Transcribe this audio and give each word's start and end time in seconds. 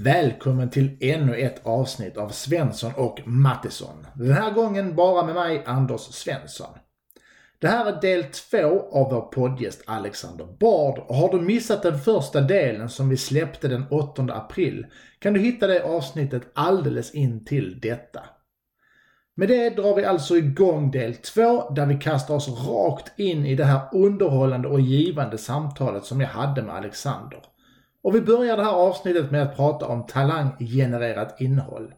Välkommen 0.00 0.70
till 0.70 0.96
ännu 1.00 1.34
ett 1.34 1.66
avsnitt 1.66 2.16
av 2.16 2.28
Svensson 2.28 2.92
och 2.96 3.20
Mattisson. 3.24 4.06
Den 4.14 4.32
här 4.32 4.50
gången 4.50 4.96
bara 4.96 5.26
med 5.26 5.34
mig, 5.34 5.62
Anders 5.66 6.00
Svensson. 6.00 6.78
Det 7.58 7.68
här 7.68 7.86
är 7.86 8.00
del 8.00 8.24
två 8.24 8.90
av 8.92 9.10
vår 9.12 9.20
poddgäst 9.20 9.82
Alexander 9.86 10.46
Bard 10.60 10.98
och 10.98 11.14
har 11.14 11.32
du 11.32 11.40
missat 11.40 11.82
den 11.82 11.98
första 11.98 12.40
delen 12.40 12.88
som 12.88 13.08
vi 13.08 13.16
släppte 13.16 13.68
den 13.68 13.84
8 13.90 14.22
april 14.22 14.86
kan 15.18 15.34
du 15.34 15.40
hitta 15.40 15.66
det 15.66 15.82
avsnittet 15.82 16.42
alldeles 16.54 17.14
in 17.14 17.44
till 17.44 17.80
detta. 17.80 18.20
Med 19.34 19.48
det 19.48 19.70
drar 19.70 19.94
vi 19.94 20.04
alltså 20.04 20.36
igång 20.36 20.90
del 20.90 21.14
två 21.14 21.70
där 21.70 21.86
vi 21.86 21.94
kastar 21.94 22.34
oss 22.34 22.48
rakt 22.48 23.18
in 23.18 23.46
i 23.46 23.54
det 23.54 23.64
här 23.64 23.80
underhållande 23.92 24.68
och 24.68 24.80
givande 24.80 25.38
samtalet 25.38 26.04
som 26.04 26.20
jag 26.20 26.28
hade 26.28 26.62
med 26.62 26.74
Alexander. 26.74 27.40
Och 28.08 28.14
vi 28.14 28.20
börjar 28.20 28.56
det 28.56 28.62
här 28.62 28.74
avsnittet 28.74 29.30
med 29.30 29.42
att 29.42 29.56
prata 29.56 29.86
om 29.86 30.06
talanggenererat 30.06 31.40
innehåll. 31.40 31.94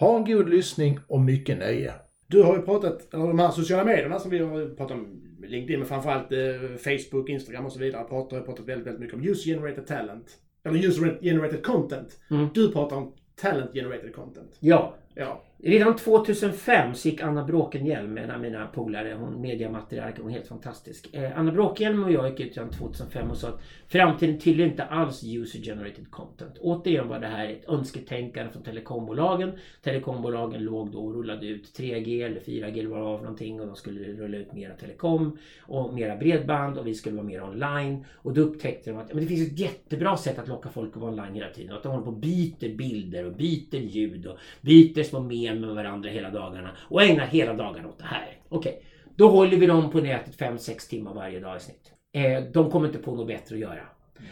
Ha 0.00 0.16
en 0.16 0.24
god 0.24 0.48
lyssning 0.48 0.98
och 1.06 1.20
mycket 1.20 1.58
nöje. 1.58 1.92
Du 2.26 2.42
har 2.42 2.56
ju 2.56 2.62
pratat, 2.62 3.14
eller 3.14 3.26
de 3.26 3.38
här 3.38 3.50
sociala 3.50 3.84
medierna 3.84 4.18
som 4.18 4.30
vi 4.30 4.38
har 4.38 4.76
pratat 4.76 4.96
om, 4.96 5.22
LinkedIn 5.42 5.78
men 5.78 5.88
framförallt 5.88 6.32
eh, 6.32 6.38
Facebook, 6.78 7.28
Instagram 7.28 7.66
och 7.66 7.72
så 7.72 7.78
vidare, 7.78 8.04
pratar, 8.04 8.36
har 8.36 8.44
pratat 8.44 8.66
väldigt, 8.66 8.86
väldigt 8.86 9.00
mycket 9.00 9.14
om 9.14 9.24
user 9.24 9.50
generated 9.50 9.86
talent. 9.86 10.26
Eller 10.64 10.86
user 10.86 11.18
generated 11.22 11.66
content. 11.66 12.20
Mm. 12.30 12.48
Du 12.54 12.72
pratar 12.72 12.96
om 12.96 13.14
talent 13.36 13.72
generated 13.72 14.14
content. 14.14 14.56
Ja. 14.60 14.94
Ja. 15.14 15.42
Redan 15.64 15.96
2005 15.96 16.94
så 16.94 17.08
gick 17.08 17.20
Anna 17.20 17.44
Bråkenhielm, 17.44 18.18
en 18.18 18.30
av 18.30 18.40
mina 18.40 18.66
polare, 18.66 19.16
hon 19.18 19.40
mediamatriark, 19.40 20.18
hon 20.18 20.30
är 20.30 20.34
helt 20.34 20.48
fantastisk. 20.48 21.14
Eh, 21.14 21.38
Anna 21.38 21.52
Bråkenhielm 21.52 22.04
och 22.04 22.12
jag 22.12 22.30
gick 22.30 22.40
ut 22.40 22.56
redan 22.56 22.70
2005 22.70 23.30
och 23.30 23.36
sa 23.36 23.48
att 23.48 23.60
framtiden 23.88 24.38
tillhör 24.38 24.66
inte 24.66 24.84
alls 24.84 25.24
user 25.24 25.58
generated 25.58 26.10
content. 26.10 26.58
Återigen 26.60 27.08
var 27.08 27.18
det 27.18 27.26
här 27.26 27.48
ett 27.48 27.68
önsketänkande 27.68 28.52
från 28.52 28.62
telekombolagen. 28.62 29.52
Telekombolagen 29.82 30.64
låg 30.64 30.92
då 30.92 30.98
och 30.98 31.14
rullade 31.14 31.46
ut 31.46 31.78
3G 31.78 32.26
eller 32.26 32.40
4G 32.40 32.78
eller 32.78 32.88
vad 32.88 32.98
det 32.98 33.04
var 33.04 33.16
för 33.16 33.24
någonting 33.24 33.60
och 33.60 33.66
de 33.66 33.76
skulle 33.76 34.00
rulla 34.00 34.36
ut 34.36 34.52
mera 34.52 34.74
telekom 34.74 35.38
och 35.60 35.94
mera 35.94 36.16
bredband 36.16 36.78
och 36.78 36.86
vi 36.86 36.94
skulle 36.94 37.16
vara 37.16 37.26
mer 37.26 37.42
online. 37.42 38.04
Och 38.14 38.34
då 38.34 38.40
upptäckte 38.40 38.90
de 38.90 38.98
att 38.98 39.14
men 39.14 39.22
det 39.22 39.28
finns 39.28 39.52
ett 39.52 39.58
jättebra 39.58 40.16
sätt 40.16 40.38
att 40.38 40.48
locka 40.48 40.68
folk 40.68 40.90
att 40.96 41.02
vara 41.02 41.12
online 41.12 41.34
hela 41.34 41.50
tiden. 41.50 41.76
Att 41.76 41.82
de 41.82 41.88
håller 41.88 42.04
på 42.04 42.10
och 42.10 42.16
byter 42.16 42.76
bilder 42.76 43.26
och 43.26 43.32
byter 43.32 43.80
ljud 43.80 44.26
och 44.26 44.38
byter 44.60 45.02
små 45.02 45.20
mem 45.54 45.60
med 45.60 45.74
varandra 45.74 46.10
hela 46.10 46.30
dagarna 46.30 46.70
och 46.78 47.02
ägnar 47.02 47.26
hela 47.26 47.54
dagarna 47.54 47.88
åt 47.88 47.98
det 47.98 48.04
här. 48.04 48.38
Okej, 48.48 48.82
då 49.16 49.28
håller 49.28 49.56
vi 49.56 49.66
dem 49.66 49.90
på 49.90 50.00
nätet 50.00 50.38
5-6 50.38 50.90
timmar 50.90 51.14
varje 51.14 51.40
dag 51.40 51.56
i 51.56 51.60
snitt. 51.60 51.92
Eh, 52.12 52.42
de 52.52 52.70
kommer 52.70 52.86
inte 52.86 52.98
på 52.98 53.14
något 53.14 53.26
bättre 53.26 53.54
att 53.54 53.60
göra. 53.60 53.82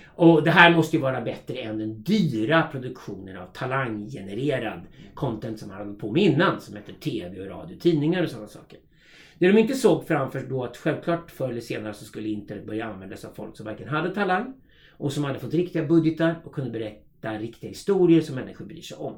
Och 0.07 0.45
det 0.45 0.51
här 0.51 0.77
måste 0.77 0.97
ju 0.97 1.03
vara 1.03 1.21
bättre 1.21 1.55
än 1.55 1.79
den 1.79 2.03
dyra 2.03 2.63
produktionen 2.63 3.37
av 3.37 3.47
talanggenererad 3.47 4.81
content 5.15 5.59
som 5.59 5.69
man 5.69 5.77
hade 5.79 5.95
på 5.95 6.13
med 6.13 6.23
innan 6.23 6.61
som 6.61 6.77
heter 6.77 6.93
tv 6.93 7.41
och 7.41 7.47
radio, 7.47 7.79
tidningar 7.79 8.23
och 8.23 8.29
sådana 8.29 8.49
saker. 8.49 8.79
Det 9.39 9.53
de 9.53 9.59
inte 9.59 9.75
såg 9.75 10.07
framför 10.07 10.41
då 10.41 10.65
att 10.65 10.77
självklart 10.77 11.31
förr 11.31 11.49
eller 11.49 11.61
senare 11.61 11.95
så 11.95 12.05
skulle 12.05 12.29
internet 12.29 12.67
börja 12.67 12.85
användas 12.85 13.25
av 13.25 13.31
folk 13.31 13.57
som 13.57 13.67
varken 13.67 13.89
hade 13.89 14.15
talang 14.15 14.55
och 14.91 15.13
som 15.13 15.25
hade 15.25 15.39
fått 15.39 15.55
riktiga 15.55 15.85
budgetar 15.85 16.41
och 16.45 16.53
kunde 16.53 16.71
berätta 16.71 17.39
riktiga 17.39 17.69
historier 17.69 18.21
som 18.21 18.35
människor 18.35 18.65
bryr 18.65 18.83
sig 18.83 18.97
om. 18.97 19.17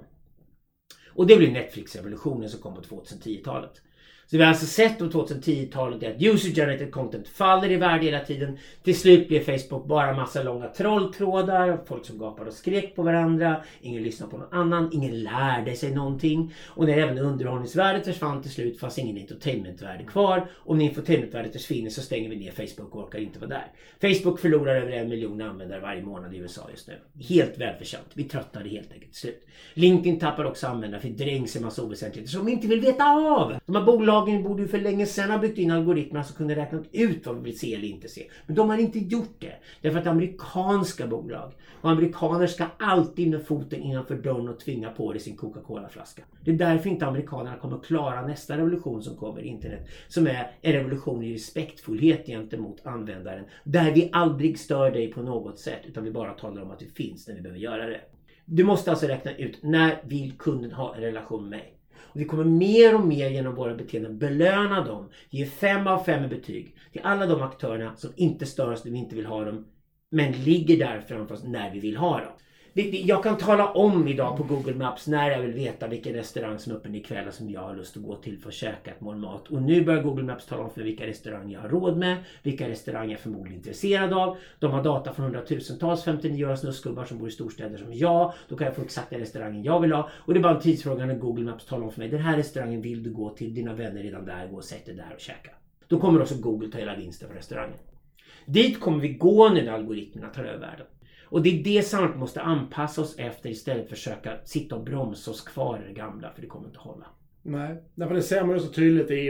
Och 1.14 1.27
det 1.27 1.36
blev 1.36 1.52
Netflix-revolutionen 1.52 2.50
som 2.50 2.60
kom 2.60 2.74
på 2.74 2.80
2010-talet. 2.80 3.82
Så 4.33 4.38
vi 4.38 4.44
har 4.44 4.50
alltså 4.50 4.66
sett 4.66 5.00
under 5.00 5.19
2010-talet 5.19 6.02
att 6.02 6.22
user 6.22 6.50
generated 6.50 6.92
content 6.92 7.28
faller 7.28 7.70
i 7.70 7.77
värde 7.77 8.05
hela 8.05 8.20
tiden. 8.20 8.58
Till 8.83 8.98
slut 8.98 9.28
blev 9.28 9.44
Facebook 9.44 9.86
bara 9.86 10.12
massa 10.12 10.42
långa 10.42 10.69
trolltrådar, 10.69 11.80
folk 11.86 12.05
som 12.07 12.18
gapade 12.18 12.48
och 12.48 12.55
skrek 12.55 12.96
på 12.96 13.02
varandra, 13.02 13.57
ingen 13.80 14.02
lyssnade 14.02 14.30
på 14.30 14.39
någon 14.39 14.52
annan, 14.52 14.90
ingen 14.92 15.23
lärde 15.23 15.77
sig 15.77 15.95
någonting. 15.95 16.55
Och 16.67 16.86
när 16.86 16.98
även 16.98 17.18
underhållningsvärdet 17.18 18.05
försvann 18.05 18.42
till 18.42 18.51
slut 18.51 18.80
fanns 18.80 18.98
ingen 18.98 19.18
entertainmentvärde 19.18 20.05
kvar. 20.05 20.46
Och 20.52 20.77
när 20.77 20.84
entertainmentvärdet 20.84 21.52
försvinner 21.52 21.90
så 21.90 22.01
stänger 22.01 22.28
vi 22.28 22.36
ner 22.36 22.52
Facebook 22.52 22.95
och 22.95 23.07
orkar 23.07 23.18
inte 23.18 23.39
vara 23.39 23.51
där. 23.51 23.67
Facebook 24.01 24.40
förlorar 24.40 24.77
över 24.77 24.92
en 24.92 25.08
miljon 25.08 25.42
användare 25.42 25.80
varje 25.80 26.02
månad 26.02 26.34
i 26.34 26.39
USA 26.39 26.68
just 26.70 26.89
nu. 26.89 26.95
Helt 27.28 27.58
välförtjänt. 27.58 28.08
Vi 28.14 28.24
tröttnade 28.24 28.68
helt 28.68 28.92
enkelt 28.92 29.12
till 29.12 29.20
slut. 29.20 29.46
LinkedIn 29.74 30.18
tappar 30.18 30.45
också 30.45 30.67
användare 30.67 31.01
för 31.01 31.08
drängs 31.08 31.57
i 31.57 31.61
massa 31.61 31.83
oväsentligheter 31.83 32.33
som 32.33 32.46
vi 32.46 32.52
inte 32.52 32.67
vill 32.67 32.80
veta 32.80 33.05
av. 33.05 33.55
De 33.67 33.77
här 33.77 33.83
bolagen 33.83 34.21
Bolagen 34.22 34.42
borde 34.42 34.62
ju 34.62 34.68
för 34.68 34.80
länge 34.80 35.06
sedan 35.06 35.30
ha 35.30 35.38
byggt 35.38 35.58
in 35.58 35.70
algoritmer 35.70 36.22
som 36.22 36.36
kunde 36.36 36.56
räkna 36.56 36.83
ut 36.92 37.27
vad 37.27 37.36
vi 37.36 37.42
vill 37.42 37.58
se 37.58 37.74
eller 37.74 37.88
inte 37.88 38.08
se. 38.08 38.27
Men 38.46 38.56
de 38.56 38.70
har 38.70 38.78
inte 38.78 38.98
gjort 38.98 39.36
det. 39.38 39.55
Därför 39.80 39.98
att 39.98 40.06
amerikanska 40.06 41.06
bolag 41.06 41.52
och 41.80 41.90
amerikaner 41.90 42.46
ska 42.46 42.66
alltid 42.78 43.30
med 43.30 43.46
foten 43.46 43.83
innanför 43.83 44.14
dörren 44.14 44.48
och 44.48 44.60
tvinga 44.60 44.90
på 44.90 45.12
dig 45.12 45.20
sin 45.20 45.36
Coca-Cola-flaska. 45.36 46.22
Det 46.44 46.50
är 46.50 46.55
därför 46.55 46.90
inte 46.90 47.06
amerikanerna 47.06 47.56
kommer 47.56 47.78
klara 47.78 48.27
nästa 48.27 48.56
revolution 48.56 49.02
som 49.02 49.16
kommer, 49.16 49.42
internet. 49.42 49.88
Som 50.08 50.27
är 50.27 50.50
en 50.60 50.72
revolution 50.72 51.22
i 51.22 51.34
respektfullhet 51.34 52.27
gentemot 52.27 52.86
användaren. 52.86 53.44
Där 53.64 53.92
vi 53.92 54.10
aldrig 54.12 54.58
stör 54.58 54.90
dig 54.90 55.12
på 55.12 55.22
något 55.22 55.58
sätt 55.58 55.80
utan 55.86 56.04
vi 56.04 56.10
bara 56.10 56.33
talar 56.33 56.62
om 56.62 56.70
att 56.70 56.78
det 56.78 56.94
finns 56.94 57.28
när 57.28 57.34
vi 57.34 57.40
behöver 57.40 57.60
göra 57.60 57.86
det. 57.86 58.00
Du 58.44 58.64
måste 58.64 58.90
alltså 58.90 59.06
räkna 59.06 59.36
ut 59.36 59.62
när 59.62 60.00
vill 60.04 60.33
kunden 60.33 60.72
ha 60.72 60.94
en 60.94 61.00
relation 61.00 61.42
med 61.42 61.50
mig? 61.50 61.78
Och 62.12 62.20
vi 62.20 62.24
kommer 62.24 62.45
mer 62.45 62.95
och 62.95 63.06
mer 63.06 63.30
genom 63.30 63.55
våra 63.55 63.74
beteenden 63.74 64.18
belöna 64.18 64.84
dem. 64.84 65.08
Ge 65.30 65.46
fem 65.46 65.86
av 65.86 66.05
fem 66.05 66.24
i 66.24 66.28
betyg 66.28 66.77
till 66.92 67.00
alla 67.05 67.27
de 67.27 67.42
aktörerna 67.42 67.96
som 67.96 68.12
inte 68.17 68.46
stör 68.46 68.73
oss 68.73 68.84
när 68.84 68.92
vi 68.92 68.98
inte 68.98 69.17
vill 69.17 69.27
ha 69.27 69.45
dem. 69.45 69.67
Men 70.11 70.33
ligger 70.33 70.77
där 70.77 71.01
framför 71.01 71.34
oss 71.34 71.45
när 71.45 71.70
vi 71.70 71.80
vill 71.80 71.96
ha 71.96 72.18
dem. 72.18 72.33
Jag 72.74 73.22
kan 73.22 73.36
tala 73.36 73.72
om 73.72 74.08
idag 74.08 74.36
på 74.36 74.42
Google 74.42 74.74
Maps 74.74 75.06
när 75.06 75.30
jag 75.30 75.40
vill 75.40 75.52
veta 75.52 75.88
vilken 75.88 76.14
restaurang 76.14 76.58
som 76.58 76.72
är 76.72 76.77
öppen 76.77 76.94
ikväll 76.94 77.28
och 77.28 77.34
som 77.34 77.50
jag 77.50 77.60
har 77.60 77.77
lust 77.77 77.96
att 77.96 78.02
gå 78.02 78.16
till 78.16 78.38
för 78.38 78.48
att 78.48 78.55
käka 78.55 78.90
ett 78.90 79.00
mål 79.00 79.16
mat. 79.16 79.48
Och 79.48 79.62
nu 79.62 79.84
börjar 79.84 80.02
Google 80.02 80.22
Maps 80.22 80.46
tala 80.46 80.62
om 80.62 80.70
för 80.70 80.83
vilka 80.83 81.06
restauranger 81.06 81.55
jag 81.55 81.60
har 81.60 81.68
råd 81.68 81.96
med, 81.96 82.16
vilka 82.42 82.68
restauranger 82.68 83.10
jag 83.10 83.18
är 83.18 83.22
förmodligen 83.22 83.58
intresserad 83.58 84.12
av. 84.12 84.36
De 84.58 84.70
har 84.72 84.84
data 84.84 85.12
från 85.12 85.24
hundratusentals 85.24 86.06
59-åriga 86.06 86.56
snuskgubbar 86.56 87.05
som 87.05 87.18
bor 87.18 87.28
i 87.28 87.30
storstäder 87.30 87.78
som 87.78 87.94
jag. 87.94 88.33
Då 88.48 88.56
kan 88.56 88.66
jag 88.66 88.77
få 88.77 88.83
exakt 88.83 89.10
den 89.10 89.20
restaurangen 89.20 89.62
jag 89.62 89.80
vill 89.80 89.92
ha. 89.92 90.10
Och 90.12 90.34
det 90.34 90.40
är 90.40 90.42
bara 90.42 90.54
en 90.54 90.62
tidsfråga 90.62 91.06
när 91.06 91.14
Google 91.14 91.44
Maps 91.44 91.66
talar 91.66 91.84
om 91.84 91.92
för 91.92 91.98
mig, 91.98 92.08
den 92.08 92.20
här 92.20 92.36
restaurangen 92.36 92.83
vill 92.83 93.02
du 93.02 93.10
gå 93.10 93.30
till, 93.30 93.54
dina 93.54 93.74
vänner 93.74 94.00
är 94.00 94.04
redan 94.04 94.24
där, 94.24 94.48
gå 94.48 94.56
och 94.56 94.64
sätt 94.64 94.86
dig 94.86 94.94
där 94.94 95.12
och 95.14 95.20
käka. 95.20 95.50
Då 95.89 96.00
kommer 96.00 96.22
också 96.22 96.34
Google 96.34 96.68
ta 96.68 96.78
hela 96.78 96.96
vinsten 96.96 97.28
på 97.28 97.34
restaurangen. 97.34 97.78
Dit 98.46 98.80
kommer 98.80 98.98
vi 98.98 99.08
gå 99.08 99.48
nu 99.48 99.64
när 99.64 99.72
algoritmerna 99.72 100.28
tar 100.28 100.44
över 100.44 100.58
världen. 100.58 100.86
Och 101.33 101.43
det 101.43 101.61
är 101.61 101.65
det 101.65 101.83
samhället 101.83 102.17
måste 102.17 102.41
anpassa 102.41 103.01
oss 103.03 103.15
efter 103.19 103.51
istället 103.51 103.87
för 103.89 103.95
att 103.95 103.98
försöka 103.98 104.33
sitta 104.45 104.75
och 104.77 104.85
bromsa 104.85 105.31
oss 105.31 105.41
kvar 105.41 105.81
i 105.85 105.89
det 105.89 105.95
gamla, 105.95 106.31
för 106.35 106.41
det 106.43 106.47
kommer 106.48 106.67
inte 106.67 106.79
hålla. 106.79 107.07
Nej, 107.43 107.77
därför 107.95 108.15
det 108.15 108.23
ser 108.23 108.45
man 108.45 108.57
ju 108.57 108.63
så 108.63 108.69
tydligt 108.73 109.11
i, 109.11 109.27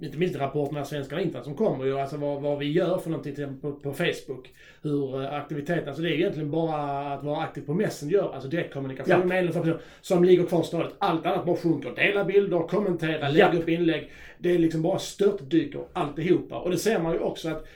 inte 0.00 0.18
minst 0.18 0.34
i 0.34 0.38
rapporterna 0.38 0.84
Svenskarna 0.84 1.22
internet 1.22 1.44
som 1.44 1.54
kommer 1.54 1.84
ju, 1.84 1.98
alltså 2.00 2.16
vad, 2.16 2.42
vad 2.42 2.58
vi 2.58 2.72
gör 2.72 2.98
för 2.98 3.10
någonting 3.10 3.34
till, 3.34 3.46
på, 3.60 3.72
på 3.72 3.92
Facebook. 3.92 4.50
Hur 4.82 5.24
aktiviteten, 5.24 5.88
alltså 5.88 6.02
det 6.02 6.08
är 6.08 6.14
egentligen 6.14 6.50
bara 6.50 7.12
att 7.14 7.24
vara 7.24 7.40
aktiv 7.42 7.62
på 7.66 7.74
Messenger, 7.74 8.34
alltså 8.34 8.48
direktkommunikation 8.48 9.14
Ja. 9.20 9.24
med 9.26 9.46
personer 9.52 9.80
som 10.00 10.24
ligger 10.24 10.46
kvar 10.46 10.62
stadigt. 10.62 10.94
Allt 10.98 11.26
annat 11.26 11.46
bara 11.46 11.56
sjunker. 11.56 11.90
Dela 11.96 12.24
bilder, 12.24 12.58
kommentera, 12.68 13.28
lägga 13.28 13.54
Ja. 13.54 13.58
upp 13.60 13.68
inlägg. 13.68 14.10
Det 14.38 14.50
är 14.54 14.58
liksom 14.58 14.82
bara 14.82 14.98
störtdyker 14.98 15.80
alltihopa. 15.92 16.58
Och 16.58 16.70
det 16.70 16.78
ser 16.78 16.98
man 17.02 17.12
ju 17.12 17.18
också 17.18 17.48
att 17.48 17.66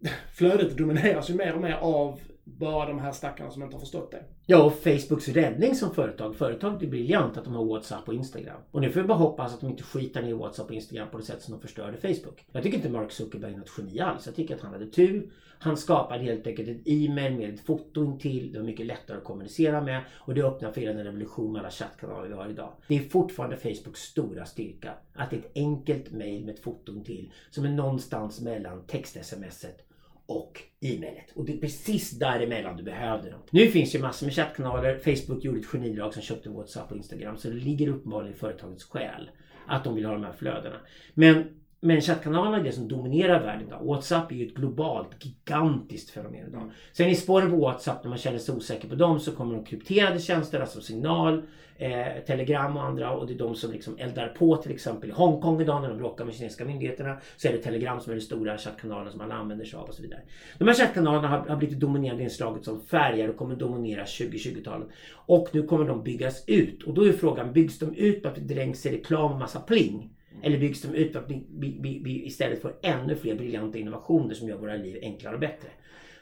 flödet 0.34 0.76
domineras 0.76 1.30
ju 1.30 1.34
mer 1.34 1.54
och 1.54 1.60
mer 1.60 1.74
av 1.80 2.20
bara 2.58 2.88
de 2.88 2.98
här 2.98 3.12
stackarna 3.12 3.50
som 3.50 3.62
inte 3.62 3.74
har 3.74 3.80
förstått 3.80 4.10
det. 4.10 4.24
Ja, 4.46 4.62
och 4.62 4.72
Facebooks 4.72 5.28
räddning 5.28 5.74
som 5.74 5.94
företag. 5.94 6.36
Företaget 6.36 6.82
är 6.82 6.86
briljant 6.86 7.36
att 7.36 7.44
de 7.44 7.54
har 7.54 7.64
WhatsApp 7.64 8.08
och 8.08 8.14
Instagram. 8.14 8.60
Och 8.70 8.80
nu 8.80 8.90
får 8.90 9.00
vi 9.00 9.06
bara 9.06 9.18
hoppas 9.18 9.54
att 9.54 9.60
de 9.60 9.70
inte 9.70 9.82
skitar 9.82 10.22
ner 10.22 10.34
WhatsApp 10.34 10.66
och 10.66 10.74
Instagram 10.74 11.08
på 11.10 11.18
det 11.18 11.24
sätt 11.24 11.42
som 11.42 11.54
de 11.54 11.60
förstörde 11.60 11.96
Facebook. 11.96 12.44
Jag 12.52 12.62
tycker 12.62 12.76
inte 12.76 12.90
Mark 12.90 13.12
Zuckerberg 13.12 13.52
är 13.52 13.56
något 13.56 13.72
geni 13.78 14.00
alls. 14.00 14.26
Jag 14.26 14.34
tycker 14.34 14.54
att 14.54 14.60
han 14.60 14.72
hade 14.72 14.86
tur. 14.86 15.30
Han 15.58 15.76
skapade 15.76 16.24
helt 16.24 16.46
enkelt 16.46 16.68
ett 16.68 16.82
e-mail 16.84 17.36
med 17.36 17.54
ett 17.54 17.60
foto 17.60 18.04
intill. 18.04 18.52
Det 18.52 18.58
var 18.58 18.66
mycket 18.66 18.86
lättare 18.86 19.16
att 19.16 19.24
kommunicera 19.24 19.80
med. 19.80 20.02
Och 20.14 20.34
det 20.34 20.42
öppnar 20.42 20.72
för 20.72 20.80
hela 20.80 20.92
den 20.92 21.04
revolution 21.04 21.52
med 21.52 21.60
alla 21.60 21.70
chattkanaler 21.70 22.28
vi 22.28 22.34
har 22.34 22.48
idag. 22.48 22.72
Det 22.86 22.96
är 22.96 23.00
fortfarande 23.00 23.56
Facebooks 23.56 24.00
stora 24.00 24.44
styrka. 24.44 24.92
Att 25.14 25.30
det 25.30 25.36
är 25.36 25.40
ett 25.40 25.52
enkelt 25.54 26.12
mail 26.12 26.44
med 26.44 26.54
ett 26.54 26.62
foto 26.62 26.92
intill. 26.92 27.32
Som 27.50 27.64
är 27.64 27.68
någonstans 27.68 28.40
mellan 28.40 28.82
text-smset 28.86 29.85
och 30.26 30.62
e-mailet. 30.80 31.30
Och 31.34 31.44
det 31.44 31.52
är 31.52 31.58
precis 31.58 32.10
däremellan 32.10 32.76
du 32.76 32.82
behövde 32.82 33.30
dem. 33.30 33.40
Nu 33.50 33.66
finns 33.66 33.94
ju 33.94 33.98
massor 33.98 34.26
med 34.26 34.34
chattkanaler. 34.34 34.98
Facebook 34.98 35.44
gjorde 35.44 35.58
ett 35.58 35.66
genidrag 35.66 36.14
som 36.14 36.22
köpte 36.22 36.50
WhatsApp 36.50 36.90
och 36.90 36.96
Instagram. 36.96 37.36
Så 37.36 37.48
det 37.48 37.54
ligger 37.54 37.88
uppenbarligen 37.88 38.34
i 38.34 38.38
företagets 38.38 38.84
själ 38.84 39.30
att 39.66 39.84
de 39.84 39.94
vill 39.94 40.04
ha 40.04 40.12
de 40.12 40.24
här 40.24 40.32
flödena. 40.32 40.76
Men 41.14 41.44
men 41.80 42.00
chattkanalerna 42.00 42.56
är 42.56 42.62
det 42.62 42.72
som 42.72 42.88
dominerar 42.88 43.42
världen 43.42 43.66
idag. 43.66 43.84
WhatsApp 43.84 44.32
är 44.32 44.36
ju 44.36 44.46
ett 44.46 44.54
globalt, 44.54 45.08
gigantiskt 45.24 46.10
fenomen 46.10 46.48
idag. 46.48 46.70
Sen 46.92 47.08
i 47.08 47.14
spåren 47.14 47.50
på 47.50 47.56
WhatsApp, 47.56 48.04
när 48.04 48.08
man 48.08 48.18
känner 48.18 48.38
sig 48.38 48.54
osäker 48.54 48.88
på 48.88 48.94
dem, 48.94 49.20
så 49.20 49.32
kommer 49.32 49.54
de 49.54 49.64
krypterade 49.64 50.20
tjänster, 50.20 50.60
alltså 50.60 50.80
signal, 50.80 51.42
eh, 51.78 52.24
telegram 52.26 52.76
och 52.76 52.82
andra. 52.82 53.10
Och 53.10 53.26
det 53.26 53.32
är 53.32 53.38
de 53.38 53.54
som 53.54 53.72
liksom 53.72 53.98
eldar 53.98 54.28
på 54.28 54.56
till 54.56 54.72
exempel 54.72 55.10
i 55.10 55.12
Hongkong 55.12 55.60
idag 55.60 55.82
när 55.82 55.88
de 55.88 55.98
bråkar 55.98 56.24
med 56.24 56.34
kinesiska 56.34 56.64
myndigheterna. 56.64 57.16
Så 57.36 57.48
är 57.48 57.52
det 57.52 57.58
telegram 57.58 58.00
som 58.00 58.10
är 58.10 58.14
den 58.14 58.24
stora 58.24 58.58
chattkanalen 58.58 59.12
som 59.12 59.20
alla 59.20 59.34
använder 59.34 59.64
sig 59.64 59.78
av 59.78 59.88
och 59.88 59.94
så 59.94 60.02
vidare. 60.02 60.20
De 60.58 60.68
här 60.68 60.74
chattkanalerna 60.74 61.28
har, 61.28 61.38
har 61.38 61.56
blivit 61.56 61.80
dominerande 61.80 62.22
inslaget 62.22 62.64
som 62.64 62.80
färger 62.80 63.30
och 63.30 63.36
kommer 63.36 63.56
dominera 63.56 64.04
2020-talet. 64.04 64.88
Och 65.12 65.48
nu 65.52 65.62
kommer 65.62 65.84
de 65.84 66.02
byggas 66.02 66.44
ut. 66.46 66.82
Och 66.82 66.94
då 66.94 67.06
är 67.06 67.12
frågan, 67.12 67.52
byggs 67.52 67.78
de 67.78 67.94
ut 67.94 68.22
för 68.22 68.28
att 68.28 68.34
det 68.34 68.54
dränks 68.54 68.86
i 68.86 68.96
reklam 68.96 69.32
och 69.32 69.38
massa 69.38 69.60
pling? 69.60 70.10
Eller 70.42 70.58
byggs 70.58 70.82
de 70.82 70.94
ut 70.94 71.12
för 71.12 71.20
att 71.20 71.30
vi, 71.30 71.46
vi, 71.58 72.00
vi, 72.04 72.26
istället 72.26 72.62
får 72.62 72.76
ännu 72.82 73.16
fler 73.16 73.34
briljanta 73.34 73.78
innovationer 73.78 74.34
som 74.34 74.48
gör 74.48 74.56
våra 74.56 74.76
liv 74.76 74.98
enklare 75.02 75.34
och 75.34 75.40
bättre? 75.40 75.68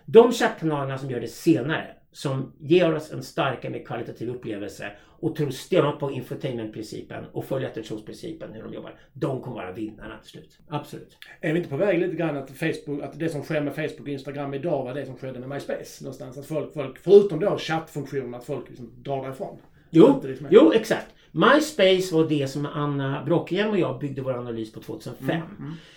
De 0.07 0.33
chattkanalerna 0.33 0.99
som 0.99 1.11
gör 1.11 1.21
det 1.21 1.29
senare, 1.29 1.87
som 2.13 2.53
ger 2.61 2.95
oss 2.95 3.13
en 3.13 3.23
starkare, 3.23 3.73
mer 3.73 3.85
kvalitativ 3.85 4.31
upplevelse 4.31 4.91
och 5.25 5.37
tror 5.37 5.51
stenhårt 5.51 5.99
på 5.99 6.11
infotainmentprincipen 6.11 7.25
och 7.33 7.45
följer 7.45 7.69
attraktionsprincipen 7.69 8.53
hur 8.53 8.63
de 8.63 8.75
jobbar. 8.75 8.99
De 9.13 9.41
kommer 9.41 9.57
vara 9.57 9.73
vinnarna 9.73 10.19
till 10.19 10.31
slut. 10.31 10.59
Absolut. 10.69 11.17
Är 11.41 11.53
vi 11.53 11.59
inte 11.59 11.71
på 11.71 11.77
väg 11.77 11.99
lite 11.99 12.17
grann 12.17 12.37
att, 12.37 12.51
Facebook, 12.51 13.03
att 13.03 13.19
det 13.19 13.29
som 13.29 13.43
sker 13.43 13.61
med 13.61 13.75
Facebook 13.75 14.01
och 14.01 14.09
Instagram 14.09 14.55
idag 14.55 14.85
var 14.85 14.95
det 14.95 15.07
som 15.07 15.17
skedde 15.17 15.39
med 15.39 15.49
MySpace? 15.49 16.05
Någonstans. 16.05 16.39
Att 16.39 16.47
folk, 16.47 16.75
folk 16.75 16.99
förutom 16.99 17.41
då 17.41 17.59
chattfunktionen, 17.59 18.35
att 18.35 18.45
folk 18.45 18.69
liksom 18.69 18.93
drar 19.03 19.23
därifrån. 19.23 19.59
Jo, 19.91 20.23
jo, 20.51 20.73
exakt. 20.73 21.07
MySpace 21.37 22.15
var 22.15 22.29
det 22.29 22.49
som 22.49 22.67
Anna 22.67 23.25
Brockhielm 23.25 23.71
och 23.71 23.79
jag 23.79 24.01
byggde 24.01 24.23
vår 24.23 24.33
analys 24.33 24.73
på 24.73 24.81
2005. 24.81 25.41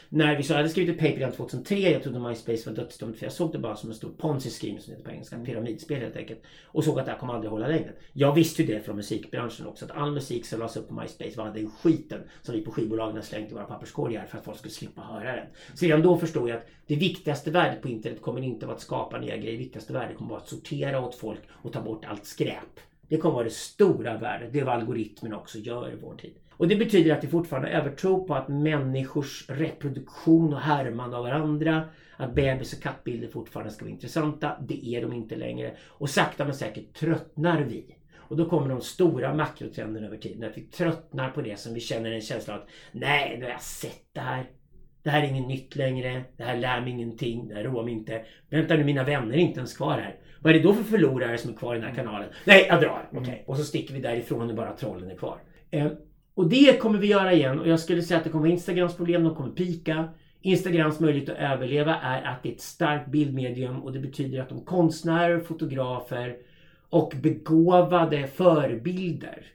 När 0.10 0.38
vi 0.38 0.44
så 0.44 0.54
hade 0.54 0.70
skrivit 0.70 0.96
ett 0.96 1.00
paper 1.00 1.16
redan 1.18 1.32
2003. 1.32 1.76
Jag 1.76 2.04
trodde 2.04 2.20
MySpace 2.20 2.70
var 2.70 2.76
dödsdömt 2.76 3.18
för 3.18 3.26
jag 3.26 3.34
såg 3.34 3.52
det 3.52 3.60
bara 3.60 3.76
som 3.76 3.90
en 3.90 3.96
stor 3.96 4.12
ponzi-scheme 4.18 4.80
som 4.80 4.92
det 4.92 4.98
heter 4.98 5.04
på 5.04 5.12
engelska. 5.12 5.38
Pyramidspel 5.46 6.02
helt 6.02 6.16
enkelt. 6.16 6.40
Och 6.66 6.84
såg 6.84 7.00
att 7.00 7.06
det 7.06 7.12
här 7.12 7.20
kommer 7.20 7.34
aldrig 7.34 7.52
hålla 7.52 7.68
längre. 7.68 7.92
Jag 8.14 8.36
visste 8.36 8.64
ju 8.64 8.74
det 8.74 8.82
från 8.82 8.96
musikbranschen 8.96 9.68
också. 9.68 9.86
Att 9.86 9.92
all 9.92 10.12
musik 10.12 10.46
som 10.46 10.60
lades 10.60 10.78
upp 10.78 10.88
på 10.88 10.94
MySpace 10.94 11.38
var 11.38 11.54
den 11.54 11.72
skiten 11.72 12.20
som 12.42 12.56
vi 12.56 12.62
på 12.62 12.72
skivbolagen 12.72 13.24
slängt 13.24 13.52
i 13.52 13.54
våra 13.54 13.64
papperskorgar 13.64 14.26
för 14.26 14.38
att 14.38 14.46
folk 14.46 14.58
skulle 14.58 14.74
slippa 14.74 15.02
höra 15.02 15.36
den. 15.36 15.48
Så 15.74 15.86
redan 15.86 16.02
då 16.02 16.18
förstod 16.18 16.50
jag 16.50 16.58
att 16.58 16.68
det 16.88 16.96
viktigaste 16.96 17.52
värdet 17.52 17.82
på 17.82 17.88
internet 17.88 18.22
kommer 18.22 18.42
inte 18.42 18.66
vara 18.66 18.76
att 18.76 18.82
skapa 18.82 19.20
nya 19.20 19.38
grejer. 19.38 19.52
Det 19.52 19.58
viktigaste 19.58 19.94
värdet 19.94 20.18
kommer 20.18 20.30
vara 20.30 20.42
att 20.42 20.50
sortera 20.50 21.06
åt 21.06 21.16
folk 21.16 21.42
och 21.50 21.74
ta 21.74 21.82
bort 21.82 22.06
allt 22.06 22.26
skräp. 22.26 22.80
Det 23.10 23.18
kommer 23.18 23.36
vara 23.36 23.44
det 23.44 23.50
stora 23.50 24.18
värdet. 24.18 24.54
Det 24.54 24.60
är 24.60 24.66
vad 24.66 24.76
algoritmen 24.76 25.34
också 25.34 25.58
gör 25.58 25.92
i 25.92 25.96
vår 26.02 26.16
tid. 26.16 26.34
Och 26.52 26.68
det 26.68 26.76
betyder 26.76 27.14
att 27.14 27.22
det 27.22 27.28
fortfarande 27.28 27.70
är 27.70 27.80
övertro 27.80 28.28
på 28.28 28.36
att 28.36 28.48
människors 28.48 29.46
reproduktion 29.50 30.54
och 30.54 30.60
härmande 30.60 31.18
av 31.18 31.24
varandra, 31.24 31.84
att 32.18 32.36
bebis 32.36 32.74
och 32.74 32.84
kattbilder 32.84 33.28
fortfarande 33.28 33.74
ska 33.74 33.86
vara 33.86 33.94
intressanta. 33.94 34.58
Det 34.68 34.96
är 34.96 35.02
de 35.02 35.14
inte 35.14 35.36
längre. 35.36 35.76
Och 35.88 36.10
sakta 36.10 36.46
men 36.46 36.54
säkert 36.54 36.94
tröttnar 36.94 37.62
vi. 37.62 37.96
Och 38.16 38.38
då 38.38 38.50
kommer 38.50 38.70
de 38.70 38.82
stora 38.82 39.34
makrotrenderna 39.34 40.08
över 40.08 40.18
tiden. 40.18 40.50
Att 40.50 40.58
vi 40.58 40.62
tröttnar 40.62 41.30
på 41.30 41.42
det 41.42 41.60
som 41.60 41.74
vi 41.74 41.80
känner 41.80 42.12
en 42.12 42.22
känsla 42.22 42.54
av 42.54 42.60
att 42.60 42.68
nej, 42.92 43.36
nu 43.38 43.44
har 43.44 43.52
jag 43.52 43.62
sett 43.62 44.06
det 44.14 44.20
här. 44.20 44.50
Det 45.04 45.10
här 45.10 45.24
är 45.24 45.28
inget 45.28 45.48
nytt 45.48 45.76
längre. 45.76 46.24
Det 46.38 46.44
här 46.44 46.58
lär 46.58 46.82
mig 46.82 46.90
ingenting. 46.90 47.48
Det 47.48 47.56
här 47.56 47.64
roar 47.64 47.84
mig 47.84 47.94
inte. 47.94 48.26
Vänta 48.50 48.76
nu, 48.76 48.84
mina 48.84 49.04
vänner 49.04 49.34
är 49.34 49.40
inte 49.40 49.60
ens 49.60 49.78
kvar 49.78 49.98
här. 49.98 50.16
Vad 50.42 50.56
är 50.56 50.58
det 50.58 50.64
då 50.64 50.74
för 50.74 50.84
förlorare 50.84 51.38
som 51.38 51.52
är 51.52 51.56
kvar 51.56 51.76
i 51.76 51.80
den 51.80 51.88
här 51.88 51.96
kanalen? 51.96 52.30
Nej, 52.46 52.66
jag 52.70 52.82
drar. 52.82 53.10
Okej. 53.14 53.44
Och 53.48 53.58
så 53.58 53.64
sticker 53.64 53.94
vi 53.94 54.00
därifrån 54.00 54.50
och 54.50 54.56
bara 54.56 54.74
trollen 54.74 55.12
är 55.12 55.16
kvar. 55.16 55.38
Eh, 55.72 55.88
och 56.34 56.50
det 56.50 56.80
kommer 56.80 57.00
vi 57.00 57.08
göra 57.08 57.34
igen. 57.34 57.60
Och 57.60 57.68
jag 57.68 57.80
skulle 57.80 58.02
säga 58.02 58.18
att 58.18 58.24
det 58.24 58.30
kommer 58.30 58.42
vara 58.42 58.52
Instagrams 58.52 58.96
problem. 58.96 59.24
De 59.24 59.36
kommer 59.36 59.52
pika. 59.52 60.10
Instagrams 60.42 61.00
möjlighet 61.00 61.30
att 61.30 61.38
överleva 61.38 61.96
är 61.96 62.24
att 62.24 62.44
det 62.44 62.50
är 62.50 62.54
ett 62.54 62.62
starkt 62.62 63.08
bildmedium 63.12 63.84
och 63.84 63.94
det 63.94 64.00
betyder 64.00 64.42
att 64.42 64.50
de 64.50 64.66
konstnärer, 64.66 65.40
fotografer 65.40 66.38
och 66.90 67.14
begåvade 67.22 68.28
förebilder 68.28 69.46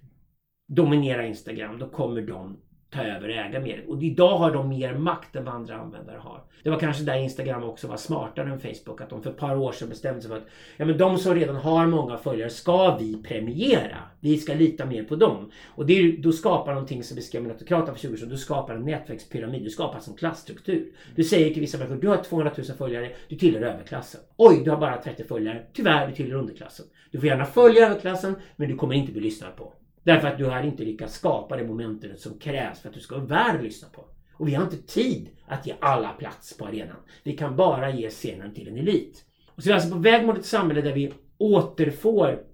dominerar 0.69 1.23
Instagram. 1.23 1.79
Då 1.79 1.89
kommer 1.89 2.23
de 2.23 2.57
ta 2.93 3.03
över 3.03 3.29
och 3.29 3.35
äga 3.35 3.61
mer. 3.61 3.85
Och 3.89 4.03
idag 4.03 4.39
har 4.39 4.51
de 4.51 4.69
mer 4.69 4.95
makt 4.95 5.37
än 5.37 5.45
vad 5.45 5.55
andra 5.55 5.77
användare 5.77 6.19
har. 6.19 6.43
Det 6.63 6.71
var 6.71 6.79
kanske 6.79 7.05
där 7.05 7.17
Instagram 7.17 7.65
också 7.65 7.89
var 7.89 7.97
smartare 7.97 8.51
än 8.51 8.61
Facebook. 8.61 9.01
Att 9.01 9.11
de 9.11 9.23
för 9.23 9.31
ett 9.31 9.37
par 9.37 9.57
år 9.57 9.73
sedan 9.73 9.89
bestämde 9.89 10.21
sig 10.21 10.31
för 10.31 10.37
att 10.37 10.47
ja, 10.77 10.85
men 10.85 10.99
de 10.99 11.19
som 11.19 11.35
redan 11.35 11.57
har 11.57 11.87
många 11.87 12.17
följare 12.17 12.51
ska 12.51 12.97
vi 12.97 13.23
premiera. 13.23 13.99
Vi 14.21 14.37
ska 14.37 14.55
lita 14.55 14.87
mer 14.87 15.05
på 15.05 15.17
dem. 15.17 15.51
Och 15.67 15.87
det 15.87 15.93
är, 15.93 16.17
då 16.23 16.33
skapar 16.33 16.73
någonting 16.73 17.03
som 17.05 17.15
beskrev 17.15 17.43
Meritokrata 17.43 17.93
för 17.93 18.01
20 18.01 18.13
år 18.13 18.17
sedan. 18.17 18.29
Du 18.29 18.37
skapar 18.37 18.75
en 18.75 18.85
nätverkspyramid. 18.85 19.63
Du 19.63 19.71
skapar 19.71 19.95
alltså 19.95 20.11
en 20.11 20.17
klassstruktur. 20.17 20.93
Du 21.15 21.25
säger 21.25 21.53
till 21.53 21.61
vissa 21.61 21.79
människor, 21.79 22.01
du 22.01 22.09
har 22.09 22.17
200 22.17 22.53
000 22.57 22.67
följare, 22.77 23.11
du 23.29 23.37
tillhör 23.37 23.63
överklassen. 23.63 24.21
Oj, 24.37 24.63
du 24.65 24.71
har 24.71 24.79
bara 24.79 25.03
30 25.03 25.25
följare. 25.25 25.63
Tyvärr, 25.73 26.09
du 26.09 26.15
tillhör 26.15 26.39
underklassen. 26.39 26.87
Du 27.11 27.19
får 27.19 27.29
gärna 27.29 27.45
följa 27.45 27.87
överklassen, 27.87 28.35
men 28.57 28.69
du 28.69 28.77
kommer 28.77 28.95
inte 28.95 29.13
bli 29.13 29.21
lyssnad 29.21 29.57
på. 29.57 29.73
Därför 30.05 30.29
att 30.29 30.39
du 30.39 30.45
har 30.45 30.63
inte 30.63 30.85
lyckats 30.85 31.15
skapa 31.15 31.57
det 31.57 31.67
momentet 31.67 32.21
som 32.21 32.39
krävs 32.39 32.81
för 32.81 32.89
att 32.89 32.95
du 32.95 33.01
ska 33.01 33.15
vara 33.15 33.27
värd 33.27 33.57
att 33.57 33.63
lyssna 33.63 33.89
på. 33.89 34.05
Och 34.35 34.49
vi 34.49 34.55
har 34.55 34.65
inte 34.65 34.83
tid 34.83 35.29
att 35.47 35.67
ge 35.67 35.75
alla 35.81 36.09
plats 36.09 36.57
på 36.57 36.67
arenan. 36.67 36.97
Vi 37.23 37.37
kan 37.37 37.57
bara 37.57 37.91
ge 37.91 38.11
scenen 38.11 38.55
till 38.55 38.69
en 38.69 38.77
elit. 38.77 39.25
Och 39.55 39.63
så 39.63 39.69
är 39.69 39.73
vi 39.73 39.75
alltså 39.75 39.91
på 39.91 39.99
väg 39.99 40.27
mot 40.27 40.39
ett 40.39 40.47
samhälle 40.47 40.81
där 40.81 40.93
vi 40.93 41.13
återfår 41.39 42.45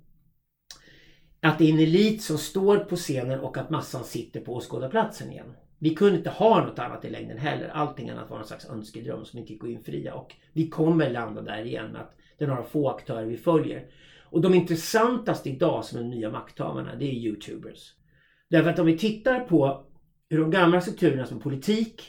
att 1.41 1.59
det 1.59 1.65
är 1.65 1.73
en 1.73 1.79
elit 1.79 2.23
som 2.23 2.39
står 2.39 2.77
på 2.77 2.97
scenen 2.97 3.41
och 3.41 3.57
att 3.57 3.71
massan 3.71 4.05
sitter 4.05 4.41
på 4.41 4.55
åskådarplatsen 4.55 5.33
igen. 5.33 5.55
Vi 5.79 5.95
kunde 5.95 6.19
inte 6.19 6.31
ha 6.31 6.65
något 6.65 6.79
annat 6.79 7.05
i 7.05 7.11
längden 7.11 7.39
heller. 7.39 7.69
Allting 7.69 8.11
annat 8.11 8.31
var 8.31 8.39
en 8.39 8.45
slags 8.45 8.69
önskedröm 8.69 9.25
som 9.25 9.39
inte 9.39 9.53
gick 9.53 9.65
att 9.65 9.71
infria. 9.71 10.15
Och 10.15 10.35
vi 10.53 10.69
kommer 10.69 11.11
landa 11.11 11.43
där 11.43 11.65
igen 11.65 11.93
med 11.93 12.01
att 12.01 12.17
det 12.39 12.45
är 12.45 12.49
några 12.49 12.63
få 12.63 12.91
aktörer 12.91 13.25
vi 13.25 13.37
följer. 13.37 13.87
Och 14.31 14.41
de 14.41 14.55
intressantaste 14.55 15.51
idag 15.51 15.85
som 15.85 15.99
är 15.99 16.03
de 16.03 16.11
nya 16.11 16.31
makthavarna, 16.31 16.95
det 16.95 17.05
är 17.05 17.13
YouTubers. 17.13 17.95
Därför 18.51 18.71
att 18.71 18.79
om 18.79 18.87
vi 18.87 18.99
tittar 18.99 19.41
på 19.41 19.85
hur 20.29 20.39
de 20.39 20.51
gamla 20.51 20.81
strukturerna 20.81 21.27
som 21.27 21.41
politik, 21.41 22.03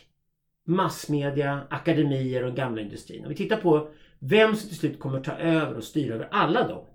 massmedia, 0.68 1.62
akademier 1.69 2.42
och 2.42 2.48
den 2.48 2.56
gamla 2.56 2.81
industrin. 2.81 3.24
Om 3.24 3.30
vi 3.30 3.36
tittar 3.36 3.57
på 3.57 3.89
vem 4.19 4.56
som 4.56 4.69
till 4.69 4.77
slut 4.77 5.00
kommer 5.00 5.21
ta 5.21 5.31
över 5.31 5.75
och 5.75 5.83
styra 5.83 6.16
över 6.16 6.27
alla 6.31 6.68
dem. 6.68 6.86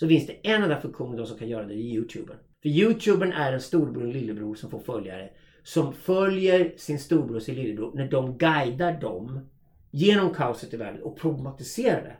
Så 0.00 0.08
finns 0.08 0.26
det 0.26 0.32
en 0.48 0.62
enda 0.62 0.80
funktion 0.80 1.16
de 1.16 1.26
som 1.26 1.38
kan 1.38 1.48
göra 1.48 1.62
det, 1.62 1.74
det 1.74 1.80
är 1.80 1.94
YouTubern. 1.94 2.36
För 2.62 2.68
YouTubern 2.68 3.32
är 3.32 3.52
en 3.52 3.60
storbror 3.60 4.06
och 4.06 4.12
lillebror 4.12 4.54
som 4.54 4.70
får 4.70 4.78
följare. 4.78 5.30
Som 5.62 5.92
följer 5.92 6.72
sin 6.76 6.98
storbror 6.98 7.36
och 7.36 7.42
sin 7.42 7.54
lillebror 7.54 7.92
när 7.94 8.08
de 8.08 8.38
guidar 8.38 9.00
dem 9.00 9.40
genom 9.90 10.34
kaoset 10.34 10.74
i 10.74 10.76
världen 10.76 11.02
och 11.02 11.18
problematiserar 11.18 12.02
det. 12.02 12.16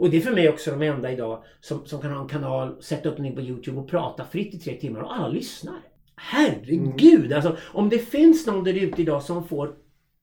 Och 0.00 0.10
det 0.10 0.16
är 0.16 0.20
för 0.20 0.34
mig 0.34 0.48
också 0.48 0.70
de 0.70 0.82
enda 0.82 1.12
idag 1.12 1.44
som, 1.60 1.86
som 1.86 2.00
kan 2.00 2.12
ha 2.12 2.22
en 2.22 2.28
kanal, 2.28 2.82
sätta 2.82 3.08
upp 3.08 3.16
den 3.16 3.34
på 3.34 3.40
YouTube 3.40 3.80
och 3.80 3.88
prata 3.88 4.24
fritt 4.24 4.54
i 4.54 4.58
tre 4.58 4.74
timmar 4.74 5.00
och 5.00 5.16
alla 5.16 5.28
lyssnar. 5.28 5.78
Herregud! 6.16 7.32
Alltså, 7.32 7.56
om 7.72 7.88
det 7.88 7.98
finns 7.98 8.46
någon 8.46 8.64
där 8.64 8.74
ute 8.74 9.02
idag 9.02 9.22
som 9.22 9.48
får 9.48 9.74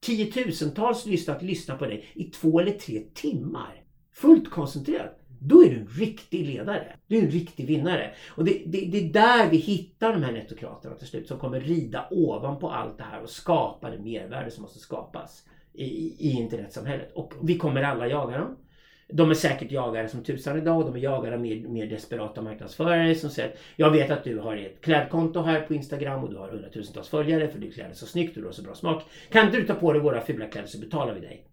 tiotusentals 0.06 1.06
lyssnare 1.06 1.38
att 1.38 1.44
lyssna 1.44 1.76
på 1.76 1.86
dig 1.86 2.06
i 2.14 2.24
två 2.24 2.60
eller 2.60 2.72
tre 2.72 3.00
timmar. 3.14 3.84
Fullt 4.14 4.50
koncentrerat. 4.50 5.20
Då 5.42 5.64
är 5.64 5.70
du 5.70 5.76
en 5.76 5.88
riktig 5.88 6.46
ledare. 6.46 6.96
Du 7.08 7.18
är 7.18 7.22
en 7.22 7.32
riktig 7.32 7.68
vinnare. 7.68 8.14
Och 8.30 8.46
det, 8.46 8.64
det, 8.66 8.90
det 8.92 8.98
är 8.98 9.14
där 9.14 9.50
vi 9.50 9.58
hittar 9.58 10.14
de 10.14 10.24
här 10.24 10.32
nettokraterna 10.32 10.96
till 10.96 11.08
slut 11.08 11.28
som 11.28 11.40
kommer 11.40 11.60
rida 11.60 12.08
ovanpå 12.12 12.70
allt 12.70 12.98
det 12.98 13.04
här 13.04 13.24
och 13.24 13.30
skapa 13.30 13.90
det 13.90 14.00
mervärde 14.00 14.52
som 14.52 14.62
måste 14.62 14.80
skapas 14.80 15.44
i, 15.74 15.86
i 16.30 16.32
internetsamhället. 16.32 17.12
Och 17.16 17.34
vi 17.44 17.58
kommer 17.58 17.84
alla 17.84 18.08
jaga 18.08 18.38
dem. 18.38 18.56
De 19.10 19.30
är 19.30 19.34
säkert 19.34 19.72
jagare 19.72 20.10
som 20.10 20.24
tusan 20.24 20.58
idag 20.58 20.78
och 20.78 20.86
de 20.86 20.96
är 20.96 21.04
jagare 21.04 21.36
av 21.36 21.42
mer, 21.42 21.68
mer 21.68 21.86
desperata 21.86 22.42
marknadsförare 22.42 23.16
som 23.16 23.30
säger 23.30 23.56
Jag 23.76 23.92
vet 23.92 24.12
att 24.12 24.24
du 24.24 24.40
har 24.40 24.58
ett 24.58 24.82
klädkonto 24.82 25.42
här 25.42 25.62
på 25.62 25.74
Instagram 25.74 26.24
och 26.24 26.30
du 26.30 26.38
har 26.38 26.50
hundratusentals 26.50 27.10
följare 27.10 27.48
för 27.48 27.60
du 27.60 27.72
klär 27.72 27.86
dig 27.86 27.96
så 27.96 28.06
snyggt 28.06 28.36
och 28.36 28.42
du 28.42 28.48
har 28.48 28.54
så 28.54 28.64
bra 28.64 28.76
smak. 28.76 29.04
Kan 29.32 29.46
inte 29.46 29.58
du 29.58 29.68
ta 29.68 29.74
på 29.74 29.94
dig 29.94 30.02
våra 30.02 30.22
fula 30.22 30.48
kläder 30.48 30.68
så 30.68 30.80
betalar 30.80 31.14
vi 31.14 31.20
dig. 31.20 31.44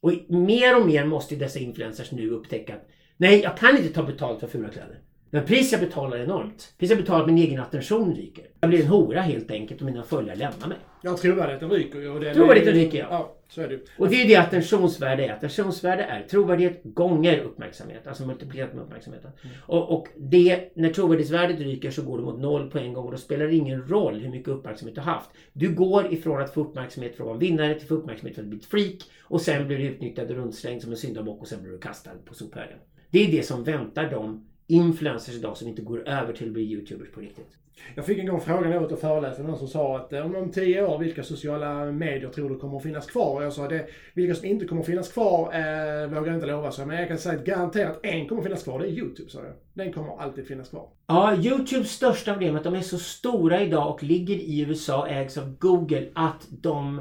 Och 0.00 0.12
mer 0.28 0.80
och 0.80 0.86
mer 0.86 1.04
måste 1.04 1.36
dessa 1.36 1.58
influencers 1.58 2.12
nu 2.12 2.30
upptäcka 2.30 2.74
att 2.74 2.88
Nej, 3.16 3.40
jag 3.40 3.56
kan 3.56 3.76
inte 3.76 3.88
ta 3.88 4.02
betalt 4.02 4.40
för 4.40 4.46
fula 4.46 4.68
kläder. 4.68 4.98
Men 5.30 5.44
priset 5.46 5.72
jag 5.80 5.88
betalar 5.88 6.16
är 6.16 6.24
enormt. 6.24 6.74
Priset 6.78 6.96
jag 6.96 7.04
betalar 7.04 7.26
min 7.26 7.38
egen 7.38 7.60
attention 7.60 8.14
ryker. 8.14 8.46
Jag 8.60 8.70
blir 8.70 8.80
en 8.80 8.86
hora 8.86 9.20
helt 9.20 9.50
enkelt 9.50 9.80
och 9.80 9.86
mina 9.86 10.02
följare 10.02 10.36
lämnar 10.36 10.68
mig. 10.68 10.78
Ja, 11.02 11.16
trovärdigheten 11.16 11.70
ryker 11.70 11.98
ju. 11.98 12.18
det- 12.18 12.34
Trovärdigheten 12.34 12.74
ryker, 12.74 12.98
ja. 12.98 13.06
Ja, 13.10 13.34
så 13.48 13.60
är 13.60 13.68
det 13.68 13.74
ju. 13.74 13.84
Och 13.98 14.08
det 14.08 14.22
är 14.22 14.28
det 14.28 14.36
attentionsvärde 14.36 15.24
är. 15.26 15.32
Attentionsvärde 15.32 16.02
är 16.02 16.22
trovärdighet 16.22 16.80
gånger 16.84 17.38
uppmärksamhet. 17.38 18.06
Alltså 18.06 18.26
multiplicerat 18.26 18.74
med 18.74 18.84
uppmärksamheten. 18.84 19.30
Och, 19.66 19.92
och 19.92 20.08
det, 20.16 20.70
när 20.76 20.90
trovärdighetsvärdet 20.90 21.60
ryker 21.60 21.90
så 21.90 22.02
går 22.02 22.18
du 22.18 22.24
mot 22.24 22.40
noll 22.40 22.70
på 22.70 22.78
en 22.78 22.92
gång 22.92 23.04
och 23.06 23.10
då 23.12 23.18
spelar 23.18 23.46
det 23.46 23.54
ingen 23.54 23.88
roll 23.88 24.20
hur 24.20 24.30
mycket 24.30 24.48
uppmärksamhet 24.48 24.94
du 24.94 25.00
har 25.00 25.12
haft. 25.12 25.30
Du 25.52 25.74
går 25.74 26.12
ifrån 26.12 26.40
att 26.40 26.54
få 26.54 26.60
uppmärksamhet 26.60 27.16
för 27.16 27.22
att 27.24 27.28
vara 27.28 27.38
vinnare 27.38 27.74
till 27.74 27.82
att 27.82 27.88
få 27.88 27.94
uppmärksamhet 27.94 28.34
för 28.34 28.42
att 28.42 28.48
bli 28.48 28.58
ett 28.58 28.64
freak. 28.64 28.98
Och 29.22 29.40
sen 29.40 29.66
blir 29.66 29.78
du 29.78 29.84
utnyttjad 29.84 30.30
och 30.30 30.36
rundslängd 30.36 30.82
som 30.82 30.90
en 30.90 30.96
syndabock 30.96 31.40
och 31.40 31.48
sen 31.48 31.62
blir 31.62 31.72
du 31.72 31.78
kastad 31.78 32.10
på 32.24 32.34
sophögen. 32.34 32.78
Det 33.10 33.18
är 33.26 33.30
det 33.32 33.42
som 33.42 33.64
väntar 33.64 34.10
dem 34.10 34.44
influencers 34.68 35.34
idag 35.34 35.56
som 35.56 35.68
inte 35.68 35.82
går 35.82 36.08
över 36.08 36.32
till 36.32 36.46
att 36.46 36.52
bli 36.52 36.62
YouTubers 36.62 37.10
på 37.10 37.20
riktigt. 37.20 37.58
Jag 37.94 38.06
fick 38.06 38.18
en 38.18 38.26
gång 38.26 38.40
frågan 38.40 38.62
när 38.62 38.72
jag 38.72 38.92
och 38.92 38.98
föreläste, 38.98 39.42
någon 39.42 39.58
som 39.58 39.68
sa 39.68 39.96
att 39.96 40.12
eh, 40.12 40.36
om, 40.36 40.50
tio 40.50 40.86
år, 40.86 40.98
vilka 40.98 41.22
sociala 41.22 41.84
medier 41.84 42.28
tror 42.30 42.50
du 42.50 42.58
kommer 42.58 42.76
att 42.76 42.82
finnas 42.82 43.06
kvar? 43.06 43.36
Och 43.36 43.44
jag 43.44 43.52
sa 43.52 43.68
det, 43.68 43.86
vilka 44.14 44.34
som 44.34 44.46
inte 44.46 44.66
kommer 44.66 44.80
att 44.80 44.86
finnas 44.86 45.12
kvar 45.12 45.54
eh, 45.54 46.08
vågar 46.08 46.26
jag 46.26 46.34
inte 46.34 46.46
lova, 46.46 46.72
så, 46.72 46.86
men 46.86 46.96
jag 46.96 47.08
kan 47.08 47.18
säga 47.18 47.38
att 47.38 47.44
garanterat 47.44 48.00
en 48.02 48.28
kommer 48.28 48.42
att 48.42 48.46
finnas 48.46 48.62
kvar, 48.62 48.78
det 48.78 48.86
är 48.86 48.90
YouTube, 48.90 49.30
sa 49.30 49.38
jag. 49.38 49.52
Den 49.74 49.92
kommer 49.92 50.22
alltid 50.22 50.46
finnas 50.46 50.68
kvar. 50.68 50.88
Ja, 51.06 51.36
YouTubes 51.36 51.90
största 51.90 52.32
problem 52.32 52.54
är 52.54 52.58
att 52.58 52.64
de 52.64 52.74
är 52.74 52.80
så 52.80 52.98
stora 52.98 53.62
idag 53.62 53.94
och 53.94 54.02
ligger 54.02 54.34
i 54.34 54.60
USA 54.60 55.08
ägs 55.08 55.38
av 55.38 55.58
Google 55.58 56.08
att 56.14 56.46
de 56.50 57.00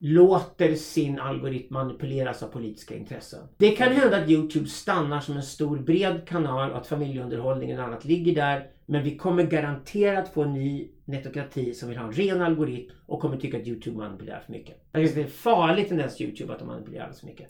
låter 0.00 0.74
sin 0.74 1.18
algoritm 1.18 1.74
manipuleras 1.74 2.42
av 2.42 2.48
politiska 2.48 2.94
intressen. 2.94 3.40
Det 3.56 3.70
kan 3.70 3.92
hända 3.92 4.22
att 4.22 4.30
Youtube 4.30 4.66
stannar 4.66 5.20
som 5.20 5.36
en 5.36 5.42
stor 5.42 5.78
bred 5.78 6.28
kanal 6.28 6.70
och 6.70 6.78
att 6.78 6.86
familjeunderhållningen 6.86 7.78
och 7.78 7.84
annat 7.84 8.04
ligger 8.04 8.34
där. 8.34 8.70
Men 8.86 9.02
vi 9.02 9.16
kommer 9.16 9.42
garanterat 9.42 10.28
få 10.34 10.42
en 10.42 10.54
ny 10.54 10.88
netokrati 11.04 11.74
som 11.74 11.88
vill 11.88 11.98
ha 11.98 12.06
en 12.06 12.12
ren 12.12 12.42
algoritm 12.42 12.90
och 13.06 13.20
kommer 13.20 13.36
tycka 13.36 13.56
att 13.58 13.66
Youtube 13.66 13.96
manipulerar 13.96 14.40
för 14.40 14.52
mycket. 14.52 14.76
Det 14.92 15.16
är 15.16 15.26
farligt 15.26 15.88
tendens 15.88 16.20
Youtube 16.20 16.52
att 16.52 16.58
de 16.58 16.68
manipulerar 16.68 17.02
alldeles 17.02 17.20
för 17.20 17.26
mycket. 17.26 17.48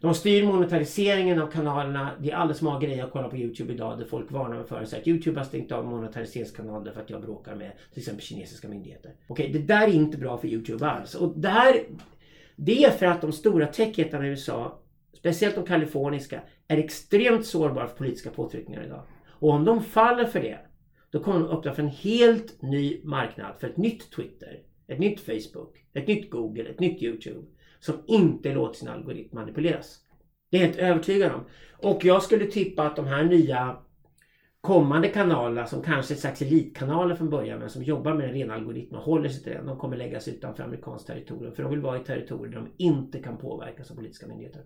De 0.00 0.14
styr 0.14 0.46
monetariseringen 0.46 1.42
av 1.42 1.46
kanalerna. 1.46 2.10
Det 2.20 2.30
är 2.30 2.34
alldeles 2.34 2.62
många 2.62 2.80
grejer 2.80 3.04
att 3.04 3.10
kolla 3.10 3.28
på 3.28 3.36
Youtube 3.36 3.72
idag 3.72 3.98
där 3.98 4.04
folk 4.04 4.30
varnar 4.30 4.56
mig 4.56 4.66
för 4.66 4.82
att 4.82 5.08
Youtube 5.08 5.40
har 5.40 5.44
stängt 5.44 5.72
av 5.72 5.86
monetariseringskanaler 5.86 6.92
för 6.92 7.00
att 7.00 7.10
jag 7.10 7.22
bråkar 7.22 7.54
med 7.54 7.72
till 7.92 8.00
exempel 8.00 8.22
kinesiska 8.24 8.68
myndigheter. 8.68 9.12
Okej, 9.26 9.50
det 9.52 9.58
där 9.58 9.88
är 9.88 9.92
inte 9.92 10.18
bra 10.18 10.38
för 10.38 10.48
Youtube 10.48 10.86
alls. 10.86 11.14
Och 11.14 11.38
det 11.38 11.48
här 11.48 11.82
det 12.56 12.84
är 12.84 12.90
för 12.90 13.06
att 13.06 13.20
de 13.20 13.32
stora 13.32 13.66
techjättarna 13.66 14.26
i 14.26 14.28
USA, 14.28 14.80
speciellt 15.12 15.54
de 15.54 15.64
kaliforniska, 15.64 16.40
är 16.68 16.78
extremt 16.78 17.46
sårbara 17.46 17.88
för 17.88 17.96
politiska 17.96 18.30
påtryckningar 18.30 18.84
idag. 18.84 19.02
Och 19.28 19.50
om 19.50 19.64
de 19.64 19.82
faller 19.82 20.24
för 20.24 20.40
det, 20.40 20.58
då 21.10 21.20
kommer 21.20 21.40
de 21.40 21.48
öppna 21.48 21.74
för 21.74 21.82
en 21.82 21.88
helt 21.88 22.62
ny 22.62 23.00
marknad 23.04 23.54
för 23.60 23.68
ett 23.68 23.76
nytt 23.76 24.10
Twitter, 24.10 24.60
ett 24.86 24.98
nytt 24.98 25.20
Facebook, 25.20 25.84
ett 25.92 26.06
nytt 26.06 26.30
Google, 26.30 26.64
ett 26.64 26.80
nytt 26.80 27.02
Youtube 27.02 27.46
som 27.80 27.94
inte 28.06 28.54
låter 28.54 28.78
sin 28.78 28.88
algoritm 28.88 29.36
manipuleras. 29.36 29.98
Det 30.50 30.56
är 30.56 30.60
jag 30.60 30.66
helt 30.66 30.78
övertygad 30.78 31.32
om. 31.32 31.44
Och 31.82 32.04
jag 32.04 32.22
skulle 32.22 32.46
tippa 32.46 32.82
att 32.82 32.96
de 32.96 33.06
här 33.06 33.24
nya 33.24 33.76
kommande 34.60 35.08
kanalerna 35.08 35.66
som 35.66 35.82
kanske 35.82 36.12
är 36.12 36.14
ett 36.14 36.20
slags 36.20 36.42
elitkanaler 36.42 37.14
från 37.14 37.30
början 37.30 37.58
men 37.58 37.70
som 37.70 37.82
jobbar 37.82 38.14
med 38.14 38.28
en 38.28 38.34
ren 38.34 38.50
algoritm 38.50 38.94
och 38.94 39.02
håller 39.02 39.28
sig 39.28 39.42
till 39.42 39.52
den. 39.52 39.66
De 39.66 39.78
kommer 39.78 39.96
läggas 39.96 40.28
utanför 40.28 40.62
amerikanskt 40.62 41.06
territorium 41.06 41.54
för 41.54 41.62
de 41.62 41.70
vill 41.70 41.80
vara 41.80 42.00
i 42.00 42.04
territorier 42.04 42.52
där 42.52 42.60
de 42.60 42.84
inte 42.84 43.22
kan 43.22 43.36
påverkas 43.38 43.90
av 43.90 43.94
politiska 43.94 44.26
myndigheter. 44.26 44.62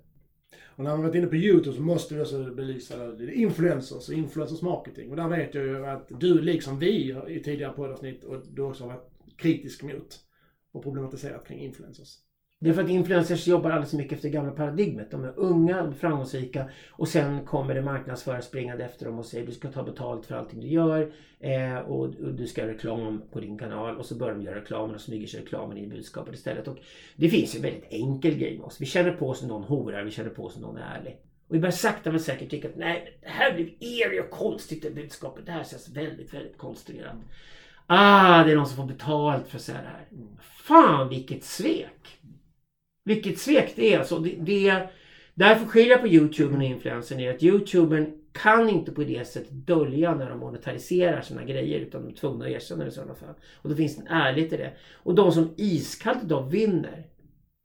Och 0.64 0.84
när 0.84 0.90
man 0.90 1.02
varit 1.02 1.14
inne 1.14 1.26
på 1.26 1.36
YouTube 1.36 1.76
så 1.76 1.82
måste 1.82 2.14
vi 2.14 2.22
också 2.22 2.54
belysa 2.54 2.94
influencers 3.32 4.08
och 4.08 4.14
influencers 4.14 4.62
marketing. 4.62 5.10
Och 5.10 5.16
där 5.16 5.28
vet 5.28 5.54
jag 5.54 5.64
ju 5.64 5.86
att 5.86 6.08
du 6.20 6.40
liksom 6.40 6.78
vi 6.78 7.16
i 7.28 7.42
tidigare 7.42 7.72
poddavsnitt 7.72 8.24
och 8.24 8.42
du 8.50 8.62
också 8.62 8.84
har 8.84 8.88
varit 8.88 9.10
kritisk 9.36 9.82
mot 9.82 10.20
och 10.72 10.82
problematiserat 10.82 11.46
kring 11.46 11.60
influencers. 11.60 12.18
Det 12.62 12.70
är 12.70 12.74
för 12.74 12.82
att 12.82 12.88
influencers 12.88 13.46
jobbar 13.46 13.70
alldeles 13.70 13.90
för 13.90 13.96
mycket 13.96 14.12
efter 14.12 14.28
det 14.28 14.34
gamla 14.34 14.52
paradigmet. 14.52 15.10
De 15.10 15.24
är 15.24 15.32
unga, 15.36 15.92
framgångsrika 15.98 16.64
och 16.90 17.08
sen 17.08 17.44
kommer 17.44 17.74
det 17.74 17.82
marknadsförare 17.82 18.42
springande 18.42 18.84
efter 18.84 19.06
dem 19.06 19.18
och 19.18 19.26
säger 19.26 19.46
du 19.46 19.52
ska 19.52 19.68
ta 19.68 19.82
betalt 19.82 20.26
för 20.26 20.34
allting 20.34 20.60
du 20.60 20.66
gör 20.66 21.12
eh, 21.40 21.78
och, 21.78 22.04
och, 22.04 22.34
du 22.34 22.46
ska 22.46 22.60
göra 22.60 22.72
reklam 22.72 23.22
på 23.32 23.40
din 23.40 23.58
kanal 23.58 23.96
och 23.96 24.06
så 24.06 24.14
börjar 24.14 24.34
de 24.34 24.42
göra 24.42 24.56
reklam 24.56 24.90
och 24.90 25.00
smyger 25.00 25.26
sig 25.26 25.40
reklamen 25.40 25.78
i 25.78 25.86
budskapet 25.86 26.34
istället. 26.34 26.68
Och 26.68 26.78
det 27.16 27.28
finns 27.28 27.54
ju 27.54 27.56
en 27.56 27.62
väldigt 27.62 27.86
enkel 27.90 28.34
grej 28.34 28.58
med 28.58 28.66
oss. 28.66 28.80
Vi 28.80 28.86
känner 28.86 29.12
på 29.12 29.28
oss 29.28 29.38
som 29.38 29.48
någon 29.48 29.64
horar, 29.64 30.04
vi 30.04 30.10
känner 30.10 30.30
på 30.30 30.44
oss 30.44 30.52
som 30.52 30.62
någon 30.62 30.76
är 30.76 30.98
ärlig. 30.98 31.16
Och 31.48 31.54
vi 31.54 31.58
börjar 31.58 31.72
sakta 31.72 32.10
men 32.10 32.20
säkert 32.20 32.50
tycka 32.50 32.68
att 32.68 32.76
nej, 32.76 33.18
det 33.22 33.28
här 33.28 33.54
blir 33.54 33.74
er 33.80 34.20
och 34.20 34.30
konstigt 34.30 34.82
det 34.82 34.90
budskapet. 34.90 35.46
Det 35.46 35.52
här 35.52 35.64
känns 35.64 35.88
väldigt, 35.88 36.34
väldigt 36.34 36.58
konstruerat. 36.58 37.16
Ah, 37.86 38.44
det 38.44 38.52
är 38.52 38.56
någon 38.56 38.66
som 38.66 38.76
får 38.76 38.94
betalt 38.94 39.48
för 39.48 39.56
att 39.56 39.62
säga 39.62 39.78
det 39.82 39.88
här. 39.88 40.06
Fan 40.40 41.08
vilket 41.08 41.44
svek! 41.44 42.18
Vilket 43.04 43.38
svek 43.38 43.72
det 43.76 43.94
är. 43.94 43.98
Alltså, 43.98 44.18
det, 44.18 44.36
det, 44.40 44.88
därför 45.34 45.66
skiljer 45.66 45.90
jag 45.90 46.00
på 46.00 46.08
Youtube 46.08 46.56
och 46.56 46.62
influensen 46.62 47.20
är 47.20 47.34
att 47.34 47.42
Youtubern 47.42 48.18
kan 48.32 48.68
inte 48.68 48.92
på 48.92 49.04
det 49.04 49.28
sättet 49.28 49.52
dölja 49.52 50.14
när 50.14 50.30
de 50.30 50.38
monetariserar 50.38 51.22
sina 51.22 51.44
grejer 51.44 51.80
utan 51.80 52.02
de 52.02 52.12
är 52.12 52.16
tvungna 52.16 52.44
att 52.44 52.50
erkänna 52.50 52.84
det 52.84 52.90
i 52.90 52.92
sådana 52.92 53.14
fall. 53.14 53.34
Och 53.54 53.70
då 53.70 53.76
finns 53.76 53.96
det 53.96 54.02
en 54.02 54.16
ärlighet 54.16 54.52
i 54.52 54.56
det. 54.56 54.72
Och 54.92 55.14
de 55.14 55.32
som 55.32 55.54
iskallt 55.56 56.24
idag 56.24 56.50
vinner 56.50 57.06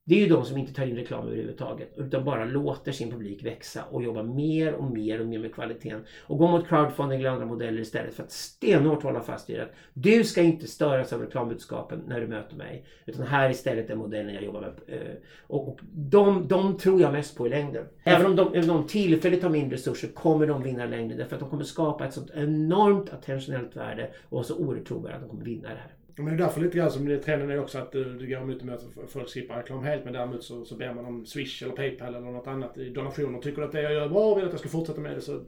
det 0.08 0.16
är 0.16 0.20
ju 0.20 0.28
de 0.28 0.46
som 0.46 0.58
inte 0.58 0.74
tar 0.74 0.86
in 0.86 0.96
reklam 0.96 1.28
överhuvudtaget 1.28 1.94
utan 1.98 2.26
bara 2.26 2.46
låter 2.46 2.92
sin 2.92 3.12
publik 3.12 3.46
växa 3.46 3.84
och 3.92 4.04
jobba 4.04 4.24
mer 4.24 4.74
och 4.74 4.84
mer 4.84 5.22
och 5.22 5.28
mer 5.28 5.40
med 5.40 5.54
kvaliteten 5.54 6.02
och 6.22 6.38
gå 6.38 6.48
mot 6.48 6.68
crowdfunding 6.68 7.20
eller 7.20 7.30
andra 7.30 7.46
modeller 7.46 7.82
istället 7.82 8.14
för 8.14 8.24
att 8.24 8.32
stenhårt 8.32 9.04
hålla 9.04 9.22
fast 9.22 9.50
vid 9.50 9.60
att 9.60 9.74
du 9.94 10.24
ska 10.24 10.42
inte 10.42 10.68
störas 10.68 11.14
av 11.14 11.22
reklambudskapen 11.22 12.04
när 12.08 12.22
du 12.22 12.28
möter 12.28 12.56
mig 12.56 12.86
utan 13.06 13.28
här 13.28 13.50
istället 13.50 13.90
är 13.90 13.96
modellen 13.96 14.34
jag 14.34 14.44
jobbar 14.44 14.62
med. 14.62 15.00
Eh, 15.02 15.16
och, 15.48 15.68
och 15.68 15.80
de, 15.92 16.48
de 16.48 16.78
tror 16.78 17.02
jag 17.02 17.12
mest 17.12 17.38
på 17.38 17.48
i 17.48 17.50
längden. 17.50 17.86
Även 18.04 18.26
om 18.26 18.36
de, 18.36 18.48
om 18.48 18.68
de 18.68 18.88
tillfälligt 18.88 19.44
har 19.44 19.50
mindre 19.50 19.76
resurser 19.78 20.08
kommer 20.08 20.48
de 20.48 20.64
vinna 20.64 20.86
längden 20.86 21.18
därför 21.18 21.36
att 21.36 21.42
de 21.42 21.50
kommer 21.50 21.64
skapa 21.64 22.06
ett 22.06 22.14
sånt 22.14 22.32
enormt 22.34 23.14
attentionellt 23.14 23.76
värde 23.76 24.10
och 24.30 24.46
så 24.46 24.58
oerhört 24.58 24.88
trovärdigt 24.88 25.16
att 25.16 25.22
de 25.22 25.30
kommer 25.30 25.46
vinna 25.46 25.70
det 25.70 25.76
här. 25.76 25.97
Men 26.18 26.26
det 26.26 26.32
är 26.32 26.38
därför 26.38 26.62
lite 26.62 26.78
grann 26.78 26.92
som 26.92 27.06
det 27.06 27.18
trenden 27.18 27.50
är 27.50 27.60
också 27.60 27.78
att 27.78 27.92
du, 27.92 28.04
du 28.04 28.28
går 28.28 28.38
emot 28.38 28.64
med 28.64 28.76
att 28.76 28.86
folk 29.08 29.30
skippar 29.30 29.58
reklam 29.58 29.84
helt 29.84 30.04
men 30.04 30.14
däremot 30.14 30.44
så, 30.44 30.66
så 30.66 30.76
ber 30.76 30.94
man 30.94 31.06
om 31.06 31.26
Swish 31.26 31.64
eller 31.64 31.74
Paypal 31.74 32.16
eller 32.16 32.32
något 32.32 32.48
annat 32.48 32.78
i 32.78 32.90
donationer. 32.90 33.40
Tycker 33.40 33.62
du 33.62 33.68
att 33.68 33.72
det 33.72 33.82
jag 33.82 33.94
gör 33.94 34.10
bra 34.10 34.32
och 34.32 34.38
vill 34.38 34.46
att 34.46 34.52
jag 34.52 34.60
ska 34.60 34.70
fortsätta 34.70 35.02
med 35.02 35.16
det 35.16 35.22
så 35.22 35.42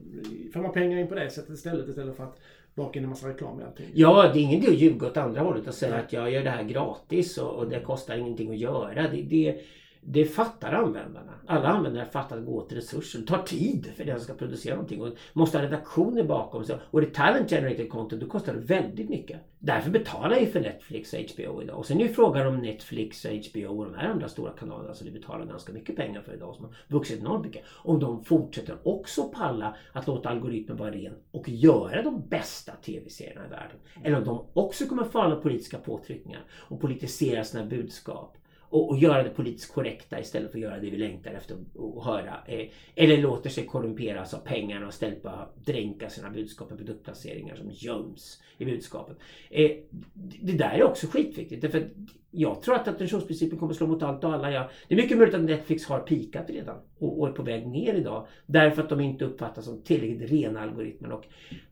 får 0.52 0.60
man 0.60 0.72
pengar 0.72 0.98
in 0.98 1.06
på 1.06 1.14
det 1.14 1.30
sättet 1.30 1.50
istället 1.50 1.88
istället 1.88 2.16
för 2.16 2.24
att 2.24 2.40
baka 2.74 2.98
in 2.98 3.04
en 3.04 3.10
massa 3.10 3.28
reklam 3.28 3.60
i 3.60 3.62
allting. 3.64 3.86
Ja, 3.94 4.30
det 4.32 4.38
är 4.38 4.42
ingen 4.42 4.62
idé 4.62 4.68
att 4.68 4.78
ljuga 4.78 5.06
åt 5.06 5.16
andra 5.16 5.40
hållet 5.40 5.68
och 5.68 5.74
säga 5.74 5.92
Nej. 5.92 6.04
att 6.04 6.12
jag 6.12 6.30
gör 6.30 6.44
det 6.44 6.50
här 6.50 6.64
gratis 6.64 7.38
och, 7.38 7.54
och 7.54 7.68
det 7.68 7.80
kostar 7.80 8.16
ingenting 8.16 8.50
att 8.50 8.58
göra. 8.58 9.08
Det, 9.08 9.22
det, 9.22 9.60
det 10.02 10.24
fattar 10.24 10.72
användarna. 10.72 11.32
Alla 11.46 11.68
användare 11.68 12.06
fattar 12.06 12.38
att 12.38 12.46
gå 12.46 12.56
åt 12.56 12.72
resurser. 12.72 13.18
Det 13.18 13.26
tar 13.26 13.42
tid 13.42 13.92
för 13.96 14.04
den 14.04 14.16
som 14.16 14.24
ska 14.24 14.34
producera 14.34 14.74
någonting 14.74 15.02
och 15.02 15.12
måste 15.32 15.58
ha 15.58 15.64
redaktioner 15.64 16.22
bakom 16.22 16.64
sig. 16.64 16.78
Och 16.82 17.00
det 17.00 17.14
talent 17.14 17.50
generated 17.50 17.90
content, 17.90 18.22
då 18.22 18.28
kostar 18.28 18.54
det 18.54 18.60
väldigt 18.60 19.08
mycket. 19.08 19.40
Därför 19.58 19.90
betalar 19.90 20.36
jag 20.36 20.48
för 20.48 20.60
Netflix 20.60 21.12
och 21.12 21.18
HBO 21.18 21.62
idag. 21.62 21.78
Och 21.78 21.86
sen 21.86 22.00
är 22.00 22.04
ju 22.04 22.12
frågan 22.12 22.46
om 22.46 22.56
Netflix, 22.56 23.24
och 23.24 23.30
HBO 23.30 23.78
och 23.78 23.84
de 23.84 23.94
här 23.94 24.08
andra 24.08 24.28
stora 24.28 24.52
kanalerna 24.52 24.94
som 24.94 25.06
vi 25.06 25.12
betalar 25.12 25.46
ganska 25.46 25.72
mycket 25.72 25.96
pengar 25.96 26.22
för 26.22 26.34
idag 26.34 26.54
som 26.54 26.64
har 26.64 26.74
vuxit 26.88 27.20
enormt 27.20 27.44
mycket. 27.44 27.64
Om 27.68 28.00
de 28.00 28.24
fortsätter 28.24 28.76
också 28.84 29.28
palla 29.28 29.76
att 29.92 30.06
låta 30.06 30.28
algoritmen 30.28 30.76
vara 30.76 30.90
ren 30.90 31.14
och 31.30 31.48
göra 31.48 32.02
de 32.02 32.28
bästa 32.28 32.72
tv-serierna 32.72 33.46
i 33.46 33.50
världen. 33.50 33.76
Eller 34.04 34.18
om 34.18 34.24
de 34.24 34.46
också 34.52 34.86
kommer 34.86 35.04
falla 35.04 35.36
politiska 35.36 35.78
påtryckningar 35.78 36.44
och 36.52 36.80
politisera 36.80 37.44
sina 37.44 37.64
budskap 37.66 38.36
och, 38.70 38.90
och 38.90 38.98
göra 38.98 39.22
det 39.22 39.30
politiskt 39.30 39.74
korrekta 39.74 40.20
istället 40.20 40.50
för 40.50 40.58
att 40.58 40.62
göra 40.62 40.78
det 40.78 40.90
vi 40.90 40.96
längtar 40.96 41.30
efter 41.30 41.54
att 41.54 42.04
höra. 42.04 42.34
Eh, 42.46 42.68
eller 42.94 43.16
låter 43.16 43.50
sig 43.50 43.66
korrumperas 43.66 44.34
av 44.34 44.38
pengarna 44.38 44.86
och 44.86 44.92
istället 44.92 45.22
bara 45.22 45.48
dränka 45.64 46.10
sina 46.10 46.30
budskap 46.30 46.70
med 46.70 46.78
produktplaceringar 46.78 47.56
som 47.56 47.70
göms 47.70 48.42
i 48.58 48.64
budskapet. 48.64 49.16
Eh, 49.50 49.70
det 50.42 50.52
där 50.52 50.70
är 50.70 50.82
också 50.82 51.06
skitviktigt. 51.06 51.62
Därför 51.62 51.90
jag 52.30 52.62
tror 52.62 52.74
att 52.74 52.88
attentionsprincipen 52.88 53.58
kommer 53.58 53.74
slå 53.74 53.86
mot 53.86 54.02
allt 54.02 54.24
och 54.24 54.32
alla. 54.32 54.50
Ja, 54.50 54.70
det 54.88 54.94
är 54.94 54.96
mycket 54.96 55.18
möjligt 55.18 55.34
att 55.34 55.40
Netflix 55.40 55.86
har 55.86 56.00
pikat 56.00 56.50
redan 56.50 56.76
och, 56.98 57.20
och 57.20 57.28
är 57.28 57.32
på 57.32 57.42
väg 57.42 57.66
ner 57.66 57.94
idag. 57.94 58.26
Därför 58.46 58.82
att 58.82 58.88
de 58.88 59.00
inte 59.00 59.24
uppfattas 59.24 59.64
som 59.64 59.82
tillräckligt 59.82 60.30
rena 60.30 60.60
algoritmer. 60.60 61.12
Och 61.12 61.24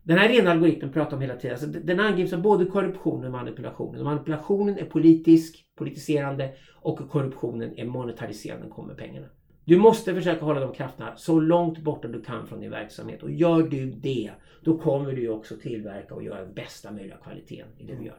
den 0.03 0.19
här 0.19 0.29
rena 0.29 0.51
algoritmen 0.51 0.93
pratar 0.93 1.17
om 1.17 1.23
hela 1.23 1.37
tiden. 1.37 1.59
Alltså, 1.63 1.81
den 1.81 2.01
angrips 2.01 2.33
av 2.33 2.43
både 2.43 2.65
korruption 2.65 3.25
och 3.25 3.33
manipulation. 3.33 4.03
Manipulationen 4.03 4.79
är 4.79 4.85
politisk, 4.85 5.65
politiserande 5.79 6.53
och 6.75 7.11
korruptionen 7.11 7.79
är 7.79 7.85
monetariserande, 7.85 8.69
kommer 8.69 8.95
pengarna. 8.95 9.27
Du 9.65 9.77
måste 9.77 10.15
försöka 10.15 10.45
hålla 10.45 10.61
de 10.61 10.75
krafterna 10.75 11.17
så 11.17 11.41
långt 11.41 11.79
borta 11.79 12.09
du 12.09 12.23
kan 12.23 12.47
från 12.47 12.61
din 12.61 12.71
verksamhet. 12.71 13.23
Och 13.23 13.31
gör 13.31 13.63
du 13.63 13.91
det, 13.91 14.31
då 14.61 14.79
kommer 14.79 15.13
du 15.13 15.29
också 15.29 15.57
tillverka 15.57 16.15
och 16.15 16.23
göra 16.23 16.41
den 16.41 16.55
bästa 16.55 16.91
möjliga 16.93 17.17
kvaliteten 17.17 17.69
i 17.79 17.85
det 17.85 17.95
du 17.95 18.05
gör. 18.05 18.19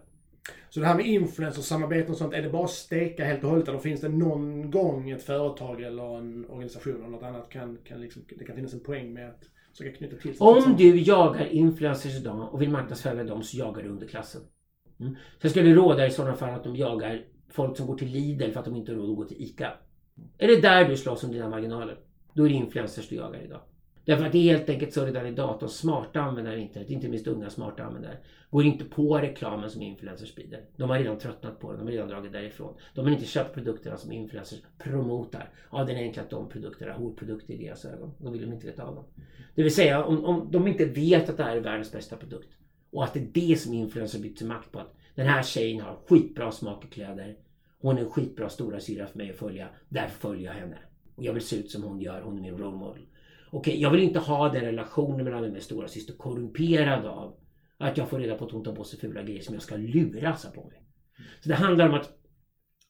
Så 0.69 0.79
det 0.79 0.85
här 0.85 0.95
med 0.95 1.05
influencersamarbeten 1.05 2.11
och 2.11 2.17
sånt, 2.17 2.33
är 2.33 2.41
det 2.41 2.49
bara 2.49 2.63
att 2.63 2.69
steka 2.69 3.25
helt 3.25 3.43
och 3.43 3.49
hållet 3.49 3.67
eller 3.67 3.79
finns 3.79 4.01
det 4.01 4.09
någon 4.09 4.71
gång 4.71 5.09
ett 5.09 5.23
företag 5.23 5.81
eller 5.81 6.17
en 6.17 6.45
organisation 6.49 6.95
eller 6.95 7.07
något 7.07 7.23
annat 7.23 7.49
kan, 7.49 7.77
kan 7.83 8.01
liksom, 8.01 8.21
det 8.37 8.45
kan 8.45 8.55
finnas 8.55 8.73
en 8.73 8.79
poäng 8.79 9.13
med 9.13 9.29
att 9.29 9.43
försöka 9.71 9.97
knyta 9.97 10.15
till 10.15 10.37
sig? 10.37 10.47
Om 10.47 10.75
du 10.77 10.99
jagar 10.99 11.45
influencers 11.45 12.15
idag 12.15 12.53
och 12.53 12.61
vill 12.61 12.69
marknadsföra 12.69 13.23
dem 13.23 13.43
så 13.43 13.57
jagar 13.57 13.83
du 13.83 13.89
underklassen. 13.89 14.41
Mm. 14.99 15.13
Så 15.13 15.45
jag 15.45 15.51
skulle 15.51 15.73
råda 15.73 16.07
i 16.07 16.11
sådana 16.11 16.35
fall 16.35 16.55
att 16.55 16.63
de 16.63 16.75
jagar 16.75 17.21
folk 17.49 17.77
som 17.77 17.87
går 17.87 17.97
till 17.97 18.07
Lidl 18.07 18.51
för 18.51 18.59
att 18.59 18.65
de 18.65 18.75
inte 18.75 18.91
har 18.91 18.99
råd 18.99 19.09
att 19.09 19.15
gå 19.15 19.23
till 19.23 19.41
ICA. 19.41 19.73
Är 20.37 20.47
det 20.47 20.61
där 20.61 20.89
du 20.89 20.97
slåss 20.97 21.23
om 21.23 21.31
dina 21.31 21.49
marginaler? 21.49 21.97
Då 22.33 22.45
är 22.45 22.49
det 22.49 22.55
influencers 22.55 23.09
du 23.09 23.15
jagar 23.15 23.41
idag. 23.43 23.61
Därför 24.05 24.25
att 24.25 24.31
det 24.31 24.37
är 24.37 24.57
helt 24.57 24.69
enkelt 24.69 24.93
så 24.93 25.05
redan 25.05 25.27
idag 25.27 25.49
att 25.49 25.59
de 25.59 25.69
smarta 25.69 26.21
användare 26.21 26.59
internet, 26.59 26.89
inte 26.89 27.07
minst 27.07 27.27
unga 27.27 27.49
smarta 27.49 27.83
användare, 27.83 28.17
går 28.49 28.65
inte 28.65 28.85
på 28.85 29.17
reklamen 29.17 29.69
som 29.69 29.81
influencers 29.81 30.29
sprider. 30.29 30.65
De 30.75 30.89
har 30.89 30.99
redan 30.99 31.17
tröttnat 31.17 31.59
på 31.59 31.71
den, 31.71 31.79
de 31.79 31.85
har 31.85 31.91
redan 31.91 32.07
dragit 32.07 32.31
därifrån. 32.31 32.73
De 32.95 33.05
har 33.05 33.11
inte 33.11 33.25
köpt 33.25 33.53
produkterna 33.53 33.97
som 33.97 34.11
influencers 34.11 34.59
promotar. 34.77 35.49
Av 35.69 35.87
den 35.87 35.95
enkla 35.95 36.23
att 36.23 36.29
de 36.29 36.49
produkterna 36.49 36.91
är 36.91 36.97
horprodukter 36.97 37.53
i 37.53 37.57
deras 37.57 37.85
ögon. 37.85 38.11
De 38.17 38.33
vill 38.33 38.41
de 38.41 38.53
inte 38.53 38.67
veta 38.67 38.83
av 38.83 38.95
dem. 38.95 39.03
Det 39.55 39.63
vill 39.63 39.75
säga 39.75 40.03
om, 40.03 40.25
om 40.25 40.47
de 40.51 40.67
inte 40.67 40.85
vet 40.85 41.29
att 41.29 41.37
det 41.37 41.43
här 41.43 41.55
är 41.55 41.61
världens 41.61 41.91
bästa 41.91 42.15
produkt 42.15 42.49
och 42.91 43.03
att 43.03 43.13
det 43.13 43.19
är 43.19 43.49
det 43.49 43.59
som 43.59 43.73
influencers 43.73 44.21
bytt 44.21 44.39
sin 44.39 44.47
makt 44.47 44.71
på. 44.71 44.79
Att 44.79 44.95
den 45.19 45.27
här 45.27 45.43
tjejen 45.43 45.81
har 45.81 45.97
skitbra 46.07 46.51
smak 46.51 46.85
i 46.85 46.87
kläder. 46.87 47.35
Hon 47.81 47.97
är 47.97 48.01
en 48.01 48.09
skitbra 48.09 48.49
stora 48.49 48.79
syra 48.79 49.07
för 49.07 49.17
mig 49.17 49.29
att 49.29 49.35
följa. 49.35 49.67
Därför 49.89 50.19
följer 50.19 50.45
jag 50.45 50.53
henne. 50.53 50.77
Och 51.15 51.23
jag 51.23 51.33
vill 51.33 51.47
se 51.47 51.55
ut 51.55 51.71
som 51.71 51.83
hon 51.83 52.01
gör. 52.01 52.21
Hon 52.21 52.37
är 52.37 52.41
min 52.41 52.57
role 52.57 52.77
model. 52.77 53.05
Okej, 53.51 53.81
jag 53.81 53.91
vill 53.91 54.03
inte 54.03 54.19
ha 54.19 54.49
den 54.49 54.61
relationen 54.61 55.23
mellan 55.23 55.41
mig 55.41 55.57
och 55.57 55.63
stora 55.63 55.87
syster 55.87 56.13
korrumperad 56.13 57.05
av 57.05 57.35
att 57.77 57.97
jag 57.97 58.09
får 58.09 58.19
reda 58.19 58.35
på 58.35 58.45
att 58.45 58.51
hon 58.51 58.63
tar 58.63 58.75
på 58.75 58.83
sig 58.83 58.99
fula 58.99 59.23
grejer 59.23 59.41
som 59.41 59.53
jag 59.53 59.63
ska 59.63 59.75
luras 59.75 60.47
på 60.55 60.63
mig. 60.63 60.83
Så 61.41 61.49
det 61.49 61.55
handlar 61.55 61.89
om 61.89 61.95
att 61.95 62.09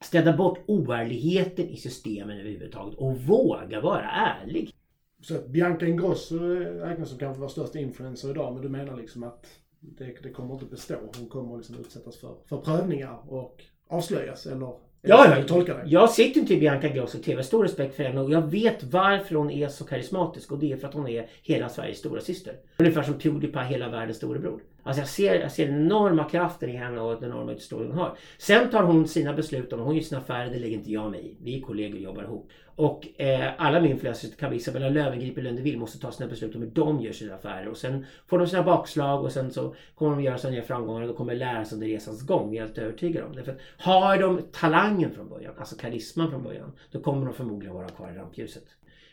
städa 0.01 0.37
bort 0.37 0.59
oärligheten 0.67 1.69
i 1.69 1.77
systemen 1.77 2.39
överhuvudtaget 2.39 2.99
och 2.99 3.17
våga 3.17 3.81
vara 3.81 4.09
ärlig. 4.11 4.75
Så 5.21 5.35
att 5.35 5.47
Bianca 5.47 5.85
Ingrosso 5.85 6.39
räknas 6.39 7.09
som 7.09 7.19
kanske 7.19 7.41
vår 7.41 7.47
största 7.47 7.79
influencer 7.79 8.29
idag, 8.29 8.53
men 8.53 8.61
du 8.61 8.69
menar 8.69 8.97
liksom 8.97 9.23
att 9.23 9.45
det, 9.79 10.23
det 10.23 10.31
kommer 10.31 10.53
inte 10.53 10.65
bestå? 10.65 10.95
Hon 11.17 11.27
kommer 11.29 11.57
liksom 11.57 11.75
utsättas 11.75 12.17
för, 12.17 12.35
för 12.45 12.57
prövningar 12.57 13.19
och 13.27 13.63
avslöjas, 13.87 14.45
eller? 14.45 14.73
Ja, 15.01 15.37
jag 15.37 15.47
tolkar 15.47 15.77
det. 15.77 15.89
jag 15.89 16.09
sitter 16.09 16.39
inte 16.39 16.53
i 16.53 16.59
Bianca 16.59 16.87
Ingrosso 16.87 17.17
TV. 17.17 17.43
Stor 17.43 17.63
respekt 17.63 17.95
för 17.95 18.03
henne 18.03 18.21
och 18.21 18.31
jag 18.31 18.51
vet 18.51 18.83
varför 18.83 19.35
hon 19.35 19.51
är 19.51 19.67
så 19.67 19.83
karismatisk 19.83 20.51
och 20.51 20.59
det 20.59 20.71
är 20.71 20.77
för 20.77 20.87
att 20.87 20.93
hon 20.93 21.07
är 21.07 21.29
hela 21.41 21.69
Sveriges 21.69 21.97
stora 21.97 22.21
syster. 22.21 22.55
Ungefär 22.77 23.03
som 23.03 23.13
Pewdiepie, 23.13 23.63
hela 23.63 23.89
världens 23.89 24.17
storebror. 24.17 24.61
Alltså 24.83 25.01
jag 25.01 25.09
ser, 25.09 25.39
jag 25.39 25.51
ser 25.51 25.67
den 25.67 25.81
enorma 25.85 26.23
kraften 26.23 26.69
i 26.69 26.75
henne 26.75 27.01
och 27.01 27.21
den 27.21 27.31
enorma 27.31 27.51
utstrålning 27.51 27.91
hon 27.91 27.99
har. 27.99 28.17
Sen 28.37 28.69
tar 28.69 28.83
hon 28.83 29.07
sina 29.07 29.33
beslut 29.33 29.73
om, 29.73 29.79
hon 29.79 29.95
gör 29.95 30.03
sina 30.03 30.21
affärer, 30.21 30.49
det 30.49 30.59
lägger 30.59 30.77
inte 30.77 30.91
jag 30.91 31.11
mig 31.11 31.25
i. 31.25 31.37
Vi 31.43 31.57
är 31.57 31.61
kollegor 31.61 31.95
och 31.95 32.01
jobbar 32.01 32.23
ihop. 32.23 32.49
Och 32.79 33.21
eh, 33.21 33.53
alla 33.57 33.81
med 33.81 33.89
influencers, 33.89 34.35
kan 34.35 34.53
Isabella 34.53 34.89
Löwengrip 34.89 35.37
eller 35.37 35.51
Lunde 35.51 35.77
måste 35.77 35.99
ta 35.99 36.11
sina 36.11 36.29
beslut 36.29 36.55
om 36.55 36.61
hur 36.61 36.69
de 36.69 37.01
gör 37.01 37.11
sina 37.11 37.35
affärer. 37.35 37.67
Och 37.67 37.77
sen 37.77 38.05
får 38.27 38.39
de 38.39 38.47
sina 38.47 38.63
bakslag 38.63 39.23
och 39.23 39.31
sen 39.31 39.51
så 39.51 39.75
kommer 39.95 40.15
de 40.15 40.23
göra 40.23 40.37
sina 40.37 40.51
nya 40.51 40.61
framgångar 40.61 41.01
och 41.01 41.07
de 41.07 41.15
kommer 41.15 41.35
lära 41.35 41.65
sig 41.65 41.75
under 41.75 41.87
resans 41.87 42.21
gång. 42.21 42.53
Jag 42.53 42.63
är 42.63 42.67
helt 42.67 42.77
övertygad 42.77 43.23
om 43.23 43.35
det. 43.35 43.43
För 43.43 43.51
att 43.51 43.59
har 43.77 44.17
de 44.17 44.41
talangen 44.51 45.11
från 45.11 45.29
början, 45.29 45.53
alltså 45.57 45.75
karisman 45.75 46.29
från 46.29 46.43
början, 46.43 46.71
då 46.91 47.01
kommer 47.01 47.25
de 47.25 47.33
förmodligen 47.33 47.75
vara 47.75 47.89
kvar 47.89 48.11
i 48.11 48.17
rampljuset. 48.17 48.63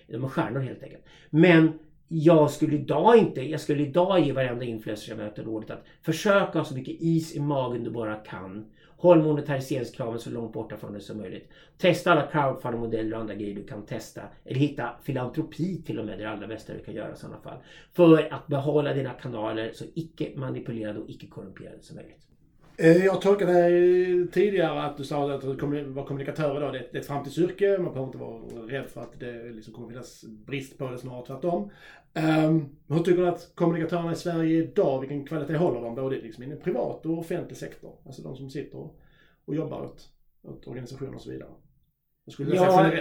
De 0.07 0.25
är 0.25 0.29
stjärnor 0.29 0.61
helt 0.61 0.83
enkelt. 0.83 1.05
Men 1.31 1.79
jag 2.09 2.51
skulle 2.51 2.77
idag 2.77 3.17
inte, 3.17 3.43
jag 3.43 3.61
skulle 3.61 3.83
idag 3.83 4.21
ge 4.21 4.33
varenda 4.33 4.65
influencer 4.65 5.11
jag 5.11 5.19
möter 5.19 5.43
rådet 5.43 5.71
att 5.71 5.85
försöka 6.03 6.59
ha 6.59 6.65
så 6.65 6.75
mycket 6.75 6.97
is 7.01 7.37
i 7.37 7.41
magen 7.41 7.85
du 7.85 7.91
bara 7.91 8.15
kan. 8.17 8.67
Håll 8.99 9.23
monetariseringskraven 9.23 10.19
så 10.19 10.31
långt 10.31 10.53
borta 10.53 10.77
från 10.77 10.93
det 10.93 11.01
som 11.01 11.19
möjligt. 11.19 11.49
Testa 11.79 12.13
alla 12.13 12.27
crowdfunding-modeller 12.27 13.15
och 13.15 13.21
andra 13.21 13.35
grejer 13.35 13.55
du 13.55 13.65
kan 13.65 13.87
testa. 13.87 14.23
Eller 14.45 14.61
hitta 14.61 14.91
filantropi 15.03 15.83
till 15.83 15.99
och 15.99 16.07
med, 16.07 16.19
det 16.19 16.25
är 16.25 16.27
det 16.27 16.33
allra 16.33 16.47
bästa 16.47 16.73
du 16.73 16.85
kan 16.85 16.95
göra 16.95 17.13
i 17.13 17.17
sådana 17.17 17.41
fall. 17.41 17.59
För 17.93 18.33
att 18.33 18.47
behålla 18.47 18.93
dina 18.93 19.11
kanaler 19.11 19.73
så 19.75 19.85
icke 19.95 20.33
manipulerade 20.37 20.99
och 20.99 21.11
icke 21.11 21.27
korrumperade 21.27 21.83
som 21.83 21.97
möjligt. 21.97 22.27
Eh, 22.79 23.05
jag 23.05 23.21
tolkade 23.21 23.53
dig 23.53 24.29
tidigare 24.29 24.83
att 24.83 24.97
du 24.97 25.05
sa 25.05 25.35
att 25.35 25.41
du 25.41 25.47
var 25.85 26.05
kommunikatör 26.05 26.57
idag. 26.57 26.73
Det 26.73 26.79
är 26.79 27.01
ett 27.01 27.07
framtidsyrke. 27.07 27.79
Man 27.79 27.93
behöver 27.93 28.07
inte 28.07 28.19
vara 28.19 28.41
rädd 28.69 28.89
för 28.89 29.01
att 29.01 29.21
det 29.21 29.53
liksom 29.53 29.75
kommer 29.75 29.89
finnas 29.89 30.25
brist 30.47 30.79
på 30.79 30.91
det, 30.91 30.99
snarare 30.99 31.27
tvärtom. 31.27 31.71
Um, 32.47 32.77
hur 32.89 32.99
tycker 32.99 33.23
du 33.23 33.29
att 33.29 33.53
kommunikatörerna 33.55 34.13
i 34.13 34.17
Sverige 34.17 34.63
idag, 34.63 35.01
vilken 35.01 35.27
kvalitet 35.27 35.57
håller 35.57 35.81
de? 35.81 35.95
Både 35.95 36.17
liksom 36.17 36.43
inom 36.45 36.61
privat 36.61 37.07
och 37.07 37.19
offentlig 37.19 37.57
sektor. 37.57 37.93
Alltså 38.07 38.23
de 38.23 38.37
som 38.37 38.51
sitter 38.51 38.91
och 39.45 39.55
jobbar 39.55 39.81
åt, 39.81 40.09
åt 40.43 40.67
organisationer 40.67 41.15
och 41.15 41.23
så 41.23 41.31
vidare. 41.31 41.51
Jag, 42.25 42.33
skulle 42.33 42.57
ja, 42.57 42.93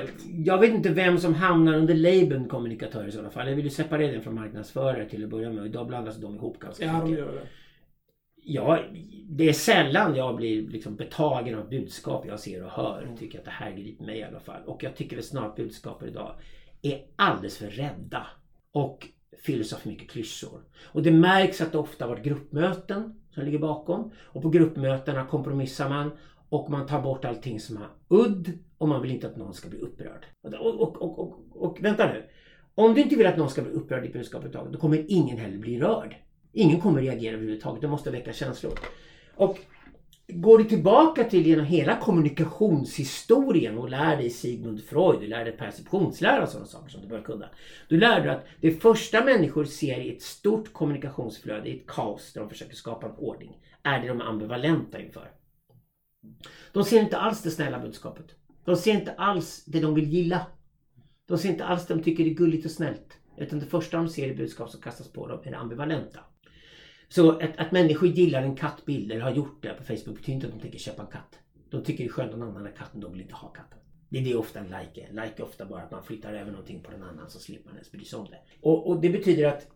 jag 0.45 0.59
vet 0.59 0.73
inte 0.73 0.89
vem 0.89 1.17
som 1.17 1.33
hamnar 1.33 1.77
under 1.77 1.93
labeln 1.93 2.47
kommunikatör 2.47 3.07
i 3.07 3.11
sådana 3.11 3.29
fall. 3.29 3.47
Jag 3.47 3.55
vill 3.55 3.65
ju 3.65 3.71
separera 3.71 4.11
den 4.11 4.21
från 4.21 4.35
marknadsförare 4.35 5.09
till 5.09 5.23
att 5.23 5.29
börja 5.29 5.51
med. 5.51 5.65
Idag 5.65 5.87
blandas 5.87 6.17
de 6.17 6.35
ihop 6.35 6.59
ganska 6.59 6.85
ja, 6.85 6.93
mycket. 6.93 7.17
De 7.17 7.25
gör 7.25 7.31
det 7.31 7.47
ja, 8.45 8.79
det 9.29 9.49
är 9.49 9.53
sällan 9.53 10.15
jag 10.15 10.35
blir 10.35 10.67
liksom 10.67 10.95
betagen 10.95 11.59
av 11.59 11.69
budskap 11.69 12.25
jag 12.27 12.39
ser 12.39 12.63
och 12.63 12.71
hör. 12.71 13.01
Mm. 13.01 13.17
Tycker 13.17 13.39
att 13.39 13.45
det 13.45 13.51
här 13.51 13.71
griper 13.71 14.05
mig 14.05 14.19
i 14.19 14.23
alla 14.23 14.39
fall. 14.39 14.61
Och 14.65 14.83
jag 14.83 14.95
tycker 14.95 15.15
väl 15.15 15.25
snart 15.25 15.55
budskapet 15.55 16.07
idag 16.07 16.35
är 16.81 17.01
alldeles 17.15 17.57
för 17.57 17.67
rädda. 17.67 18.27
Och 18.71 19.07
fylls 19.43 19.73
av 19.73 19.77
för 19.77 19.89
mycket 19.89 20.09
klyschor. 20.09 20.61
Och 20.83 21.03
det 21.03 21.11
märks 21.11 21.61
att 21.61 21.71
det 21.71 21.77
ofta 21.77 22.07
varit 22.07 22.23
gruppmöten 22.23 23.21
som 23.33 23.45
ligger 23.45 23.59
bakom. 23.59 24.11
Och 24.17 24.41
på 24.41 24.49
gruppmötena 24.49 25.25
kompromissar 25.25 25.89
man 25.89 26.11
och 26.49 26.69
man 26.69 26.87
tar 26.87 27.01
bort 27.01 27.25
allting 27.25 27.59
som 27.59 27.77
har 27.77 27.89
udd 28.07 28.51
och 28.77 28.87
man 28.87 29.01
vill 29.01 29.11
inte 29.11 29.27
att 29.27 29.37
någon 29.37 29.53
ska 29.53 29.69
bli 29.69 29.79
upprörd. 29.79 30.25
Och, 30.41 30.81
och, 30.81 31.01
och, 31.01 31.19
och, 31.19 31.63
och 31.63 31.77
vänta 31.81 32.07
nu. 32.07 32.23
Om 32.75 32.93
du 32.93 33.01
inte 33.01 33.15
vill 33.15 33.27
att 33.27 33.37
någon 33.37 33.49
ska 33.49 33.61
bli 33.61 33.71
upprörd 33.71 34.05
i 34.05 34.09
budskapet 34.09 34.53
då 34.53 34.79
kommer 34.79 35.05
ingen 35.07 35.37
heller 35.37 35.57
bli 35.57 35.79
rörd. 35.79 36.15
Ingen 36.55 36.81
kommer 36.81 37.01
reagera 37.01 37.33
överhuvudtaget. 37.33 37.81
Det 37.81 37.87
måste 37.87 38.11
väcka 38.11 38.33
känslor. 38.33 38.79
Och 39.35 39.59
Går 40.27 40.57
du 40.57 40.63
tillbaka 40.63 41.23
till 41.23 41.47
genom 41.47 41.65
hela 41.65 41.99
kommunikationshistorien 41.99 43.77
och 43.77 43.89
lär 43.89 44.17
dig 44.17 44.29
Sigmund 44.29 44.83
Freud, 44.83 45.19
du 45.19 45.27
lär 45.27 45.45
dig 45.45 45.57
perceptionslära 45.57 46.43
och 46.43 46.49
sådana 46.49 46.67
saker 46.67 46.89
som 46.89 47.01
du 47.01 47.07
bör 47.07 47.21
kunna. 47.21 47.49
Du 47.87 47.99
lär 47.99 48.21
dig 48.21 48.29
att 48.29 48.45
det 48.61 48.71
första 48.71 49.25
människor 49.25 49.65
ser 49.65 49.99
i 49.99 50.15
ett 50.15 50.21
stort 50.21 50.73
kommunikationsflöde, 50.73 51.69
i 51.69 51.79
ett 51.79 51.87
kaos 51.87 52.33
där 52.33 52.41
de 52.41 52.49
försöker 52.49 52.75
skapa 52.75 53.07
en 53.07 53.15
ordning, 53.17 53.57
är 53.83 53.99
det 54.01 54.07
de 54.07 54.21
är 54.21 54.25
ambivalenta 54.25 55.01
inför. 55.01 55.31
De 56.71 56.83
ser 56.83 57.01
inte 57.01 57.17
alls 57.17 57.41
det 57.41 57.51
snälla 57.51 57.79
budskapet. 57.79 58.25
De 58.63 58.75
ser 58.75 58.93
inte 58.93 59.11
alls 59.11 59.65
det 59.65 59.79
de 59.79 59.93
vill 59.93 60.13
gilla. 60.13 60.45
De 61.27 61.37
ser 61.37 61.49
inte 61.49 61.65
alls 61.65 61.87
det 61.87 61.93
de 61.93 62.03
tycker 62.03 62.25
är 62.25 62.29
gulligt 62.29 62.65
och 62.65 62.71
snällt. 62.71 63.17
Utan 63.37 63.59
det 63.59 63.65
första 63.65 63.97
de 63.97 64.09
ser 64.09 64.27
i 64.27 64.35
budskap 64.35 64.69
som 64.69 64.81
kastas 64.81 65.07
på 65.07 65.27
dem 65.27 65.39
är 65.43 65.51
det 65.51 65.57
ambivalenta. 65.57 66.19
Så 67.09 67.31
att, 67.31 67.57
att 67.57 67.71
människor 67.71 68.09
gillar 68.09 68.41
en 68.41 68.55
kattbild 68.55 69.11
eller 69.11 69.21
har 69.21 69.31
gjort 69.31 69.63
det 69.63 69.73
på 69.73 69.83
Facebook 69.83 70.17
betyder 70.17 70.33
inte 70.33 70.47
att 70.47 70.53
de 70.53 70.59
tänker 70.59 70.79
köpa 70.79 71.01
en 71.01 71.07
katt. 71.07 71.39
De 71.69 71.83
tycker 71.83 72.03
det 72.03 72.07
är 72.07 72.11
skönt 72.11 72.33
att 72.33 72.39
någon 72.39 72.49
annan 72.49 72.65
har 72.65 72.71
katten, 72.71 73.01
de 73.01 73.11
vill 73.11 73.21
inte 73.21 73.33
ha 73.33 73.47
katten. 73.47 73.79
Det 74.09 74.19
är 74.19 74.23
det 74.23 74.35
ofta 74.35 74.59
en 74.59 74.65
like 74.65 75.01
är. 75.01 75.09
En 75.09 75.15
like 75.15 75.33
är 75.37 75.43
ofta 75.43 75.65
bara 75.65 75.81
att 75.81 75.91
man 75.91 76.03
flyttar 76.03 76.33
över 76.33 76.51
någonting 76.51 76.83
på 76.83 76.91
den 76.91 77.03
annan 77.03 77.29
så 77.29 77.39
slipper 77.39 77.65
man 77.65 77.75
ens 77.75 77.91
bry 77.91 78.05
sig 78.05 78.19
om 78.19 78.25
det. 78.25 78.39
Och, 78.61 78.87
och 78.87 79.01
det 79.01 79.09
betyder 79.09 79.47
att 79.47 79.67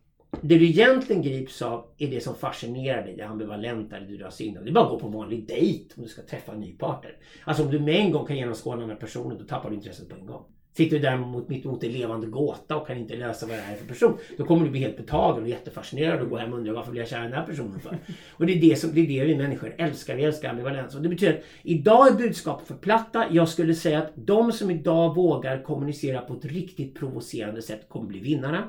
det 0.42 0.58
du 0.58 0.66
egentligen 0.66 1.22
grips 1.22 1.62
av 1.62 1.86
är 1.98 2.08
det 2.08 2.22
som 2.22 2.36
fascinerar 2.36 3.06
dig, 3.06 3.16
det 3.16 3.24
ambivalenta, 3.24 4.00
det 4.00 4.06
du 4.06 4.18
dras 4.18 4.42
in 4.42 4.58
av. 4.58 4.64
Det 4.64 4.70
är 4.70 4.74
bara 4.74 4.86
att 4.86 4.92
gå 4.92 5.00
på 5.00 5.08
en 5.08 5.14
vanlig 5.14 5.48
dejt 5.48 5.94
om 5.98 6.04
du 6.04 6.10
ska 6.10 6.22
träffa 6.22 6.52
en 6.52 6.60
ny 6.60 6.78
partner. 6.78 7.18
Alltså 7.44 7.64
om 7.64 7.72
du 7.72 7.80
med 7.80 7.96
en 7.96 8.12
gång 8.12 8.26
kan 8.26 8.38
genomskåda 8.38 8.82
den 8.82 8.90
här 8.90 8.98
personen, 8.98 9.38
då 9.38 9.44
tappar 9.44 9.70
du 9.70 9.76
intresset 9.76 10.10
på 10.10 10.16
en 10.16 10.26
gång. 10.26 10.44
Sitter 10.74 10.96
du 10.96 11.02
däremot 11.02 11.50
mitt 11.50 11.66
emot 11.66 11.84
en 11.84 11.92
levande 11.92 12.28
gåta 12.28 12.78
och 12.78 12.88
kan 12.88 12.98
inte 12.98 13.16
lösa 13.16 13.46
vad 13.46 13.56
det 13.56 13.62
är 13.62 13.76
för 13.76 13.86
person. 13.86 14.18
Då 14.38 14.46
kommer 14.46 14.66
du 14.66 14.72
bli 14.72 14.80
helt 14.80 14.98
betagen 14.98 15.44
och 15.44 15.50
jättefascinerad 15.50 16.22
och 16.22 16.30
gå 16.30 16.38
hem 16.38 16.54
och 16.54 16.60
undra 16.60 16.74
varför 16.74 16.92
blir 16.92 17.02
jag 17.02 17.10
kär 17.10 17.20
i 17.20 17.24
den 17.24 17.34
här 17.34 17.46
personen 17.46 17.80
för? 17.80 17.98
Och 18.32 18.46
det 18.46 18.54
är 18.54 18.62
det, 18.62 18.76
som, 18.76 18.94
det 18.94 19.02
är 19.02 19.08
det 19.08 19.26
vi 19.26 19.36
människor 19.36 19.76
älskar. 19.78 20.16
Vi 20.16 20.24
älskar 20.24 20.50
ambivalens. 20.50 20.96
Och 20.96 21.02
det 21.02 21.10
betyder 21.10 21.34
att 21.34 21.44
idag 21.64 22.08
är 22.08 22.14
budskapet 22.14 22.68
för 22.68 22.76
platta. 22.76 23.26
Jag 23.32 23.50
skulle 23.50 23.76
säga 23.76 23.98
att 23.98 24.12
de 24.16 24.52
som 24.52 24.72
idag 24.72 25.16
vågar 25.16 25.64
kommunicera 25.64 26.22
på 26.22 26.34
ett 26.34 26.46
riktigt 26.46 27.00
provocerande 27.00 27.62
sätt 27.62 27.90
kommer 27.90 28.08
bli 28.08 28.20
vinnarna. 28.20 28.64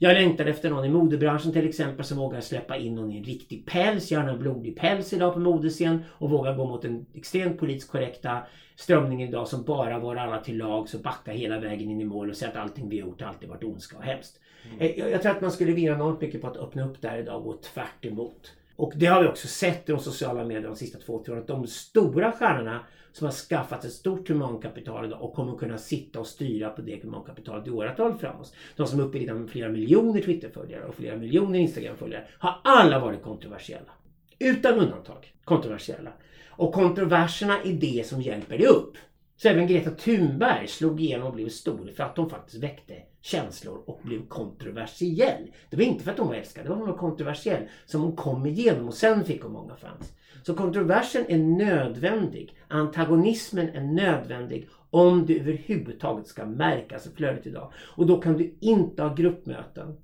Jag 0.00 0.14
längtar 0.14 0.46
efter 0.46 0.70
någon 0.70 0.84
i 0.84 0.88
modebranschen 0.88 1.52
till 1.52 1.68
exempel 1.68 2.04
som 2.04 2.18
vågar 2.18 2.40
släppa 2.40 2.76
in 2.76 2.94
någon 2.94 3.12
i 3.12 3.18
en 3.18 3.24
riktig 3.24 3.66
päls, 3.66 4.10
gärna 4.10 4.32
en 4.32 4.38
blodig 4.38 4.76
päls 4.76 5.12
idag 5.12 5.34
på 5.34 5.40
modescen 5.40 6.04
och 6.08 6.30
vågar 6.30 6.56
gå 6.56 6.64
mot 6.64 6.82
den 6.82 7.06
extremt 7.14 7.58
politiskt 7.58 7.90
korrekta 7.90 8.42
strömningen 8.78 9.28
idag 9.28 9.48
som 9.48 9.62
bara 9.62 9.98
går 9.98 10.16
alla 10.16 10.40
till 10.40 10.58
lag 10.58 10.88
så 10.88 10.98
backa 10.98 11.32
hela 11.32 11.60
vägen 11.60 11.90
in 11.90 12.00
i 12.00 12.04
mål 12.04 12.30
och 12.30 12.36
säga 12.36 12.50
att 12.50 12.56
allting 12.56 12.88
vi 12.88 12.96
gjort 12.96 13.22
alltid 13.22 13.48
varit 13.48 13.64
ondska 13.64 13.96
och 13.96 14.02
hemskt. 14.02 14.40
Mm. 14.64 14.80
Eh, 14.80 14.98
jag, 14.98 15.10
jag, 15.10 15.22
tror 15.22 15.32
att 15.32 15.40
man 15.40 15.52
skulle 15.52 15.72
vinna 15.72 15.94
enormt 15.94 16.20
mycket 16.20 16.40
på 16.40 16.46
att 16.46 16.56
öppna 16.56 16.84
upp 16.84 17.02
där 17.02 17.18
idag 17.18 17.36
och 17.36 17.44
gå 17.44 17.56
tvärt 17.56 18.04
emot. 18.04 18.52
Och 18.76 18.92
det 18.96 19.06
har 19.06 19.22
vi 19.22 19.28
också 19.28 19.48
sett 19.48 19.88
i 19.88 19.92
de 19.92 20.00
sociala 20.00 20.44
medierna 20.44 20.68
de 20.68 20.76
sista 20.76 20.98
två, 20.98 21.22
tre 21.24 21.32
åren. 21.32 21.42
Att 21.42 21.48
de 21.48 21.66
stora 21.66 22.32
stjärnorna 22.32 22.80
som 23.12 23.24
har 23.24 23.32
skaffat 23.32 23.84
ett 23.84 23.92
stort 23.92 24.28
humankapital 24.28 25.04
idag 25.04 25.22
och 25.22 25.34
kommer 25.34 25.56
kunna 25.56 25.78
sitta 25.78 26.20
och 26.20 26.26
styra 26.26 26.70
på 26.70 26.82
det 26.82 27.02
humankapitalet 27.02 27.66
i 27.66 27.70
åratal 27.70 28.18
framåt. 28.18 28.54
De 28.76 28.86
som 28.86 29.00
är 29.00 29.04
uppe 29.04 29.18
i 29.18 29.46
flera 29.48 29.68
miljoner 29.68 30.20
Twitterföljare 30.22 30.84
och 30.84 30.94
flera 30.94 31.16
miljoner 31.16 31.58
Instagramföljare 31.58 32.26
har 32.38 32.60
alla 32.64 32.98
varit 32.98 33.22
kontroversiella. 33.22 33.92
Utan 34.38 34.78
undantag 34.78 35.32
kontroversiella. 35.48 36.12
Och 36.50 36.72
kontroverserna 36.72 37.62
är 37.62 37.72
det 37.72 38.06
som 38.06 38.22
hjälper 38.22 38.58
dig 38.58 38.66
upp. 38.66 38.96
Så 39.36 39.48
även 39.48 39.66
Greta 39.66 39.90
Thunberg 39.90 40.68
slog 40.68 41.00
igenom 41.00 41.26
och 41.26 41.34
blev 41.34 41.48
stor 41.48 41.92
för 41.96 42.04
att 42.04 42.16
hon 42.16 42.30
faktiskt 42.30 42.62
väckte 42.62 42.94
känslor 43.20 43.82
och 43.86 44.00
blev 44.02 44.28
kontroversiell. 44.28 45.42
Det 45.70 45.76
var 45.76 45.84
inte 45.84 46.04
för 46.04 46.10
att 46.10 46.18
hon 46.18 46.28
var 46.28 46.34
älskad, 46.34 46.64
det 46.64 46.68
var 46.68 46.76
för 46.76 46.82
att 46.82 46.88
hon 46.88 46.94
var 46.94 47.08
kontroversiell 47.08 47.62
som 47.86 48.02
hon 48.02 48.16
kom 48.16 48.46
igenom 48.46 48.88
och 48.88 48.94
sen 48.94 49.24
fick 49.24 49.42
hon 49.42 49.52
många 49.52 49.76
fans. 49.76 50.12
Så 50.42 50.54
kontroversen 50.54 51.24
är 51.28 51.38
nödvändig. 51.38 52.56
Antagonismen 52.68 53.68
är 53.68 53.80
nödvändig 53.80 54.68
Om 54.90 55.26
du 55.26 55.40
överhuvudtaget 55.40 56.26
ska 56.26 56.46
märkas 56.46 57.06
i 57.06 57.10
flödet 57.10 57.46
idag. 57.46 57.72
Och 57.76 58.06
då 58.06 58.20
kan 58.20 58.36
du 58.36 58.56
inte 58.60 59.02
ha 59.02 59.14
gruppmöten. 59.14 59.96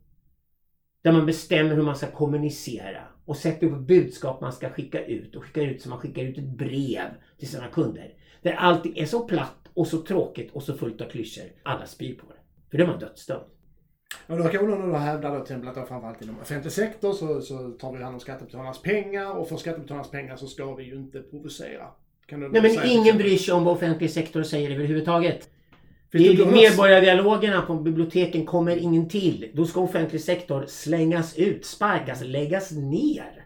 Där 1.02 1.12
man 1.12 1.26
bestämmer 1.26 1.74
hur 1.74 1.82
man 1.82 1.96
ska 1.96 2.06
kommunicera 2.06 3.02
och 3.24 3.36
sätta 3.36 3.66
upp 3.66 3.78
budskap 3.78 4.40
man 4.40 4.52
ska 4.52 4.70
skicka 4.70 5.04
ut 5.04 5.36
och 5.36 5.44
skicka 5.44 5.62
ut 5.62 5.82
som 5.82 5.90
man 5.90 6.00
skickar 6.00 6.22
ut 6.22 6.38
ett 6.38 6.44
brev 6.44 7.08
till 7.38 7.48
sina 7.48 7.68
kunder. 7.68 8.14
Där 8.42 8.52
allting 8.52 8.98
är 8.98 9.06
så 9.06 9.24
platt 9.24 9.68
och 9.74 9.86
så 9.86 10.02
tråkigt 10.02 10.52
och 10.52 10.62
så 10.62 10.74
fullt 10.74 11.00
av 11.00 11.08
klyschor. 11.08 11.44
Alla 11.62 11.86
spyr 11.86 12.14
på 12.14 12.26
det. 12.26 12.38
För 12.70 12.78
då 12.78 12.84
är 12.84 12.88
man 12.88 12.98
dödsdömd. 12.98 13.44
Och 14.26 14.38
då 14.38 14.44
kan 14.44 14.70
någon 14.70 14.90
då 14.90 14.96
hävda 14.96 15.28
då 15.28 15.34
till 15.34 15.42
exempel 15.42 15.68
att 15.68 15.74
då 15.74 15.86
framförallt 15.86 16.22
inom 16.22 16.40
offentlig 16.42 16.72
sektor 16.72 17.12
så, 17.12 17.40
så 17.40 17.70
tar 17.70 17.92
vi 17.92 18.02
hand 18.02 18.14
om 18.14 18.20
skattebetalarnas 18.20 18.82
pengar 18.82 19.30
och 19.30 19.48
för 19.48 19.56
skattebetalarnas 19.56 20.10
pengar 20.10 20.36
så 20.36 20.46
ska 20.46 20.74
vi 20.74 20.84
ju 20.84 20.94
inte 20.94 21.20
provocera. 21.20 21.86
Nej 22.30 22.62
men 22.62 22.86
ingen 22.86 23.16
bryr 23.16 23.36
sig 23.36 23.54
om 23.54 23.64
vad 23.64 23.74
offentlig 23.74 24.10
sektor 24.10 24.42
säger 24.42 24.70
överhuvudtaget. 24.70 25.50
Någon- 26.14 26.52
medborgardialogerna 26.52 27.62
på 27.62 27.74
biblioteken 27.74 28.46
kommer 28.46 28.76
ingen 28.76 29.08
till. 29.08 29.50
Då 29.54 29.64
ska 29.64 29.80
offentlig 29.80 30.20
sektor 30.20 30.64
slängas 30.66 31.38
ut, 31.38 31.64
sparkas, 31.64 32.22
läggas 32.24 32.72
ner. 32.72 33.44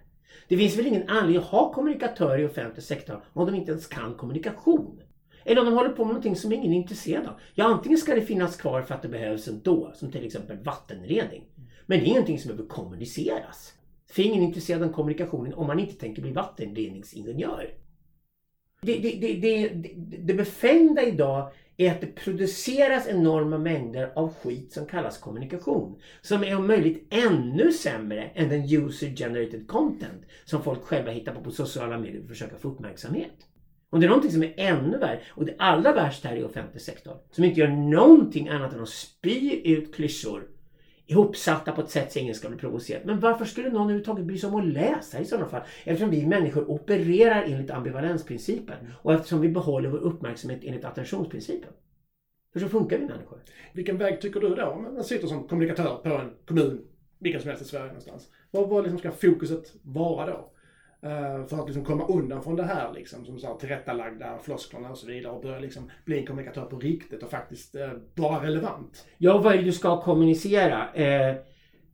Det 0.48 0.57
finns 0.57 0.78
väl 0.78 0.87
ingen 0.87 1.09
anledning 1.09 1.37
att 1.37 1.44
ha 1.44 1.72
kommunikatörer 1.72 2.38
i 2.38 2.46
offentlig 2.46 2.85
sektor 2.85 3.24
om 3.33 3.46
de 3.46 3.54
inte 3.54 3.70
ens 3.70 3.87
kan 3.87 4.14
kommunikation. 4.14 5.00
Eller 5.44 5.61
om 5.61 5.66
de 5.66 5.74
håller 5.74 5.90
på 5.90 6.04
med 6.04 6.09
någonting 6.09 6.37
som 6.37 6.52
ingen 6.52 6.72
är 6.72 6.76
intresserad 6.76 7.26
av. 7.26 7.33
Ja, 7.54 7.64
antingen 7.64 7.98
ska 7.98 8.14
det 8.14 8.20
finnas 8.22 8.57
kvar 8.57 8.83
för 8.83 8.94
att 8.94 9.02
det 9.02 9.09
behövs 9.09 9.48
ändå, 9.48 9.92
som 9.94 10.12
till 10.12 10.26
exempel 10.26 10.57
vattenrening. 10.57 11.44
Men 11.87 11.98
det 11.98 12.04
är 12.04 12.09
ingenting 12.09 12.38
som 12.38 12.48
behöver 12.48 12.68
kommuniceras. 12.68 13.72
För 14.11 14.22
ingen 14.22 14.42
är 14.42 14.46
intresserad 14.46 14.83
av 14.83 14.92
kommunikationen 14.92 15.54
om 15.54 15.66
man 15.66 15.78
inte 15.78 15.94
tänker 15.94 16.22
bli 16.22 16.33
vattenreningsingenjör. 16.33 17.70
Det, 18.83 18.98
det, 18.98 19.18
det, 19.20 19.35
det, 19.35 19.68
det, 19.68 20.16
det 20.18 20.35
befängda 20.35 21.02
idag 21.02 21.50
är 21.81 21.91
att 21.91 22.01
det 22.01 22.07
produceras 22.07 23.09
enorma 23.09 23.59
mängder 23.59 24.12
av 24.17 24.35
skit 24.35 24.73
som 24.73 24.87
kallas 24.87 25.19
kommunikation. 25.19 26.01
Som 26.21 26.45
är 26.45 26.57
om 26.57 26.67
möjligt 26.67 27.07
ännu 27.11 27.73
sämre 27.73 28.31
än 28.35 28.49
den 28.49 28.64
user 28.64 29.17
generated 29.17 29.69
content 29.69 30.23
som 30.45 30.62
folk 30.62 30.83
själva 30.83 31.11
hittar 31.11 31.35
på 31.35 31.41
på 31.41 31.51
sociala 31.51 31.99
medier 31.99 32.17
för 32.17 32.23
att 32.23 32.29
försöka 32.29 32.57
få 32.57 32.69
uppmärksamhet. 32.69 33.35
Och 33.91 34.01
det 34.01 34.07
är 34.07 34.09
någonting 34.09 34.33
som 34.33 34.43
är 34.43 34.55
ännu 34.57 34.99
värre 34.99 35.21
och 35.29 35.45
det 35.45 35.55
allra 35.59 35.93
värsta 35.93 36.29
här 36.29 36.37
i 36.37 36.45
offentlig 36.45 36.83
sektor. 36.83 37.17
Som 37.31 37.45
inte 37.45 37.61
gör 37.61 37.69
någonting 37.69 38.49
annat 38.49 38.73
än 38.73 38.83
att 38.83 38.88
spy 38.88 39.62
ut 39.64 39.95
klyschor 39.95 40.49
ihopsatta 41.09 41.73
på 41.73 41.81
ett 41.81 41.90
sätt 41.90 42.12
så 42.12 42.18
ingen 42.18 42.35
ska 42.35 42.49
bli 42.49 42.59
provocerad. 42.59 43.03
Men 43.07 43.21
varför 43.21 43.44
skulle 43.44 43.71
någon 43.71 43.83
överhuvudtaget 43.83 44.25
bry 44.25 44.38
sig 44.38 44.51
om 44.51 44.57
att 44.57 44.66
läsa 44.66 45.21
i 45.21 45.25
sådana 45.25 45.49
fall? 45.49 45.62
Eftersom 45.85 46.11
vi 46.11 46.27
människor 46.27 46.71
opererar 46.71 47.42
enligt 47.42 47.71
ambivalensprincipen 47.71 48.77
och 49.03 49.14
eftersom 49.14 49.40
vi 49.40 49.49
behåller 49.49 49.88
vår 49.88 49.99
uppmärksamhet 49.99 50.61
enligt 50.62 50.85
attentionsprincipen. 50.85 51.71
För 52.53 52.61
så 52.61 52.68
funkar 52.68 52.99
vi 52.99 53.07
människor. 53.07 53.42
Vilken 53.73 53.99
väg 53.99 54.21
tycker 54.21 54.40
du 54.40 54.55
då? 54.55 54.66
Om 54.66 54.83
man 54.83 55.05
sitter 55.05 55.27
som 55.27 55.49
kommunikatör 55.49 55.97
på 55.97 56.09
en 56.09 56.31
kommun, 56.47 56.85
vilken 57.18 57.40
som 57.40 57.49
helst 57.49 57.64
i 57.64 57.68
Sverige 57.68 57.87
någonstans. 57.87 58.29
Vad, 58.51 58.68
vad 58.68 58.83
liksom 58.83 58.99
ska 58.99 59.11
fokuset 59.11 59.75
vara 59.83 60.27
då? 60.27 60.53
Eh, 61.03 61.47
för 61.47 61.61
att 61.61 61.67
liksom 61.67 61.85
komma 61.85 62.07
undan 62.07 62.43
från 62.43 62.57
det 62.57 62.65
här 62.65 62.93
liksom, 62.93 63.25
som 63.25 63.39
så 63.39 63.47
här, 63.47 63.55
tillrättalagda 63.55 64.39
flosklerna 64.43 64.91
och 64.91 64.99
så 64.99 65.07
vidare 65.07 65.33
och 65.33 65.43
börja 65.43 65.59
liksom 65.59 65.91
bli 66.05 66.19
en 66.19 66.27
kommunikatör 66.27 66.65
på 66.65 66.79
riktigt 66.79 67.23
och 67.23 67.31
faktiskt 67.31 67.75
eh, 67.75 67.91
vara 68.15 68.47
relevant. 68.47 69.07
Ja, 69.19 69.39
vad 69.39 69.53
är 69.53 69.59
det 69.59 69.65
du 69.65 69.73
ska 69.73 70.03
kommunicera? 70.03 70.95
Eh, 70.95 71.37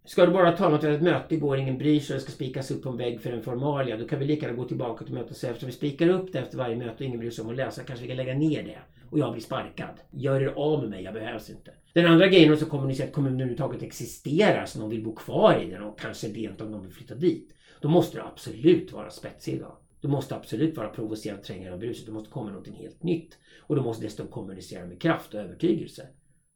ska 0.04 0.26
du 0.26 0.32
bara 0.32 0.52
ta 0.52 0.68
något 0.68 0.84
ett 0.84 1.02
möte 1.02 1.34
igår, 1.34 1.58
ingen 1.58 1.78
bryr 1.78 2.00
sig 2.00 2.14
och 2.14 2.18
det 2.18 2.22
ska 2.22 2.32
spikas 2.32 2.70
upp 2.70 2.82
på 2.82 2.88
en 2.88 2.96
vägg 2.96 3.20
för 3.20 3.32
en 3.32 3.42
formalia. 3.42 3.96
Då 3.96 4.08
kan 4.08 4.18
vi 4.18 4.24
lika 4.24 4.46
gärna 4.46 4.58
gå 4.58 4.64
tillbaka 4.68 5.04
till 5.04 5.14
mötet 5.14 5.30
och 5.30 5.36
säga 5.36 5.50
eftersom 5.50 5.66
vi 5.66 5.72
spikar 5.72 6.08
upp 6.08 6.32
det 6.32 6.38
efter 6.38 6.58
varje 6.58 6.76
möte 6.76 6.94
och 6.94 7.00
ingen 7.00 7.18
bryr 7.18 7.30
sig 7.30 7.44
om 7.44 7.50
att 7.50 7.56
läsa 7.56 7.82
kanske 7.82 8.02
vi 8.02 8.08
kan 8.08 8.16
lägga 8.16 8.34
ner 8.34 8.62
det. 8.62 8.78
Och 9.10 9.18
jag 9.18 9.32
blir 9.32 9.42
sparkad. 9.42 10.00
Gör 10.10 10.40
er 10.40 10.52
av 10.56 10.80
med 10.80 10.90
mig, 10.90 11.02
jag 11.04 11.14
behövs 11.14 11.50
inte. 11.50 11.70
Den 11.92 12.06
andra 12.06 12.26
grejen 12.26 12.52
är 12.52 12.56
att 12.56 12.68
kommunicera 12.68 13.06
att 13.06 13.12
kommunen 13.12 13.40
överhuvudtaget 13.40 13.82
existerar 13.82 14.66
så 14.66 14.78
någon 14.78 14.90
vill 14.90 15.04
bo 15.04 15.14
kvar 15.14 15.60
i 15.66 15.70
den 15.70 15.82
och 15.82 16.00
kanske 16.00 16.28
rent 16.28 16.60
om 16.60 16.70
någon 16.70 16.82
vill 16.82 16.92
flytta 16.92 17.14
dit. 17.14 17.54
Då 17.84 17.90
måste 17.90 18.18
du 18.18 18.22
absolut 18.22 18.92
vara 18.92 19.10
spetsig 19.10 19.54
idag. 19.54 19.76
Du 20.00 20.08
måste 20.08 20.36
absolut 20.36 20.76
vara 20.76 20.88
provocerande, 20.88 21.44
trängande 21.44 21.72
och 21.72 21.78
brusig. 21.78 22.06
Du 22.06 22.12
måste 22.12 22.30
komma 22.30 22.44
med 22.44 22.52
någonting 22.52 22.74
helt 22.74 23.02
nytt. 23.02 23.38
Och 23.60 23.76
du 23.76 23.82
måste 23.82 24.04
dessutom 24.04 24.28
kommunicera 24.28 24.86
med 24.86 25.00
kraft 25.02 25.34
och 25.34 25.40
övertygelse. 25.40 26.06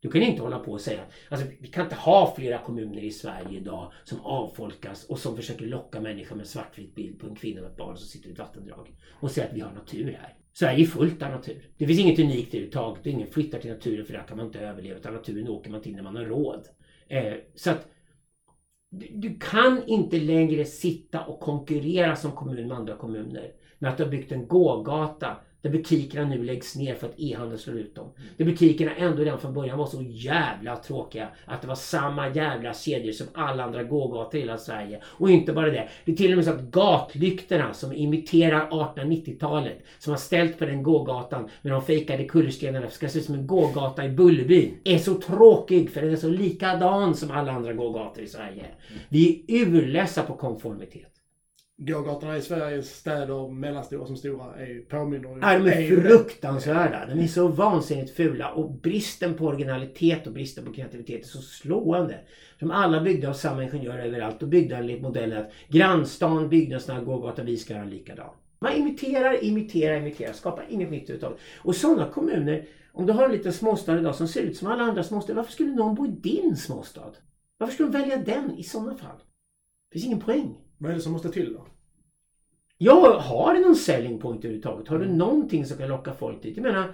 Du 0.01 0.11
kan 0.11 0.23
inte 0.23 0.43
hålla 0.43 0.59
på 0.59 0.73
och 0.73 0.81
säga, 0.81 1.01
alltså 1.29 1.47
vi 1.61 1.69
kan 1.69 1.85
inte 1.85 1.97
ha 1.97 2.35
flera 2.37 2.59
kommuner 2.59 3.05
i 3.05 3.11
Sverige 3.11 3.59
idag 3.59 3.93
som 4.05 4.21
avfolkas 4.21 5.05
och 5.05 5.19
som 5.19 5.37
försöker 5.37 5.67
locka 5.67 6.01
människor 6.01 6.37
med 6.37 6.43
en 6.43 6.49
svartvit 6.49 6.95
bild 6.95 7.21
på 7.21 7.27
en 7.27 7.35
kvinna 7.35 7.61
och 7.61 7.67
ett 7.67 7.77
barn 7.77 7.97
som 7.97 8.07
sitter 8.07 8.29
i 8.29 8.33
ett 8.33 8.39
vattendrag 8.39 8.89
och 9.21 9.31
säga 9.31 9.47
att 9.47 9.57
vi 9.57 9.61
har 9.61 9.73
natur 9.73 10.19
här. 10.21 10.35
Sverige 10.53 10.85
är 10.85 10.87
fullt 10.87 11.23
av 11.23 11.31
natur. 11.31 11.71
Det 11.79 11.87
finns 11.87 12.01
inget 12.01 12.19
unikt 12.19 12.49
överhuvudtaget 12.49 13.01
och 13.01 13.13
ingen 13.13 13.31
flyttar 13.31 13.59
till 13.59 13.71
naturen 13.71 14.07
för 14.07 14.13
där 14.13 14.27
kan 14.29 14.37
man 14.37 14.47
inte 14.47 14.61
överleva 14.61 14.99
utan 14.99 15.15
naturen 15.15 15.49
åker 15.49 15.71
man 15.71 15.83
till 15.83 15.97
när 15.97 16.03
man 16.03 16.17
har 16.17 16.25
råd. 16.25 16.69
Eh, 17.09 17.35
så 17.55 17.71
att 17.71 17.89
du, 18.91 19.09
du 19.13 19.39
kan 19.39 19.83
inte 19.87 20.19
längre 20.19 20.65
sitta 20.65 21.25
och 21.25 21.41
konkurrera 21.41 22.17
som 22.17 22.33
kommun 22.33 22.69
med 22.69 22.77
andra 22.77 22.97
kommuner 22.97 23.53
med 23.79 23.91
att 23.91 23.97
du 23.97 24.05
har 24.05 24.11
byggt 24.11 24.33
en 24.33 24.49
gågata 24.49 25.37
där 25.63 25.71
butikerna 25.71 26.29
nu 26.29 26.45
läggs 26.45 26.77
ner 26.77 26.95
för 26.95 27.07
att 27.07 27.21
e-handeln 27.21 27.59
slår 27.59 27.77
ut 27.77 27.95
dem. 27.95 28.13
Där 28.37 28.45
butikerna 28.45 28.95
ändå 28.95 29.23
redan 29.23 29.41
från 29.41 29.55
början 29.55 29.79
var 29.79 29.87
så 29.87 30.03
jävla 30.03 30.77
tråkiga 30.77 31.29
att 31.45 31.63
det 31.63 31.69
var 31.69 31.75
samma 31.75 32.29
jävla 32.29 32.75
kedjor 32.75 33.13
som 33.13 33.27
alla 33.33 33.65
andra 33.65 33.83
gågator 33.83 34.37
i 34.37 34.41
hela 34.41 34.59
Sverige. 34.59 35.01
Och 35.05 35.31
inte 35.31 35.53
bara 35.53 35.71
det. 35.71 35.89
Det 36.05 36.13
är 36.13 36.17
till 36.17 36.31
och 36.31 36.37
med 36.37 36.45
så 36.45 36.51
att 36.51 36.61
gatlyktorna 36.61 37.75
som 37.75 37.93
imiterar 37.93 38.71
1890-talet 38.71 39.79
som 39.99 40.11
har 40.11 40.19
ställt 40.19 40.59
på 40.59 40.65
den 40.65 40.83
gågatan 40.83 41.49
med 41.63 41.73
de 41.73 41.83
fejkade 41.83 42.25
kullerstenarna 42.25 42.91
ska 42.91 43.09
se 43.09 43.19
ut 43.19 43.25
som 43.25 43.35
en 43.35 43.47
gågata 43.47 44.05
i 44.05 44.09
Bullerbyn. 44.09 44.75
Är 44.85 44.99
så 44.99 45.15
tråkig 45.15 45.91
för 45.91 46.03
den 46.03 46.11
är 46.11 46.17
så 46.17 46.29
likadan 46.29 47.15
som 47.15 47.31
alla 47.31 47.53
andra 47.53 47.73
gågator 47.73 48.25
i 48.25 48.27
Sverige. 48.27 48.65
Vi 49.09 49.45
är 49.49 49.67
urlösa 49.67 50.23
på 50.23 50.35
konformitet. 50.35 51.18
Gågatorna 51.81 52.37
i 52.37 52.43
Sveriges 52.43 52.97
städer, 52.99 53.49
mellanstora 53.49 54.07
som 54.07 54.17
stora, 54.17 54.55
är 54.57 54.81
påminner 54.81 55.29
ju- 55.29 55.41
Ja, 55.43 55.59
de 55.59 55.71
är 55.71 56.01
fruktansvärda. 56.03 57.07
De 57.07 57.21
är 57.21 57.27
så 57.27 57.49
vansinnigt 57.49 58.11
fula 58.11 58.51
och 58.53 58.73
bristen 58.73 59.35
på 59.35 59.45
originalitet 59.47 60.27
och 60.27 60.33
bristen 60.33 60.65
på 60.65 60.73
kreativitet 60.73 61.21
är 61.25 61.29
så 61.29 61.39
slående. 61.39 62.19
De 62.61 62.71
alla 62.71 63.01
byggda 63.01 63.29
av 63.29 63.33
samma 63.33 63.63
ingenjör 63.65 63.99
överallt 63.99 64.43
och 64.43 64.49
byggda 64.49 64.77
enligt 64.77 65.03
modellen 65.03 65.39
att 65.39 65.51
grannstan 65.69 66.49
byggde 66.49 66.75
en 66.75 66.81
sån 66.81 66.95
här 66.97 67.03
gågata, 67.05 67.43
vi 67.43 67.57
ska 67.57 67.75
göra 67.75 67.83
en 67.85 67.91
likadan. 67.91 68.31
Man 68.61 68.73
imiterar, 68.73 69.45
imiterar, 69.45 69.97
imiterar, 69.97 70.33
skapar 70.33 70.67
inget 70.69 70.91
nytt 70.91 71.03
överhuvudtaget. 71.03 71.39
Och 71.63 71.75
sådana 71.77 72.09
kommuner, 72.09 72.67
om 72.93 73.07
du 73.07 73.13
har 73.13 73.25
en 73.25 73.33
liten 73.33 73.53
småstad 73.53 73.99
idag 73.99 74.15
som 74.15 74.29
ser 74.29 74.43
ut 74.43 74.57
som 74.57 74.69
alla 74.69 74.83
andra 74.83 75.03
småstäder, 75.03 75.35
varför 75.37 75.53
skulle 75.53 75.71
någon 75.75 75.95
bo 75.95 76.07
i 76.07 76.11
din 76.11 76.57
småstad? 76.57 77.13
Varför 77.59 77.75
skulle 77.75 77.89
de 77.91 77.99
välja 77.99 78.17
den 78.17 78.59
i 78.59 78.63
sådana 78.63 78.97
fall? 78.97 79.19
Det 79.19 79.93
finns 79.93 80.05
ingen 80.07 80.21
poäng. 80.21 80.55
Vad 80.79 80.91
är 80.91 80.95
det 80.95 81.01
som 81.01 81.13
måste 81.13 81.29
till 81.29 81.53
då? 81.53 81.67
Jag 82.79 83.19
har 83.19 83.55
du 83.55 83.61
någon 83.61 83.77
selling 83.77 84.19
point 84.19 84.45
överhuvudtaget? 84.45 84.89
Har 84.89 84.99
du 84.99 85.09
någonting 85.09 85.67
som 85.67 85.79
kan 85.79 85.89
locka 85.89 86.13
folk 86.13 86.43
dit? 86.43 86.57
Jag 86.57 86.63
menar, 86.63 86.93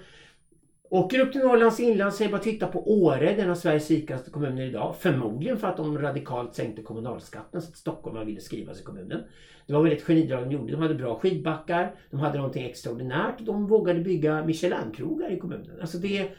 åker 0.90 1.20
upp 1.20 1.33
till 1.33 1.40
Norrlands 1.40 1.81
inland, 1.81 2.14
säg 2.14 2.29
bara 2.29 2.40
titta 2.40 2.66
på 2.66 2.92
Åre, 3.03 3.35
den 3.37 3.51
av 3.51 3.55
Sveriges 3.55 3.90
rikaste 3.90 4.31
kommuner 4.31 4.62
idag. 4.62 4.94
Förmodligen 4.99 5.59
för 5.59 5.68
att 5.68 5.77
de 5.77 5.99
radikalt 5.99 6.55
sänkte 6.55 6.83
kommunalskatten 6.83 7.62
så 7.62 7.68
att 7.68 7.77
stockholmare 7.77 8.25
ville 8.25 8.40
skriva 8.40 8.75
sig 8.75 8.83
i 8.83 8.85
kommunen. 8.85 9.23
Det 9.66 9.73
var 9.73 9.83
väl 9.83 9.92
ett 9.92 10.03
genidrag 10.03 10.44
de 10.44 10.53
gjorde. 10.53 10.73
De 10.73 10.83
hade 10.83 10.94
bra 10.94 11.18
skidbackar, 11.18 11.94
de 12.11 12.20
hade 12.20 12.37
någonting 12.37 12.64
extraordinärt 12.64 13.40
och 13.40 13.47
de 13.47 13.66
vågade 13.66 14.01
bygga 14.01 14.44
Michelin-krogar 14.44 15.33
i 15.33 15.38
kommunen. 15.38 15.81
Alltså 15.81 15.99
det, 15.99 16.31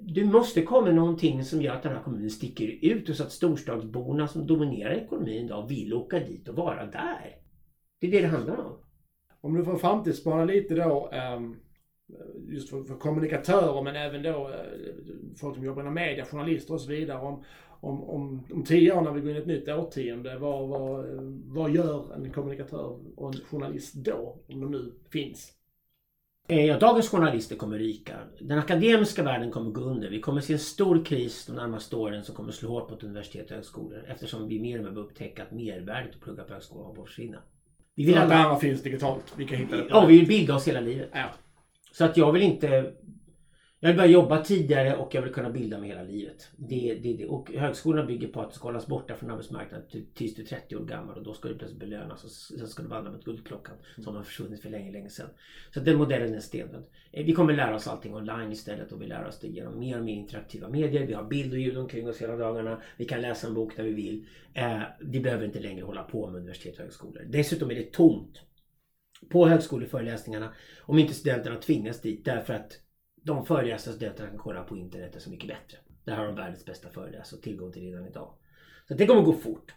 du 0.00 0.24
måste 0.24 0.62
komma 0.62 0.86
med 0.86 0.94
någonting 0.94 1.44
som 1.44 1.62
gör 1.62 1.74
att 1.74 1.82
den 1.82 1.92
här 1.92 2.02
kommunen 2.02 2.30
sticker 2.30 2.78
ut 2.82 3.08
och 3.08 3.16
så 3.16 3.22
att 3.22 3.32
storstadsborna 3.32 4.28
som 4.28 4.46
dominerar 4.46 4.92
ekonomin 4.92 5.44
idag 5.44 5.68
vill 5.68 5.94
åka 5.94 6.18
dit 6.18 6.48
och 6.48 6.56
vara 6.56 6.86
där. 6.86 7.36
Det 8.00 8.06
är 8.06 8.10
det 8.10 8.20
det 8.20 8.26
handlar 8.26 8.56
om. 8.56 8.76
Om 9.40 9.54
du 9.54 9.64
får 9.64 9.76
framtidsspana 9.76 10.44
lite 10.44 10.74
då, 10.74 11.10
ehm, 11.12 11.56
just 12.48 12.70
för, 12.70 12.84
för 12.84 12.94
kommunikatörer 12.94 13.82
men 13.82 13.96
även 13.96 14.22
då 14.22 14.48
eh, 14.48 15.34
folk 15.36 15.54
som 15.54 15.64
jobbar 15.64 15.82
inom 15.82 15.94
media, 15.94 16.24
journalister 16.24 16.74
och 16.74 16.80
så 16.80 16.90
vidare. 16.90 17.20
Om, 17.20 17.44
om, 17.80 18.02
om, 18.02 18.46
om 18.52 18.64
tio 18.64 18.92
år 18.92 19.02
när 19.02 19.12
vi 19.12 19.20
går 19.20 19.30
in 19.30 19.36
i 19.36 19.40
ett 19.40 19.46
nytt 19.46 19.68
årtionde, 19.68 20.38
vad, 20.38 20.68
vad, 20.68 21.06
vad 21.44 21.70
gör 21.70 22.14
en 22.14 22.32
kommunikatör 22.32 22.98
och 23.16 23.34
en 23.34 23.40
journalist 23.40 23.94
då? 23.94 24.38
Om 24.48 24.60
de 24.60 24.70
nu 24.70 24.92
finns. 25.10 25.59
Eh, 26.50 26.66
Ja, 26.66 26.78
dagens 26.78 27.08
journalister 27.08 27.56
kommer 27.56 27.78
ryka. 27.78 28.16
Den 28.40 28.58
akademiska 28.58 29.22
världen 29.22 29.50
kommer 29.50 29.70
gå 29.70 29.80
under. 29.80 30.10
Vi 30.10 30.20
kommer 30.20 30.40
se 30.40 30.52
en 30.52 30.58
stor 30.58 31.04
kris 31.04 31.46
de 31.46 31.52
närmaste 31.52 31.96
åren 31.96 32.24
som 32.24 32.34
kommer 32.34 32.52
slå 32.52 32.68
hårt 32.68 32.90
mot 32.90 33.04
universitet 33.04 33.50
och 33.50 33.56
högskolor 33.56 34.04
eftersom 34.08 34.48
vi 34.48 34.60
mer 34.60 34.78
och 34.78 34.94
mer 34.94 35.00
upptäcker 35.00 35.42
att 35.42 35.50
mervärdet 35.52 36.14
att 36.14 36.20
plugga 36.20 36.44
på 36.44 36.52
högskolan 36.52 36.84
håller 36.84 36.96
på 36.96 37.02
att 37.02 37.08
försvinna. 37.08 37.38
Vi 37.94 38.04
vill 38.04 38.18
att 38.18 38.30
alla... 38.32 38.56
finns 38.56 38.82
digitalt. 38.82 39.34
Vi 39.36 39.46
kan 39.46 39.58
hitta 39.58 39.76
det 39.76 39.86
Ja, 39.90 40.06
vi 40.06 40.18
vill 40.18 40.28
bilda 40.28 40.54
oss 40.54 40.68
hela 40.68 40.80
livet. 40.80 41.10
Ja. 41.12 41.26
Så 41.92 42.04
att 42.04 42.16
jag 42.16 42.32
vill 42.32 42.42
inte... 42.42 42.92
Jag 43.82 43.88
vill 43.88 43.96
börja 43.96 44.10
jobba 44.10 44.44
tidigare 44.44 44.96
och 44.96 45.14
jag 45.14 45.22
vill 45.22 45.32
kunna 45.32 45.50
bilda 45.50 45.78
mig 45.78 45.88
hela 45.88 46.02
livet. 46.02 46.50
Det, 46.56 46.98
det, 47.02 47.12
det. 47.12 47.26
Och 47.26 47.52
högskolorna 47.52 48.06
bygger 48.06 48.28
på 48.28 48.40
att 48.40 48.50
du 48.50 48.54
ska 48.54 48.68
hållas 48.68 48.86
borta 48.86 49.16
från 49.16 49.30
arbetsmarknaden 49.30 49.86
tills 50.14 50.34
du 50.34 50.42
är 50.42 50.46
30 50.46 50.76
år 50.76 50.84
gammal 50.84 51.16
och 51.16 51.22
då 51.22 51.34
ska 51.34 51.48
du 51.48 51.58
plötsligt 51.58 51.80
belönas 51.80 52.24
och 52.24 52.30
sen 52.30 52.68
ska 52.68 52.82
du 52.82 52.88
vandra 52.88 53.10
med 53.10 53.24
guldklockan 53.24 53.76
som 54.04 54.16
har 54.16 54.22
försvunnit 54.22 54.62
för 54.62 54.70
länge, 54.70 54.92
länge 54.92 55.10
sedan. 55.10 55.26
Så 55.74 55.80
den 55.80 55.96
modellen 55.96 56.34
är 56.34 56.40
stendöd. 56.40 56.84
Eh, 57.12 57.24
vi 57.24 57.32
kommer 57.32 57.52
lära 57.52 57.74
oss 57.74 57.88
allting 57.88 58.14
online 58.14 58.52
istället 58.52 58.92
och 58.92 59.02
vi 59.02 59.06
lär 59.06 59.26
oss 59.26 59.40
det 59.40 59.48
genom 59.48 59.78
mer 59.78 59.98
och 59.98 60.04
mer 60.04 60.14
interaktiva 60.14 60.68
medier. 60.68 61.06
Vi 61.06 61.12
har 61.12 61.24
bild 61.24 61.52
och 61.52 61.58
ljud 61.58 61.78
omkring 61.78 62.08
oss 62.08 62.22
hela 62.22 62.36
dagarna. 62.36 62.82
Vi 62.96 63.04
kan 63.04 63.20
läsa 63.20 63.46
en 63.46 63.54
bok 63.54 63.76
när 63.76 63.84
vi 63.84 63.92
vill. 63.92 64.26
Eh, 64.54 64.82
vi 65.00 65.20
behöver 65.20 65.44
inte 65.44 65.60
längre 65.60 65.84
hålla 65.84 66.02
på 66.02 66.26
med 66.26 66.40
universitet 66.40 66.74
och 66.74 66.82
högskolor. 66.82 67.22
Dessutom 67.28 67.70
är 67.70 67.74
det 67.74 67.92
tomt 67.92 68.40
på 69.28 69.48
högskoleföreläsningarna 69.48 70.52
om 70.82 70.98
inte 70.98 71.14
studenterna 71.14 71.56
tvingas 71.56 72.00
dit 72.00 72.24
därför 72.24 72.54
att 72.54 72.80
de 73.22 73.46
föreläsare 73.46 73.94
studenterna 73.94 74.28
kan 74.28 74.38
kolla 74.38 74.64
på 74.64 74.76
internet 74.76 75.16
är 75.16 75.20
så 75.20 75.30
mycket 75.30 75.48
bättre. 75.48 75.78
Där 76.04 76.16
har 76.16 76.26
de 76.26 76.34
världens 76.34 76.64
bästa 76.64 76.88
föreläsare 76.88 77.36
och 77.36 77.42
tillgång 77.42 77.72
till 77.72 77.82
redan 77.82 78.06
idag. 78.06 78.34
Så 78.88 78.94
det 78.94 79.06
kommer 79.06 79.22
gå 79.22 79.32
fort. 79.32 79.74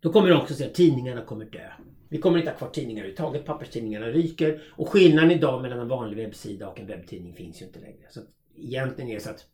Då 0.00 0.12
kommer 0.12 0.28
du 0.28 0.36
också 0.36 0.54
se 0.54 0.66
att 0.66 0.74
tidningarna 0.74 1.24
kommer 1.24 1.44
dö. 1.44 1.70
Vi 2.08 2.18
kommer 2.18 2.38
inte 2.38 2.50
ha 2.50 2.58
kvar 2.58 2.68
tidningar 2.68 3.00
överhuvudtaget. 3.00 3.44
Papperstidningarna 3.44 4.06
ryker. 4.06 4.62
Och 4.70 4.88
skillnaden 4.88 5.30
idag 5.30 5.62
mellan 5.62 5.78
en 5.78 5.88
vanlig 5.88 6.16
webbsida 6.16 6.68
och 6.68 6.80
en 6.80 6.86
webbtidning 6.86 7.34
finns 7.34 7.62
ju 7.62 7.66
inte 7.66 7.80
längre. 7.80 8.06
Så 8.10 8.20
egentligen 8.56 9.10
är 9.10 9.14
det 9.14 9.20
så 9.20 9.30
att 9.30 9.46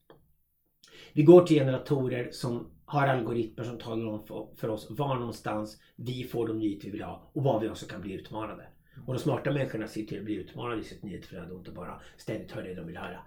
vi 1.12 1.22
går 1.22 1.46
till 1.46 1.56
generatorer 1.56 2.28
som 2.30 2.70
har 2.84 3.06
algoritmer 3.06 3.64
som 3.64 3.78
talar 3.78 4.06
om 4.06 4.48
för 4.56 4.68
oss 4.68 4.86
var 4.90 5.16
någonstans 5.16 5.80
vi 5.96 6.24
får 6.24 6.48
de 6.48 6.58
nyheter 6.58 6.84
vi 6.84 6.90
vill 6.90 7.02
ha 7.02 7.30
och 7.32 7.42
var 7.42 7.60
vi 7.60 7.68
också 7.68 7.86
kan 7.86 8.00
bli 8.00 8.12
utmanade. 8.12 8.66
Och 9.06 9.14
de 9.14 9.20
smarta 9.20 9.52
människorna 9.52 9.88
ser 9.88 10.02
till 10.02 10.18
att 10.18 10.24
bli 10.24 10.34
utmanade 10.34 10.80
i 10.80 10.84
sitt 10.84 11.02
nyhetsflöde 11.02 11.52
och 11.52 11.58
inte 11.58 11.70
bara 11.70 12.00
ständigt 12.16 12.52
höra 12.52 12.64
det 12.64 12.74
de 12.74 12.86
vill 12.86 12.96
höra. 12.96 13.18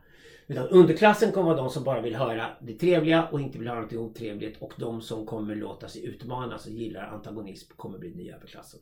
Utan 0.47 0.67
underklassen 0.67 1.31
kommer 1.31 1.45
vara 1.45 1.57
de 1.57 1.69
som 1.69 1.83
bara 1.83 2.01
vill 2.01 2.15
höra 2.15 2.47
det 2.61 2.73
trevliga 2.73 3.27
och 3.27 3.41
inte 3.41 3.57
vill 3.57 3.67
höra 3.67 3.81
något 3.81 3.93
otrevligt. 3.93 4.61
Och 4.61 4.73
de 4.77 5.01
som 5.01 5.25
kommer 5.25 5.55
låta 5.55 5.87
sig 5.87 6.05
utmanas 6.05 6.65
och 6.65 6.71
gillar 6.71 7.07
antagonism 7.07 7.73
kommer 7.75 7.97
bli 7.97 8.15
nya 8.15 8.35
överklassen. 8.35 8.79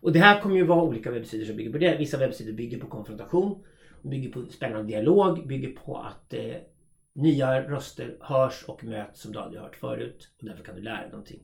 Och 0.00 0.12
det 0.12 0.18
här 0.18 0.40
kommer 0.40 0.56
ju 0.56 0.64
vara 0.64 0.82
olika 0.82 1.10
webbsidor 1.10 1.44
som 1.44 1.56
bygger 1.56 1.72
på 1.72 1.78
det. 1.78 1.96
Vissa 1.98 2.18
webbsidor 2.18 2.52
bygger 2.52 2.78
på 2.78 2.86
konfrontation, 2.86 3.64
bygger 4.02 4.30
på 4.30 4.46
spännande 4.50 4.86
dialog, 4.86 5.46
bygger 5.46 5.72
på 5.72 5.96
att 5.96 6.34
eh, 6.34 6.54
nya 7.12 7.62
röster 7.62 8.16
hörs 8.20 8.64
och 8.68 8.84
möts 8.84 9.20
som 9.20 9.32
du 9.32 9.38
aldrig 9.38 9.62
hört 9.62 9.76
förut. 9.76 10.28
Och 10.38 10.44
därför 10.44 10.64
kan 10.64 10.76
du 10.76 10.82
lära 10.82 11.00
dig 11.00 11.10
någonting. 11.10 11.40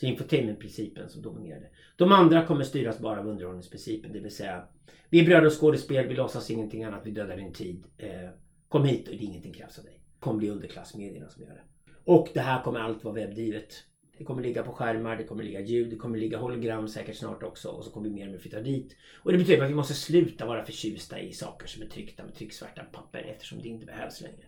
Så 0.00 0.06
infotainmentprincipen 0.06 1.08
som 1.08 1.22
dominerade. 1.22 1.66
De 1.96 2.12
andra 2.12 2.46
kommer 2.46 2.64
styras 2.64 2.98
bara 2.98 3.20
av 3.20 3.28
underhållningsprincipen. 3.28 4.12
Det 4.12 4.20
vill 4.20 4.34
säga, 4.34 4.64
vi 5.08 5.20
är 5.20 5.24
bröder 5.24 5.46
och 5.46 5.60
skådespel, 5.60 6.08
vi 6.08 6.14
låtsas 6.14 6.50
ingenting 6.50 6.84
annat, 6.84 7.02
vi 7.04 7.10
dödar 7.10 7.36
din 7.36 7.52
tid. 7.52 7.84
Eh, 7.98 8.30
kom 8.68 8.84
hit 8.84 9.08
och 9.08 9.14
det 9.14 9.22
är 9.22 9.26
ingenting 9.26 9.52
krävs 9.52 9.78
av 9.78 9.84
dig. 9.84 10.00
Det 10.14 10.20
kommer 10.20 10.38
bli 10.38 10.50
underklassmedierna 10.50 11.28
som 11.28 11.42
gör 11.42 11.50
det. 11.50 11.92
Och 12.04 12.28
det 12.34 12.40
här 12.40 12.62
kommer 12.62 12.80
allt 12.80 13.04
vara 13.04 13.14
webbdrivet. 13.14 13.84
Det 14.18 14.24
kommer 14.24 14.42
ligga 14.42 14.62
på 14.62 14.72
skärmar, 14.72 15.16
det 15.16 15.24
kommer 15.24 15.44
ligga 15.44 15.60
ljud, 15.60 15.90
det 15.90 15.96
kommer 15.96 16.18
ligga 16.18 16.38
hologram 16.38 16.88
säkert 16.88 17.16
snart 17.16 17.42
också 17.42 17.68
och 17.68 17.84
så 17.84 17.90
kommer 17.90 18.08
vi 18.08 18.14
mer 18.14 18.26
och 18.26 18.32
mer 18.32 18.38
flytta 18.38 18.60
dit. 18.60 18.96
Och 19.22 19.32
det 19.32 19.38
betyder 19.38 19.64
att 19.64 19.70
vi 19.70 19.74
måste 19.74 19.94
sluta 19.94 20.46
vara 20.46 20.64
förtjusta 20.64 21.20
i 21.20 21.32
saker 21.32 21.66
som 21.66 21.82
är 21.82 21.86
tryckta 21.86 22.24
med 22.24 22.34
trycksvärta 22.34 22.84
papper 22.84 23.18
eftersom 23.18 23.62
det 23.62 23.68
inte 23.68 23.86
behövs 23.86 24.20
längre. 24.20 24.44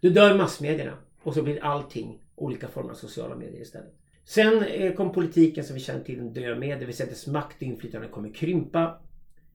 Då 0.00 0.08
dör 0.08 0.36
massmedierna 0.36 0.98
och 1.22 1.34
så 1.34 1.42
blir 1.42 1.64
allting 1.64 2.22
olika 2.34 2.68
former 2.68 2.90
av 2.90 2.94
sociala 2.94 3.36
medier 3.36 3.62
istället. 3.62 4.01
Sen 4.24 4.62
eh, 4.62 4.94
kom 4.94 5.12
politiken 5.12 5.64
som 5.64 5.74
vi 5.74 5.80
känner 5.80 6.04
till 6.04 6.18
en 6.18 6.32
dö 6.32 6.54
med. 6.54 6.80
Det 6.80 6.86
vill 6.86 6.96
säga 6.96 7.10
dess 7.10 7.26
makt 7.26 7.56
och 7.56 7.62
inflytande 7.62 8.08
kommer 8.08 8.34
krympa. 8.34 8.98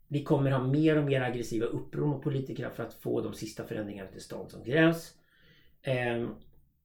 Vi 0.07 0.23
kommer 0.23 0.51
ha 0.51 0.63
mer 0.63 0.97
och 0.97 1.03
mer 1.03 1.21
aggressiva 1.21 1.65
uppror 1.65 2.05
mot 2.05 2.23
politikerna 2.23 2.69
för 2.69 2.83
att 2.83 2.93
få 2.93 3.21
de 3.21 3.33
sista 3.33 3.63
förändringarna 3.63 4.09
till 4.11 4.21
stånd 4.21 4.51
som 4.51 4.63
krävs. 4.63 5.13
Ehm, 5.83 6.29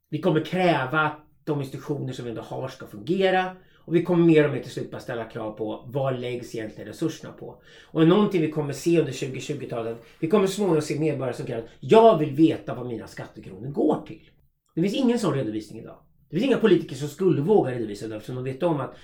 vi 0.08 0.20
kommer 0.20 0.44
kräva 0.44 1.00
att 1.00 1.18
de 1.44 1.60
institutioner 1.60 2.12
som 2.12 2.24
vi 2.24 2.30
ändå 2.30 2.42
har 2.42 2.68
ska 2.68 2.86
fungera. 2.86 3.56
Och 3.84 3.94
vi 3.94 4.02
kommer 4.02 4.24
mer 4.24 4.44
och 4.44 4.54
mer 4.54 4.62
till 4.62 4.70
slut 4.70 4.90
bara 4.90 5.00
ställa 5.00 5.24
krav 5.24 5.52
på 5.52 5.84
vad 5.86 6.20
läggs 6.20 6.54
egentligen 6.54 6.88
resurserna 6.88 7.32
på. 7.32 7.62
Och 7.84 8.08
någonting 8.08 8.40
vi 8.40 8.50
kommer 8.50 8.72
se 8.72 9.00
under 9.00 9.12
2020-talet. 9.12 10.04
Vi 10.18 10.28
kommer 10.28 10.46
småningom 10.46 10.82
se 10.82 11.00
medborgare 11.00 11.36
som 11.36 11.46
kallar 11.46 11.68
jag 11.80 12.18
vill 12.18 12.34
veta 12.34 12.74
vad 12.74 12.86
mina 12.86 13.06
skattekronor 13.06 13.68
går 13.68 14.04
till. 14.06 14.30
Det 14.74 14.82
finns 14.82 14.94
ingen 14.94 15.18
sån 15.18 15.34
redovisning 15.34 15.80
idag. 15.80 15.96
Det 16.32 16.38
finns 16.38 16.46
inga 16.48 16.58
politiker 16.58 16.96
som 16.96 17.08
skulle 17.08 17.42
våga 17.42 17.72
redovisa 17.72 18.08
det 18.08 18.16
eftersom 18.16 18.34
de 18.34 18.44
vet 18.44 18.62
om 18.62 18.80
att 18.80 18.96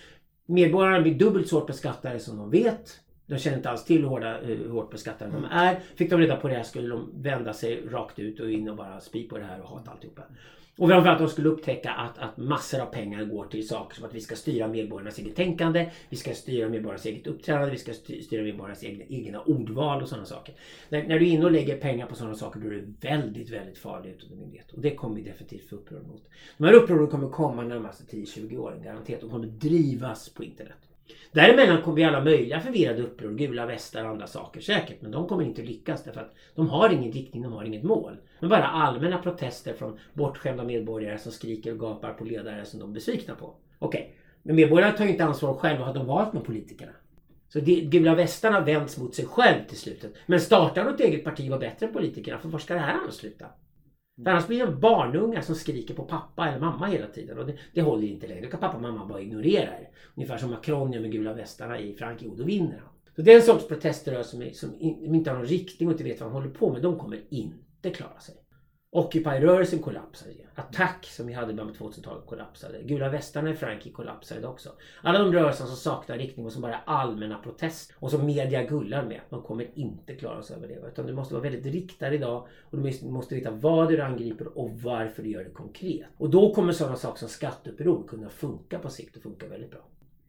medborgarna 0.46 1.00
blir 1.00 1.14
dubbelt 1.14 1.48
så 1.48 1.58
hårt 1.58 1.66
beskattade 1.66 2.18
som 2.18 2.36
de 2.36 2.50
vet. 2.50 3.00
De 3.26 3.38
känner 3.38 3.56
inte 3.56 3.70
alls 3.70 3.84
till 3.84 4.00
hur, 4.00 4.08
hårda, 4.08 4.38
hur 4.42 4.68
hårt 4.68 4.90
beskattade 4.90 5.30
de 5.30 5.44
är. 5.44 5.80
Fick 5.96 6.10
de 6.10 6.20
reda 6.20 6.36
på 6.36 6.48
det 6.48 6.54
här 6.54 6.62
skulle 6.62 6.88
de 6.88 7.22
vända 7.22 7.52
sig 7.52 7.82
rakt 7.90 8.18
ut 8.18 8.40
och 8.40 8.50
in 8.50 8.68
och 8.68 8.76
bara 8.76 9.00
spy 9.00 9.28
på 9.28 9.38
det 9.38 9.44
här 9.44 9.60
och 9.60 9.68
hata 9.68 9.90
alltihopa. 9.90 10.22
Och 10.78 10.88
framförallt 10.88 11.18
de 11.18 11.28
skulle 11.28 11.48
upptäcka 11.48 11.90
att, 11.90 12.18
att 12.18 12.36
massor 12.36 12.80
av 12.80 12.86
pengar 12.86 13.24
går 13.24 13.44
till 13.44 13.68
saker 13.68 13.96
som 13.96 14.04
att 14.04 14.14
vi 14.14 14.20
ska 14.20 14.36
styra 14.36 14.68
medborgarnas 14.68 15.18
eget 15.18 15.36
tänkande, 15.36 15.90
vi 16.08 16.16
ska 16.16 16.34
styra 16.34 16.68
medborgarnas 16.68 17.06
eget 17.06 17.26
uppträdande, 17.26 17.70
vi 17.70 17.78
ska 17.78 17.92
styra 17.92 18.42
medborgarnas 18.42 18.84
egna, 18.84 19.04
egna 19.08 19.40
ordval 19.40 20.02
och 20.02 20.08
sådana 20.08 20.26
saker. 20.26 20.54
När, 20.88 21.02
när 21.02 21.18
du 21.18 21.28
är 21.28 21.30
inne 21.30 21.44
och 21.44 21.52
lägger 21.52 21.76
pengar 21.76 22.06
på 22.06 22.14
sådana 22.14 22.34
saker 22.34 22.60
då 22.60 22.66
är 22.66 22.70
det 22.70 23.08
väldigt, 23.08 23.50
väldigt 23.50 23.78
farligt 23.78 24.22
under 24.22 24.36
myndighet. 24.36 24.72
Och 24.72 24.80
det 24.80 24.94
kommer 24.94 25.16
vi 25.16 25.22
definitivt 25.22 25.68
få 25.68 25.76
uppror 25.76 26.00
mot. 26.00 26.22
De 26.56 26.64
här 26.64 26.72
upproren 26.72 27.06
kommer 27.06 27.28
komma 27.28 27.62
de 27.62 27.68
närmaste 27.68 28.16
10-20 28.16 28.56
åren 28.56 28.82
garanterat. 28.82 29.20
De 29.20 29.30
kommer 29.30 29.46
drivas 29.46 30.28
på 30.28 30.44
internet. 30.44 30.87
Däremellan 31.32 31.82
kommer 31.82 31.96
vi 31.96 32.04
alla 32.04 32.24
möjliga 32.24 32.60
förvirrade 32.60 33.02
uppror, 33.02 33.34
gula 33.34 33.66
västar 33.66 34.04
och 34.04 34.10
andra 34.10 34.26
saker 34.26 34.60
säkert. 34.60 35.02
Men 35.02 35.10
de 35.10 35.28
kommer 35.28 35.44
inte 35.44 35.62
lyckas 35.62 36.04
därför 36.04 36.20
att 36.20 36.34
de 36.54 36.68
har 36.68 36.90
ingen 36.90 37.12
riktning, 37.12 37.42
de 37.42 37.52
har 37.52 37.64
inget 37.64 37.82
mål. 37.82 38.16
Men 38.40 38.50
bara 38.50 38.66
allmänna 38.66 39.18
protester 39.18 39.72
från 39.72 39.98
bortskämda 40.12 40.64
medborgare 40.64 41.18
som 41.18 41.32
skriker 41.32 41.72
och 41.72 41.80
gapar 41.80 42.12
på 42.12 42.24
ledare 42.24 42.64
som 42.64 42.80
de 42.80 42.90
är 42.90 42.94
besvikna 42.94 43.34
på. 43.34 43.54
Okej, 43.78 44.00
okay. 44.00 44.12
men 44.42 44.56
medborgarna 44.56 44.92
tar 44.92 45.04
ju 45.04 45.10
inte 45.10 45.24
ansvar 45.24 45.54
själva. 45.54 45.84
Har 45.84 45.94
de 45.94 46.06
valt 46.06 46.32
med 46.32 46.44
politikerna? 46.44 46.92
Så 47.48 47.60
de 47.60 47.80
gula 47.80 48.14
västarna 48.14 48.60
vänds 48.60 48.98
mot 48.98 49.14
sig 49.14 49.26
själv 49.26 49.64
till 49.68 49.78
slutet. 49.78 50.14
Men 50.26 50.40
startar 50.40 50.84
något 50.84 51.00
eget 51.00 51.24
parti 51.24 51.46
och 51.46 51.50
var 51.50 51.58
bättre 51.58 51.86
än 51.86 51.92
politikerna, 51.92 52.38
för 52.38 52.48
var 52.48 52.58
ska 52.58 52.74
det 52.74 52.80
här 52.80 52.98
ansluta? 53.06 53.46
För 54.24 54.30
annars 54.30 54.46
blir 54.46 54.66
det 54.66 54.72
barnungar 54.72 55.40
som 55.40 55.54
skriker 55.54 55.94
på 55.94 56.04
pappa 56.04 56.48
eller 56.48 56.60
mamma 56.60 56.86
hela 56.86 57.06
tiden 57.06 57.38
och 57.38 57.46
det, 57.46 57.54
det 57.74 57.82
håller 57.82 58.06
inte 58.06 58.26
längre. 58.26 58.44
Då 58.44 58.50
kan 58.50 58.60
pappa 58.60 58.76
och 58.76 58.82
mamma 58.82 59.06
bara 59.06 59.20
ignorera 59.20 59.70
det. 59.70 59.88
Ungefär 60.14 60.38
som 60.38 60.50
Macron 60.50 60.92
gör 60.92 61.00
med 61.00 61.12
gula 61.12 61.32
västarna 61.32 61.80
i 61.80 61.94
Frankrike 61.94 62.30
och 62.30 62.38
då 62.38 62.44
vinner 62.44 62.78
han. 62.84 62.92
Så 63.16 63.22
det 63.22 63.32
är 63.32 63.36
en 63.36 63.42
sorts 63.42 63.68
proteströrelse 63.68 64.30
som, 64.30 64.70
som 64.70 64.80
inte 64.80 65.30
har 65.30 65.36
någon 65.36 65.46
riktning 65.46 65.88
och 65.88 65.92
inte 65.92 66.04
vet 66.04 66.20
vad 66.20 66.28
han 66.32 66.42
håller 66.42 66.54
på 66.54 66.72
med. 66.72 66.82
De 66.82 66.98
kommer 66.98 67.20
inte 67.28 67.90
klara 67.90 68.20
sig. 68.20 68.34
Occupy-rörelsen 68.90 69.78
kollapsade. 69.78 70.32
Attack 70.54 71.06
som 71.06 71.26
vi 71.26 71.32
hade 71.32 71.52
i 71.52 71.54
början 71.54 71.74
på 71.74 71.84
2000-talet 71.84 72.26
kollapsade. 72.26 72.82
Gula 72.82 73.08
västarna 73.08 73.50
i 73.50 73.54
Frankrike 73.54 73.96
kollapsade 73.96 74.46
också. 74.46 74.72
Alla 75.02 75.18
de 75.18 75.32
rörelser 75.32 75.64
som 75.64 75.76
saknar 75.76 76.18
riktning 76.18 76.46
och 76.46 76.52
som 76.52 76.62
bara 76.62 76.74
är 76.74 76.80
allmänna 76.84 77.38
protester 77.38 77.96
och 77.98 78.10
som 78.10 78.26
media 78.26 78.62
gullar 78.62 79.04
med. 79.04 79.20
De 79.30 79.42
kommer 79.42 79.70
inte 79.74 80.14
klara 80.14 80.42
sig 80.42 80.56
över 80.56 80.68
det. 80.68 80.88
Utan 80.88 81.06
du 81.06 81.12
måste 81.12 81.34
vara 81.34 81.42
väldigt 81.42 81.74
riktad 81.74 82.14
idag 82.14 82.46
och 82.70 82.78
du 82.78 83.10
måste 83.10 83.34
veta 83.34 83.50
vad 83.50 83.88
du 83.88 84.00
angriper 84.00 84.58
och 84.58 84.70
varför 84.70 85.22
du 85.22 85.30
gör 85.30 85.44
det 85.44 85.50
konkret. 85.50 86.06
Och 86.16 86.30
då 86.30 86.54
kommer 86.54 86.72
sådana 86.72 86.96
saker 86.96 87.18
som 87.18 87.28
skatteuppror 87.28 88.08
kunna 88.08 88.28
funka 88.28 88.78
på 88.78 88.90
sikt 88.90 89.16
och 89.16 89.22
funka 89.22 89.48
väldigt 89.48 89.70
bra 89.70 89.80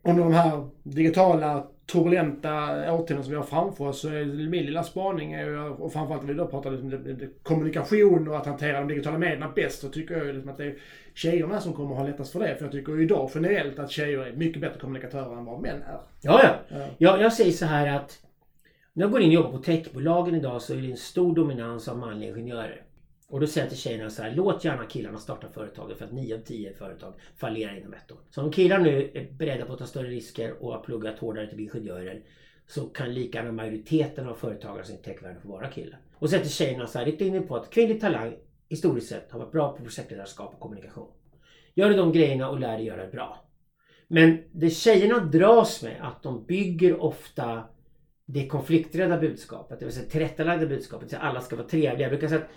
under 0.04 0.24
de 0.24 0.34
här 0.34 0.68
digitala 0.84 1.68
turbulenta 1.92 2.94
årtionden 2.94 3.24
som 3.24 3.32
vi 3.32 3.38
har 3.38 3.44
framför 3.44 3.88
oss 3.88 4.02
så 4.02 4.08
är 4.08 4.26
min 4.26 4.66
lilla 4.66 4.84
spaning, 4.84 5.34
är, 5.34 5.82
och 5.82 5.94
framförallt 5.94 6.24
när 6.24 6.34
vi 6.34 6.40
då 6.40 6.48
pratar 6.48 6.72
liksom, 6.72 7.30
kommunikation 7.44 8.28
och 8.28 8.38
att 8.38 8.46
hantera 8.46 8.80
de 8.80 8.88
digitala 8.88 9.18
medierna 9.18 9.52
bäst, 9.56 9.82
så 9.82 9.90
tycker 9.90 10.18
jag 10.18 10.36
liksom 10.36 10.52
att 10.52 10.58
det 10.58 10.66
är 10.66 10.76
tjejerna 11.14 11.62
som 11.62 11.74
kommer 11.74 11.92
att 11.92 11.98
ha 11.98 12.08
lättast 12.08 12.32
för 12.32 12.40
det. 12.40 12.56
För 12.56 12.66
jag 12.66 12.72
tycker 12.72 13.02
idag 13.02 13.32
generellt 13.36 13.80
att 13.80 13.92
tjejer 13.92 14.20
är 14.20 14.32
mycket 14.32 14.62
bättre 14.62 14.80
kommunikatörer 14.80 15.38
än 15.38 15.46
vad 15.46 15.62
män 15.62 15.82
är. 15.82 16.00
Ja, 16.22 16.42
ja. 16.44 16.50
ja. 16.70 16.86
Jag, 16.98 17.22
jag 17.22 17.34
säger 17.34 17.52
så 17.52 17.66
här 17.66 17.96
att 17.96 18.20
när 18.94 19.04
jag 19.04 19.12
går 19.12 19.22
in 19.22 19.28
och 19.28 19.34
jobbar 19.34 19.52
på 19.52 19.58
techbolagen 19.58 20.36
idag 20.36 20.62
så 20.62 20.74
är 20.74 20.78
det 20.78 20.92
en 20.92 20.98
stor 20.98 21.36
dominans 21.36 21.88
av 21.88 21.98
manliga 21.98 22.30
ingenjörer. 22.30 22.82
Och 23.30 23.40
då 23.40 23.48
säger 23.48 23.66
jag 23.66 23.70
till 23.70 23.80
tjejerna 23.80 24.10
så 24.10 24.22
här, 24.22 24.34
låt 24.36 24.66
gärna 24.66 24.86
killarna 24.86 25.18
starta 25.18 25.48
företaget 25.50 25.98
för 25.98 26.06
att 26.06 26.12
9 26.12 26.36
av 26.36 26.40
10 26.40 26.74
företag 26.74 27.14
fallerar 27.38 27.78
inom 27.78 27.94
ett 27.94 28.12
år. 28.12 28.18
Så 28.30 28.42
om 28.42 28.52
killar 28.52 28.80
nu 28.80 29.12
är 29.14 29.32
beredda 29.32 29.66
på 29.66 29.74
att 29.74 29.80
ta 29.80 29.86
större 29.86 30.08
risker 30.08 30.64
och 30.64 30.74
har 30.74 30.80
pluggat 30.80 31.20
hårdare 31.20 31.48
till 31.48 31.60
ingenjörer 31.60 32.22
så 32.68 32.82
kan 32.82 33.14
lika 33.14 33.38
gärna 33.38 33.52
majoriteten 33.52 34.28
av 34.28 34.34
företagare 34.34 34.84
som 34.84 34.96
i 34.96 34.98
techvärlden 34.98 35.42
få 35.42 35.48
vara 35.48 35.68
killar. 35.68 36.00
Och 36.14 36.30
säger 36.30 36.44
till 36.44 36.54
tjejerna 36.54 36.88
så 36.88 37.00
här, 37.00 37.06
rikta 37.06 37.26
in 37.26 37.36
er 37.36 37.42
på 37.42 37.56
att 37.56 37.70
kvinnlig 37.70 38.02
talang 38.02 38.36
historiskt 38.70 39.10
sett 39.10 39.32
har 39.32 39.40
varit 39.40 39.52
bra 39.52 39.78
på 39.78 39.84
projektledarskap 39.84 40.54
och 40.54 40.60
kommunikation. 40.60 41.12
Gör 41.74 41.98
de 41.98 42.12
grejerna 42.12 42.50
och 42.50 42.60
lär 42.60 42.78
dig 42.78 42.86
göra 42.86 43.06
det 43.06 43.12
bra. 43.12 43.46
Men 44.08 44.44
det 44.52 44.70
tjejerna 44.70 45.20
dras 45.20 45.84
med 45.84 45.98
att 46.02 46.24
de 46.24 46.46
bygger 46.46 47.02
ofta 47.02 47.64
det 48.26 48.48
konflikträdda 48.48 49.18
budskapet, 49.18 49.80
det 49.80 49.86
vill 49.86 49.94
säga 49.94 50.10
tillrättalagda 50.10 50.66
budskapet, 50.66 51.10
så 51.10 51.16
att 51.16 51.24
alla 51.24 51.42
ska 51.42 51.56
vara 51.56 51.68
trevliga. 51.68 52.02
Jag 52.02 52.10
brukar 52.12 52.28
säga 52.28 52.42
att 52.42 52.50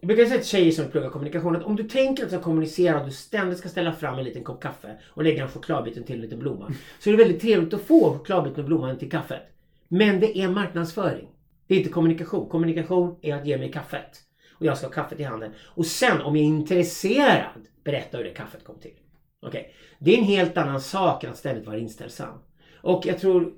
jag 0.00 0.08
brukar 0.08 0.24
säga 0.24 0.38
till 0.38 0.48
tjejer 0.48 0.72
som 0.72 0.90
pluggar 0.90 1.10
kommunikation 1.10 1.56
att 1.56 1.62
om 1.62 1.76
du 1.76 1.84
tänker 1.84 2.22
att 2.22 2.30
du 2.30 2.36
ska 2.36 2.44
kommunicera 2.44 3.00
och 3.00 3.06
du 3.06 3.12
ständigt 3.12 3.58
ska 3.58 3.68
ställa 3.68 3.92
fram 3.92 4.18
en 4.18 4.24
liten 4.24 4.44
kopp 4.44 4.62
kaffe 4.62 4.98
och 5.06 5.24
lägga 5.24 5.42
en 5.42 5.48
chokladbiten 5.48 6.04
till 6.04 6.14
en 6.16 6.22
liten 6.22 6.38
blomma. 6.38 6.72
Så 6.98 7.10
är 7.10 7.16
det 7.16 7.22
väldigt 7.24 7.40
trevligt 7.40 7.74
att 7.74 7.82
få 7.82 8.12
chokladbiten 8.12 8.60
och 8.60 8.68
blomman 8.68 8.98
till 8.98 9.10
kaffet. 9.10 9.42
Men 9.88 10.20
det 10.20 10.38
är 10.38 10.48
marknadsföring. 10.48 11.28
Det 11.66 11.74
är 11.74 11.78
inte 11.78 11.90
kommunikation. 11.90 12.48
Kommunikation 12.48 13.16
är 13.22 13.34
att 13.34 13.46
ge 13.46 13.58
mig 13.58 13.72
kaffet. 13.72 14.22
och 14.52 14.66
jag 14.66 14.78
ska 14.78 14.86
ha 14.86 14.92
kaffet 14.92 15.20
i 15.20 15.22
handen. 15.22 15.52
Och 15.64 15.86
sen 15.86 16.20
om 16.20 16.36
jag 16.36 16.44
är 16.44 16.48
intresserad 16.48 17.68
berätta 17.84 18.16
hur 18.16 18.24
det 18.24 18.30
kaffet 18.30 18.64
kom 18.64 18.78
till. 18.78 18.94
Okej, 19.42 19.60
okay. 19.60 19.72
Det 19.98 20.14
är 20.14 20.18
en 20.18 20.24
helt 20.24 20.56
annan 20.56 20.80
sak 20.80 21.24
än 21.24 21.30
att 21.30 21.36
ständigt 21.36 21.66
vara 21.66 21.78
inställsam. 21.78 22.38
Och 22.82 23.06
jag 23.06 23.18
tror 23.18 23.52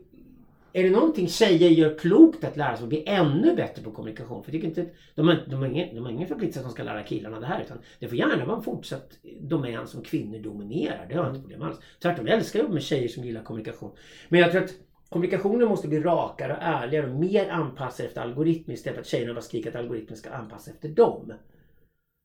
är 0.72 0.82
det 0.84 0.90
någonting 0.90 1.28
tjejer 1.28 1.70
gör 1.70 1.98
klokt 1.98 2.44
att 2.44 2.56
lära 2.56 2.76
sig 2.76 2.82
att 2.82 2.88
bli 2.88 3.04
ännu 3.06 3.56
bättre 3.56 3.82
på 3.82 3.90
kommunikation? 3.90 4.44
För 4.44 4.52
jag 4.52 4.62
tycker 4.62 4.68
inte, 4.68 4.94
de, 5.14 5.28
har, 5.28 5.44
de, 5.46 5.54
har 5.54 5.66
ingen, 5.66 5.94
de 5.94 6.04
har 6.04 6.10
ingen 6.10 6.28
förpliktelse 6.28 6.60
att 6.60 6.66
de 6.66 6.72
ska 6.72 6.82
lära 6.82 7.02
killarna 7.02 7.40
det 7.40 7.46
här. 7.46 7.62
Utan 7.62 7.78
det 7.98 8.08
får 8.08 8.18
gärna 8.18 8.44
vara 8.44 8.56
en 8.56 8.62
fortsatt 8.62 9.18
domän 9.40 9.86
som 9.86 10.02
kvinnor 10.02 10.38
dominerar. 10.38 11.06
Det 11.08 11.14
har 11.14 11.24
jag 11.24 11.30
inte 11.30 11.40
problem 11.40 11.62
alls. 11.62 11.78
Tvärtom, 12.02 12.26
jag 12.26 12.36
älskar 12.36 12.58
att 12.58 12.62
jobba 12.62 12.74
med 12.74 12.82
tjejer 12.82 13.08
som 13.08 13.24
gillar 13.24 13.42
kommunikation. 13.42 13.90
Men 14.28 14.40
jag 14.40 14.50
tror 14.50 14.64
att 14.64 14.74
kommunikationen 15.08 15.68
måste 15.68 15.88
bli 15.88 16.00
rakare 16.00 16.52
och 16.52 16.62
ärligare 16.62 17.10
och 17.10 17.18
mer 17.18 17.48
anpassad 17.48 18.06
efter 18.06 18.20
algoritmer 18.20 18.74
istället 18.74 18.96
för 18.96 19.00
att 19.00 19.06
tjejerna 19.06 19.34
bara 19.34 19.40
skriker 19.40 19.70
att 19.70 19.76
algoritmen 19.76 20.16
ska 20.16 20.30
anpassa 20.30 20.70
efter 20.70 20.88
dem. 20.88 21.32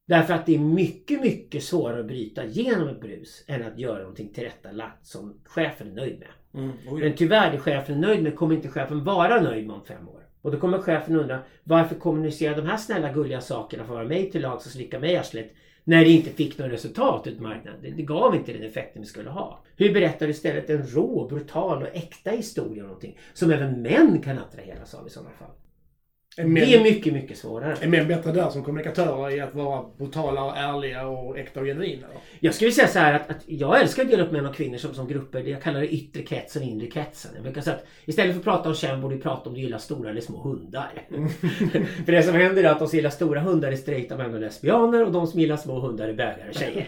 Därför 0.08 0.34
att 0.34 0.46
det 0.46 0.56
är 0.56 0.60
mycket, 0.60 1.22
mycket 1.22 1.64
svårare 1.64 2.00
att 2.00 2.08
bryta 2.08 2.46
igenom 2.46 2.88
ett 2.88 3.02
brus 3.02 3.44
än 3.48 3.68
att 3.68 3.80
göra 3.80 4.00
någonting 4.00 4.34
tillrättalagt 4.34 5.06
som 5.06 5.42
chefen 5.46 5.92
är 5.92 5.96
nöjd 5.96 6.20
med. 6.20 6.28
Mm, 6.56 6.72
Men 7.00 7.16
tyvärr, 7.16 7.54
är 7.54 7.58
chefen 7.58 8.02
nöjd 8.02 8.24
med 8.24 8.36
kommer 8.36 8.56
inte 8.56 8.68
chefen 8.68 9.04
vara 9.04 9.42
nöjd 9.42 9.68
med 9.68 9.76
om 9.76 9.86
fem 9.86 10.10
år. 10.10 10.22
Och 10.42 10.52
då 10.52 10.58
kommer 10.58 10.80
chefen 10.80 11.16
undra 11.16 11.40
varför 11.64 11.96
kommunicerar 11.96 12.56
de 12.56 12.66
här 12.66 12.78
snälla 12.78 13.14
gulliga 13.14 13.42
sakerna 13.42 13.84
för 13.84 13.94
att 13.94 13.98
vara 13.98 14.08
mig 14.08 14.32
till 14.32 14.42
lags 14.42 14.66
och 14.66 14.72
slicka 14.72 15.00
mig 15.00 15.12
i 15.12 15.18
arslet 15.18 15.54
när 15.84 16.04
det 16.06 16.10
inte 16.10 16.30
fick 16.30 16.58
något 16.58 16.72
resultat 16.72 17.28
ut 17.28 17.40
marknaden. 17.40 17.80
Det, 17.82 17.92
det, 17.92 18.04
gav 18.04 18.36
inte 18.36 18.54
den 18.54 18.64
effekten 18.64 19.02
vi 19.02 19.08
skulle 19.08 19.30
ha. 19.30 19.64
Hur 19.78 19.94
berättar 19.94 20.26
du 20.26 20.32
istället 20.32 20.70
en 20.70 20.88
rå, 20.88 21.28
brutal 21.28 21.82
och 21.82 21.96
äkta 21.96 22.32
historia 22.32 22.84
om 22.84 22.88
någonting 22.88 23.18
som 23.34 23.52
även 23.52 23.82
män 23.82 24.22
kan 24.22 24.40
attraheras 24.40 24.94
av 24.94 25.08
i 25.08 25.10
sådana 25.10 25.30
fall? 25.30 25.52
Är 26.38 26.44
det 26.44 26.76
är 26.76 26.84
mycket, 26.84 27.14
mycket 27.14 27.38
svårare. 27.38 27.78
Är 27.82 27.88
män 27.88 28.08
bättre 28.08 28.32
där 28.32 28.50
som 28.50 28.64
kommunikatörer 28.64 29.36
i 29.36 29.40
att 29.40 29.56
vara 29.56 29.86
brutala 29.98 30.44
och 30.44 30.58
ärliga 30.58 31.08
och 31.08 31.40
äkta 31.40 31.60
och 31.60 31.66
genuina? 31.66 32.08
Jag 32.40 32.54
skulle 32.54 32.72
säga 32.72 32.88
så 32.88 33.00
här 33.00 33.14
att, 33.14 33.30
att 33.30 33.42
jag 33.46 33.82
älskar 33.82 34.04
att 34.04 34.10
dela 34.10 34.24
upp 34.24 34.32
män 34.32 34.46
och 34.46 34.56
kvinnor 34.56 34.78
som, 34.78 34.94
som 34.94 35.08
grupper. 35.08 35.40
Jag 35.40 35.62
kallar 35.62 35.80
det 35.80 35.88
yttre 35.88 36.22
kretsen 36.22 36.62
och 36.62 36.68
inre 36.68 36.88
kretsen. 36.88 37.32
Jag 37.36 37.44
brukar 37.44 37.62
säga 37.62 37.76
att 37.76 37.86
istället 38.06 38.34
för 38.34 38.40
att 38.40 38.44
prata 38.44 38.70
om 38.70 38.76
kön 38.76 39.02
borde 39.02 39.16
vi 39.16 39.22
prata 39.22 39.50
om 39.50 39.56
du 39.56 39.62
gillar 39.62 39.78
stora 39.78 40.10
eller 40.10 40.22
små 40.22 40.38
hundar. 40.38 40.92
Mm. 41.10 41.30
för 42.06 42.12
det 42.12 42.24
som 42.24 42.34
händer 42.34 42.64
är 42.64 42.70
att 42.70 42.80
de 42.80 42.88
som 42.88 42.98
gillar 42.98 43.10
stora 43.10 43.40
hundar 43.40 43.72
är 43.72 43.76
straighta 43.76 44.18
män 44.18 44.34
och 44.34 44.40
lesbianer 44.40 45.06
och 45.06 45.12
de 45.12 45.28
som 45.28 45.40
gillar 45.40 45.58
små 45.58 45.80
hundar 45.80 46.08
är 46.08 46.14
bögar 46.14 46.48
och 46.50 46.56
tjejer. 46.56 46.88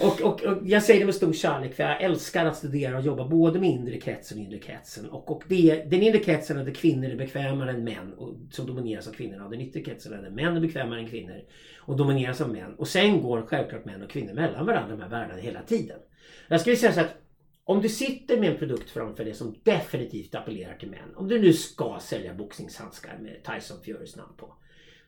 och, 0.00 0.20
och, 0.20 0.42
och, 0.42 0.58
jag 0.64 0.82
säger 0.82 1.00
det 1.00 1.06
med 1.06 1.14
stor 1.14 1.32
kärlek 1.32 1.74
för 1.74 1.82
jag 1.82 2.02
älskar 2.02 2.46
att 2.46 2.56
studera 2.56 2.98
och 2.98 3.04
jobba 3.04 3.28
både 3.28 3.60
med 3.60 3.70
inre 3.70 4.00
kretsen 4.00 4.38
och 4.38 4.44
inre 4.44 4.58
kretsen. 4.58 5.06
Och, 5.06 5.30
och 5.30 5.42
det, 5.48 5.84
den 5.86 6.02
inre 6.02 6.18
kretsen 6.18 6.58
är 6.58 6.64
där 6.64 6.72
kvinnor 6.72 7.10
är 7.10 7.16
bekvämare 7.16 7.70
än 7.70 7.84
män 7.84 8.14
och, 8.18 8.34
som 8.50 8.66
domineras 8.88 9.08
av 9.08 9.12
kvinnorna. 9.12 9.44
Och 9.44 9.50
den 9.50 9.60
yttre 9.60 9.80
kretsen 9.80 10.22
där 10.22 10.30
män 10.30 10.56
är 10.56 10.60
bekvämare 10.60 11.00
än 11.00 11.08
kvinnor 11.08 11.40
och 11.78 11.96
domineras 11.96 12.40
av 12.40 12.52
män. 12.52 12.74
Och 12.74 12.88
sen 12.88 13.22
går 13.22 13.42
självklart 13.42 13.84
män 13.84 14.02
och 14.02 14.10
kvinnor 14.10 14.34
mellan 14.34 14.66
varandra 14.66 14.96
de 14.96 15.02
här 15.02 15.08
världarna 15.08 15.40
hela 15.40 15.62
tiden. 15.62 15.98
Jag 16.48 16.60
skulle 16.60 16.76
säga 16.76 16.92
så 16.92 17.00
att 17.00 17.16
om 17.64 17.82
du 17.82 17.88
sitter 17.88 18.40
med 18.40 18.50
en 18.50 18.58
produkt 18.58 18.90
framför 18.90 19.24
dig 19.24 19.34
som 19.34 19.54
definitivt 19.62 20.34
appellerar 20.34 20.74
till 20.74 20.90
män. 20.90 21.16
Om 21.16 21.28
du 21.28 21.40
nu 21.40 21.52
ska 21.52 21.98
sälja 22.00 22.34
boxningshandskar 22.34 23.18
med 23.20 23.44
Tyson 23.44 23.82
Furys 23.84 24.16
namn 24.16 24.32
på. 24.36 24.54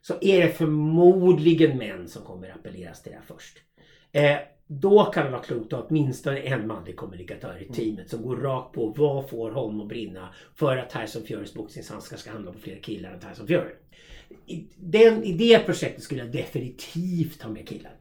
Så 0.03 0.15
är 0.21 0.47
det 0.47 0.53
förmodligen 0.53 1.79
män 1.79 2.09
som 2.09 2.23
kommer 2.23 2.51
appelleras 2.51 3.03
till 3.03 3.13
det 3.13 3.19
här 3.19 3.25
först. 3.27 3.59
Eh, 4.13 4.39
då 4.73 5.05
kan 5.05 5.25
det 5.25 5.31
vara 5.31 5.43
klokt 5.43 5.73
att 5.73 5.81
ha 5.81 5.87
åtminstone 5.89 6.39
en 6.39 6.67
manlig 6.67 6.97
kommunikatör 6.97 7.63
i 7.69 7.73
teamet 7.73 8.11
som 8.11 8.23
går 8.23 8.37
rakt 8.37 8.75
på 8.75 8.87
vad 8.87 9.31
får 9.31 9.51
honom 9.51 9.81
att 9.81 9.89
brinna 9.89 10.29
för 10.55 10.77
att 10.77 10.91
Tyson 10.91 11.23
Furys 11.23 11.55
boxningshandskar 11.55 12.17
ska 12.17 12.31
handla 12.31 12.53
på 12.53 12.59
fler 12.59 12.77
killar 12.77 13.11
än 13.11 13.21
Tyson 13.21 13.47
Fury. 13.47 13.75
I, 14.47 14.65
den, 14.77 15.25
I 15.25 15.33
det 15.33 15.59
projektet 15.59 16.03
skulle 16.03 16.21
jag 16.21 16.33
definitivt 16.33 17.43
ha 17.43 17.51
med 17.51 17.69
killar. 17.69 17.93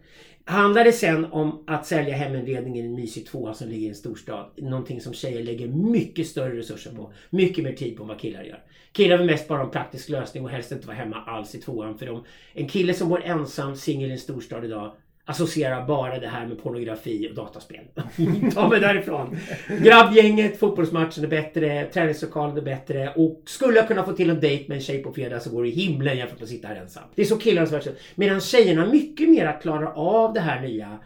Handlar 0.45 0.83
det 0.83 0.91
sen 0.91 1.25
om 1.25 1.63
att 1.67 1.85
sälja 1.85 2.15
heminredning 2.15 2.77
i 2.77 2.79
en 2.79 2.95
mysig 2.95 3.27
tvåa 3.27 3.53
som 3.53 3.69
ligger 3.69 3.85
i 3.85 3.89
en 3.89 3.95
storstad, 3.95 4.51
någonting 4.55 5.01
som 5.01 5.13
tjejer 5.13 5.43
lägger 5.43 5.67
mycket 5.67 6.27
större 6.27 6.57
resurser 6.57 6.91
på, 6.91 7.13
mycket 7.29 7.63
mer 7.63 7.73
tid 7.73 7.97
på 7.97 8.03
än 8.03 8.09
vad 8.09 8.19
killar 8.19 8.43
gör. 8.43 8.63
Killar 8.91 9.17
vill 9.17 9.27
mest 9.27 9.47
bara 9.47 9.59
ha 9.59 9.65
en 9.65 9.71
praktisk 9.71 10.09
lösning 10.09 10.43
och 10.43 10.49
helst 10.49 10.71
inte 10.71 10.87
vara 10.87 10.97
hemma 10.97 11.23
alls 11.23 11.55
i 11.55 11.61
tvåan. 11.61 11.97
För 11.97 12.05
dem. 12.05 12.23
En 12.53 12.67
kille 12.67 12.93
som 12.93 13.09
bor 13.09 13.23
ensam, 13.23 13.75
singel 13.75 14.09
i 14.09 14.13
en 14.13 14.19
storstad 14.19 14.65
idag 14.65 14.91
associerar 15.29 15.87
bara 15.87 16.19
det 16.19 16.27
här 16.27 16.45
med 16.45 16.63
pornografi 16.63 17.29
och 17.31 17.35
dataspel. 17.35 17.79
Ta 18.53 18.69
mig 18.69 18.79
därifrån. 18.79 19.37
Grabbgänget, 19.81 20.59
fotbollsmatchen 20.59 21.23
är 21.23 21.27
bättre, 21.27 21.85
träningslokalen 21.93 22.57
är 22.57 22.61
bättre 22.61 23.13
och 23.15 23.41
skulle 23.45 23.75
jag 23.77 23.87
kunna 23.87 24.03
få 24.03 24.13
till 24.13 24.29
en 24.29 24.39
dejt 24.39 24.65
med 24.67 24.75
en 24.75 24.81
tjej 24.81 25.03
på 25.03 25.13
fredag 25.13 25.39
så 25.39 25.49
går 25.49 25.63
det 25.63 25.69
i 25.69 25.71
himlen 25.71 26.17
jämfört 26.17 26.37
med 26.37 26.43
att 26.43 26.49
sitta 26.49 26.67
här 26.67 26.75
ensam. 26.75 27.03
Det 27.15 27.21
är 27.21 27.25
så 27.25 27.37
killarnas 27.37 27.71
värld 27.71 27.95
Medan 28.15 28.41
tjejerna 28.41 28.85
mycket 28.85 29.29
mer 29.29 29.61
klarar 29.61 29.93
av 29.95 30.33
det 30.33 30.39
här 30.39 30.61
nya 30.61 30.99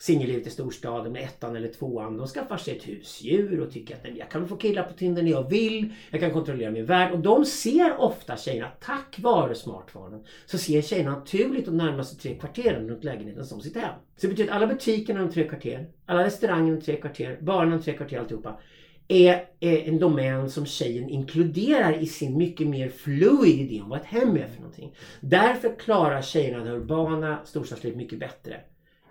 singellivet 0.00 0.46
i 0.46 0.50
storstaden 0.50 1.12
med 1.12 1.22
ettan 1.22 1.56
eller 1.56 1.68
tvåan. 1.68 2.16
De 2.16 2.26
skaffar 2.26 2.56
sig 2.56 2.76
ett 2.76 2.88
husdjur 2.88 3.60
och 3.60 3.72
tycker 3.72 3.94
att 3.94 4.16
jag 4.16 4.30
kan 4.30 4.48
få 4.48 4.56
killar 4.56 4.82
på 4.82 4.92
Tinder 4.92 5.22
när 5.22 5.30
jag 5.30 5.50
vill. 5.50 5.92
Jag 6.10 6.20
kan 6.20 6.30
kontrollera 6.30 6.70
min 6.70 6.86
värld. 6.86 7.12
Och 7.12 7.18
de 7.18 7.44
ser 7.44 8.00
ofta 8.00 8.36
tjejerna, 8.36 8.68
tack 8.80 9.18
vare 9.18 9.54
smartphonen, 9.54 10.24
så 10.46 10.58
ser 10.58 10.82
tjejerna 10.82 11.10
naturligt 11.10 11.64
de 11.64 11.76
närmaste 11.76 12.22
tre 12.22 12.34
kvarteren 12.34 12.88
runt 12.88 13.04
lägenheten 13.04 13.46
som 13.46 13.60
sitt 13.60 13.76
hem. 13.76 13.94
Så 14.16 14.26
det 14.26 14.28
betyder 14.28 14.50
att 14.50 14.56
alla 14.56 14.66
butikerna 14.66 15.22
om 15.22 15.32
tre 15.32 15.48
kvarter, 15.48 15.88
alla 16.06 16.24
restauranger 16.24 16.72
om 16.72 16.80
tre 16.80 16.96
kvarter, 16.96 17.38
barnen 17.40 17.72
om 17.72 17.82
tre 17.82 17.92
kvarter 17.92 18.18
alltihopa 18.18 18.60
är 19.08 19.44
en 19.60 19.98
domän 19.98 20.50
som 20.50 20.66
tjejen 20.66 21.08
inkluderar 21.08 22.02
i 22.02 22.06
sin 22.06 22.38
mycket 22.38 22.66
mer 22.66 22.88
fluid 22.88 23.60
idé 23.60 23.80
om 23.80 23.88
vad 23.88 24.00
ett 24.00 24.06
hem 24.06 24.36
är 24.36 24.46
för 24.46 24.56
någonting. 24.56 24.94
Därför 25.20 25.78
klarar 25.78 26.22
tjejerna 26.22 26.64
det 26.64 26.70
urbana 26.70 27.38
storstadslivet 27.44 27.96
mycket 27.96 28.18
bättre 28.18 28.60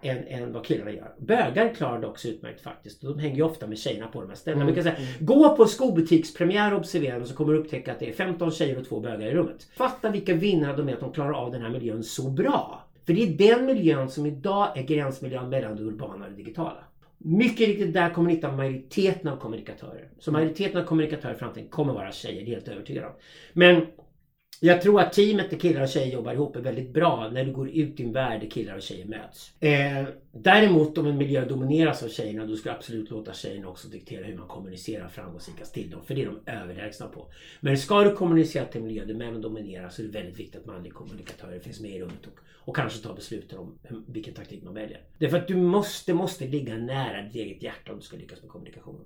än, 0.01 0.27
än 0.27 0.53
vad 0.53 0.65
killarna 0.65 0.91
gör. 0.91 1.13
Bögar 1.17 1.73
klarar 1.73 2.01
det 2.01 2.07
också 2.07 2.27
utmärkt 2.27 2.61
faktiskt. 2.61 3.01
De 3.01 3.19
hänger 3.19 3.35
ju 3.35 3.43
ofta 3.43 3.67
med 3.67 3.77
tjejerna 3.77 4.07
på 4.07 4.21
de 4.21 4.29
här 4.29 4.35
ställena. 4.35 4.63
Mm. 4.63 4.83
Säga, 4.83 4.95
mm. 4.95 5.07
Gå 5.19 5.55
på 5.55 5.65
skobutikspremiär 5.65 6.73
och 6.73 6.79
observera 6.79 7.25
så 7.25 7.35
kommer 7.35 7.53
du 7.53 7.59
upptäcka 7.59 7.91
att 7.91 7.99
det 7.99 8.09
är 8.09 8.13
15 8.13 8.51
tjejer 8.51 8.79
och 8.79 8.85
två 8.85 8.99
bögar 8.99 9.27
i 9.27 9.31
rummet. 9.31 9.67
Fatta 9.77 10.09
vilka 10.09 10.33
vinnare 10.33 10.77
de 10.77 10.89
är 10.89 10.93
att 10.93 10.99
de 10.99 11.11
klarar 11.11 11.33
av 11.33 11.51
den 11.51 11.61
här 11.61 11.69
miljön 11.69 12.03
så 12.03 12.29
bra. 12.29 12.85
För 13.05 13.13
det 13.13 13.23
är 13.23 13.55
den 13.55 13.65
miljön 13.65 14.09
som 14.09 14.25
idag 14.25 14.77
är 14.77 14.83
gränsmiljön 14.83 15.49
mellan 15.49 15.75
det 15.75 15.83
urbana 15.83 16.25
och 16.25 16.31
det 16.31 16.37
digitala. 16.37 16.83
Mycket 17.17 17.67
riktigt 17.67 17.93
där 17.93 18.09
kommer 18.09 18.27
ni 18.27 18.35
hitta 18.35 18.51
majoriteten 18.51 19.31
av 19.31 19.37
kommunikatörer. 19.37 20.09
Så 20.19 20.31
majoriteten 20.31 20.81
av 20.81 20.85
kommunikatörer 20.85 21.33
i 21.33 21.37
framtiden 21.37 21.69
kommer 21.69 21.93
vara 21.93 22.11
tjejer, 22.11 22.45
det 22.45 22.51
är 22.51 22.53
helt 22.53 22.67
övertygad 22.67 23.05
om. 23.05 23.11
Men 23.53 23.85
jag 24.59 24.81
tror 24.81 25.01
att 25.01 25.13
teamet 25.13 25.49
där 25.49 25.57
killar 25.57 25.81
och 25.81 25.89
tjejer 25.89 26.13
jobbar 26.13 26.33
ihop 26.33 26.55
är 26.55 26.59
väldigt 26.59 26.93
bra 26.93 27.29
när 27.33 27.43
du 27.43 27.51
går 27.51 27.69
ut 27.69 27.99
i 27.99 28.03
en 28.03 28.11
värld 28.11 28.41
där 28.41 28.49
killar 28.49 28.75
och 28.75 28.81
tjejer 28.81 29.05
möts. 29.05 29.51
Eh, 29.59 30.05
däremot 30.31 30.97
om 30.97 31.07
en 31.07 31.17
miljö 31.17 31.45
domineras 31.45 32.03
av 32.03 32.07
tjejerna 32.07 32.45
då 32.45 32.55
ska 32.55 32.69
du 32.69 32.75
absolut 32.75 33.09
låta 33.09 33.33
tjejerna 33.33 33.67
också 33.67 33.87
diktera 33.87 34.25
hur 34.25 34.37
man 34.37 34.47
kommunicerar 34.47 35.07
framgångsrikast 35.07 35.73
till 35.73 35.89
dem. 35.89 36.01
För 36.05 36.15
det 36.15 36.21
är 36.21 36.25
de 36.25 36.51
överlägsna 36.51 37.07
på. 37.07 37.27
Men 37.59 37.77
ska 37.77 38.03
du 38.03 38.15
kommunicera 38.15 38.65
till 38.65 38.81
en 38.81 38.87
miljö 38.87 39.05
där 39.05 39.13
männen 39.13 39.41
dominerar 39.41 39.89
så 39.89 40.01
är 40.01 40.05
det 40.05 40.11
väldigt 40.11 40.39
viktigt 40.39 40.61
att 40.61 40.67
manliga 40.67 40.93
kommunikatörer 40.93 41.59
finns 41.59 41.79
med 41.79 41.91
i 41.91 42.01
rummet 42.01 42.25
och, 42.25 42.39
och 42.69 42.75
kanske 42.75 43.03
tar 43.03 43.15
besluten 43.15 43.59
om 43.59 43.79
vilken 44.07 44.33
taktik 44.33 44.63
man 44.63 44.73
väljer. 44.73 45.01
Därför 45.17 45.37
att 45.37 45.47
du 45.47 45.55
måste, 45.55 46.13
måste 46.13 46.45
ligga 46.45 46.77
nära 46.77 47.21
ditt 47.21 47.35
eget 47.35 47.63
hjärta 47.63 47.91
om 47.91 47.99
du 47.99 48.05
ska 48.05 48.17
lyckas 48.17 48.41
med 48.41 48.51
kommunikationen. 48.51 49.05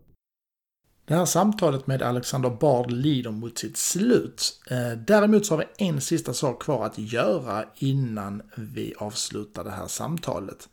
Det 1.05 1.13
här 1.13 1.25
samtalet 1.25 1.87
med 1.87 2.01
Alexander 2.01 2.49
Bard 2.49 2.91
lider 2.91 3.31
mot 3.31 3.57
sitt 3.57 3.77
slut. 3.77 4.61
Eh, 4.69 4.91
däremot 4.91 5.45
så 5.45 5.53
har 5.53 5.59
vi 5.59 5.85
en 5.87 6.01
sista 6.01 6.33
sak 6.33 6.63
kvar 6.63 6.85
att 6.85 6.97
göra 6.97 7.65
innan 7.75 8.41
vi 8.55 8.93
avslutar 8.97 9.63
det 9.63 9.71
här 9.71 9.87
samtalet. 9.87 10.69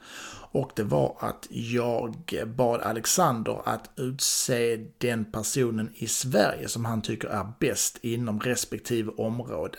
Och 0.53 0.71
det 0.77 0.83
var 0.83 1.17
att 1.21 1.47
jag 1.51 2.45
bad 2.47 2.81
Alexander 2.81 3.61
att 3.65 3.91
utse 3.97 4.77
den 4.99 5.25
personen 5.25 5.93
i 5.95 6.07
Sverige 6.07 6.69
som 6.69 6.85
han 6.85 7.03
tycker 7.03 7.29
är 7.29 7.53
bäst 7.61 7.99
inom 8.03 8.41
respektive 8.41 9.13
område. 9.17 9.79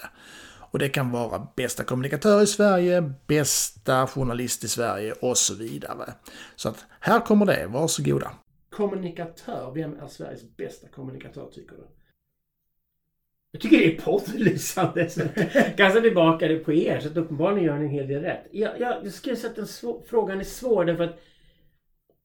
Och 0.72 0.80
det 0.80 0.90
kan 0.90 1.12
vara 1.12 1.48
bästa 1.56 1.84
kommunikatör 1.84 2.42
i 2.42 2.48
Sverige, 2.48 3.14
bästa 3.28 4.08
journalist 4.08 4.64
i 4.64 4.68
Sverige 4.68 5.12
och 5.12 5.38
så 5.38 5.56
vidare. 5.56 6.14
Så 6.56 6.70
att 6.70 6.86
här 7.00 7.20
kommer 7.20 7.46
det, 7.46 7.68
varsågoda. 7.68 8.32
Kommunikatör, 8.72 9.72
vem 9.76 10.00
är 10.00 10.08
Sveriges 10.08 10.58
bästa 10.58 10.88
kommunikatör 10.88 11.50
tycker 11.52 11.76
du? 11.76 11.88
Jag 13.52 13.62
tycker 13.62 13.78
det 13.78 13.96
är 13.96 14.02
poddlysande. 14.02 15.06
Kasta 15.78 16.02
tillbaka 16.02 16.48
det 16.48 16.56
på 16.56 16.74
er. 16.74 17.00
Så 17.00 17.08
att 17.08 17.18
uppenbarligen 17.18 17.66
gör 17.66 17.78
ni 17.78 17.86
en 17.86 17.92
hel 17.92 18.08
del 18.08 18.22
rätt. 18.22 18.48
Jag, 18.52 18.80
jag, 18.80 19.06
jag 19.06 19.14
skulle 19.14 19.36
säga 19.36 19.50
att 19.50 19.56
den 19.56 19.68
svår, 19.68 20.04
frågan 20.08 20.40
är 20.40 20.44
svår 20.44 20.86
därför 20.86 21.04
att 21.04 21.20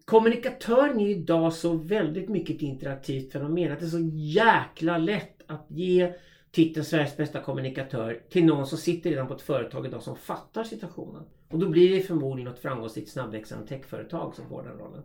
kommunikatören 0.04 1.00
är 1.00 1.08
idag 1.08 1.52
så 1.52 1.72
väldigt 1.72 2.28
mycket 2.28 2.56
ett 2.56 2.62
interaktivt 2.62 3.32
fenomen. 3.32 3.72
Att 3.72 3.80
det 3.80 3.86
är 3.86 3.90
så 3.90 4.10
jäkla 4.12 4.98
lätt 4.98 5.42
att 5.46 5.66
ge 5.68 6.12
titeln 6.50 6.84
Sveriges 6.84 7.16
bästa 7.16 7.40
kommunikatör 7.40 8.22
till 8.30 8.44
någon 8.44 8.66
som 8.66 8.78
sitter 8.78 9.10
redan 9.10 9.28
på 9.28 9.34
ett 9.34 9.42
företag 9.42 9.86
idag 9.86 10.02
som 10.02 10.16
fattar 10.16 10.64
situationen. 10.64 11.22
Och 11.48 11.58
då 11.58 11.68
blir 11.68 11.96
det 11.96 12.02
förmodligen 12.02 12.50
något 12.50 12.60
framgångsrikt 12.60 13.10
snabbväxande 13.10 13.66
techföretag 13.66 14.34
som 14.34 14.48
får 14.48 14.62
den 14.62 14.78
rollen. 14.78 15.02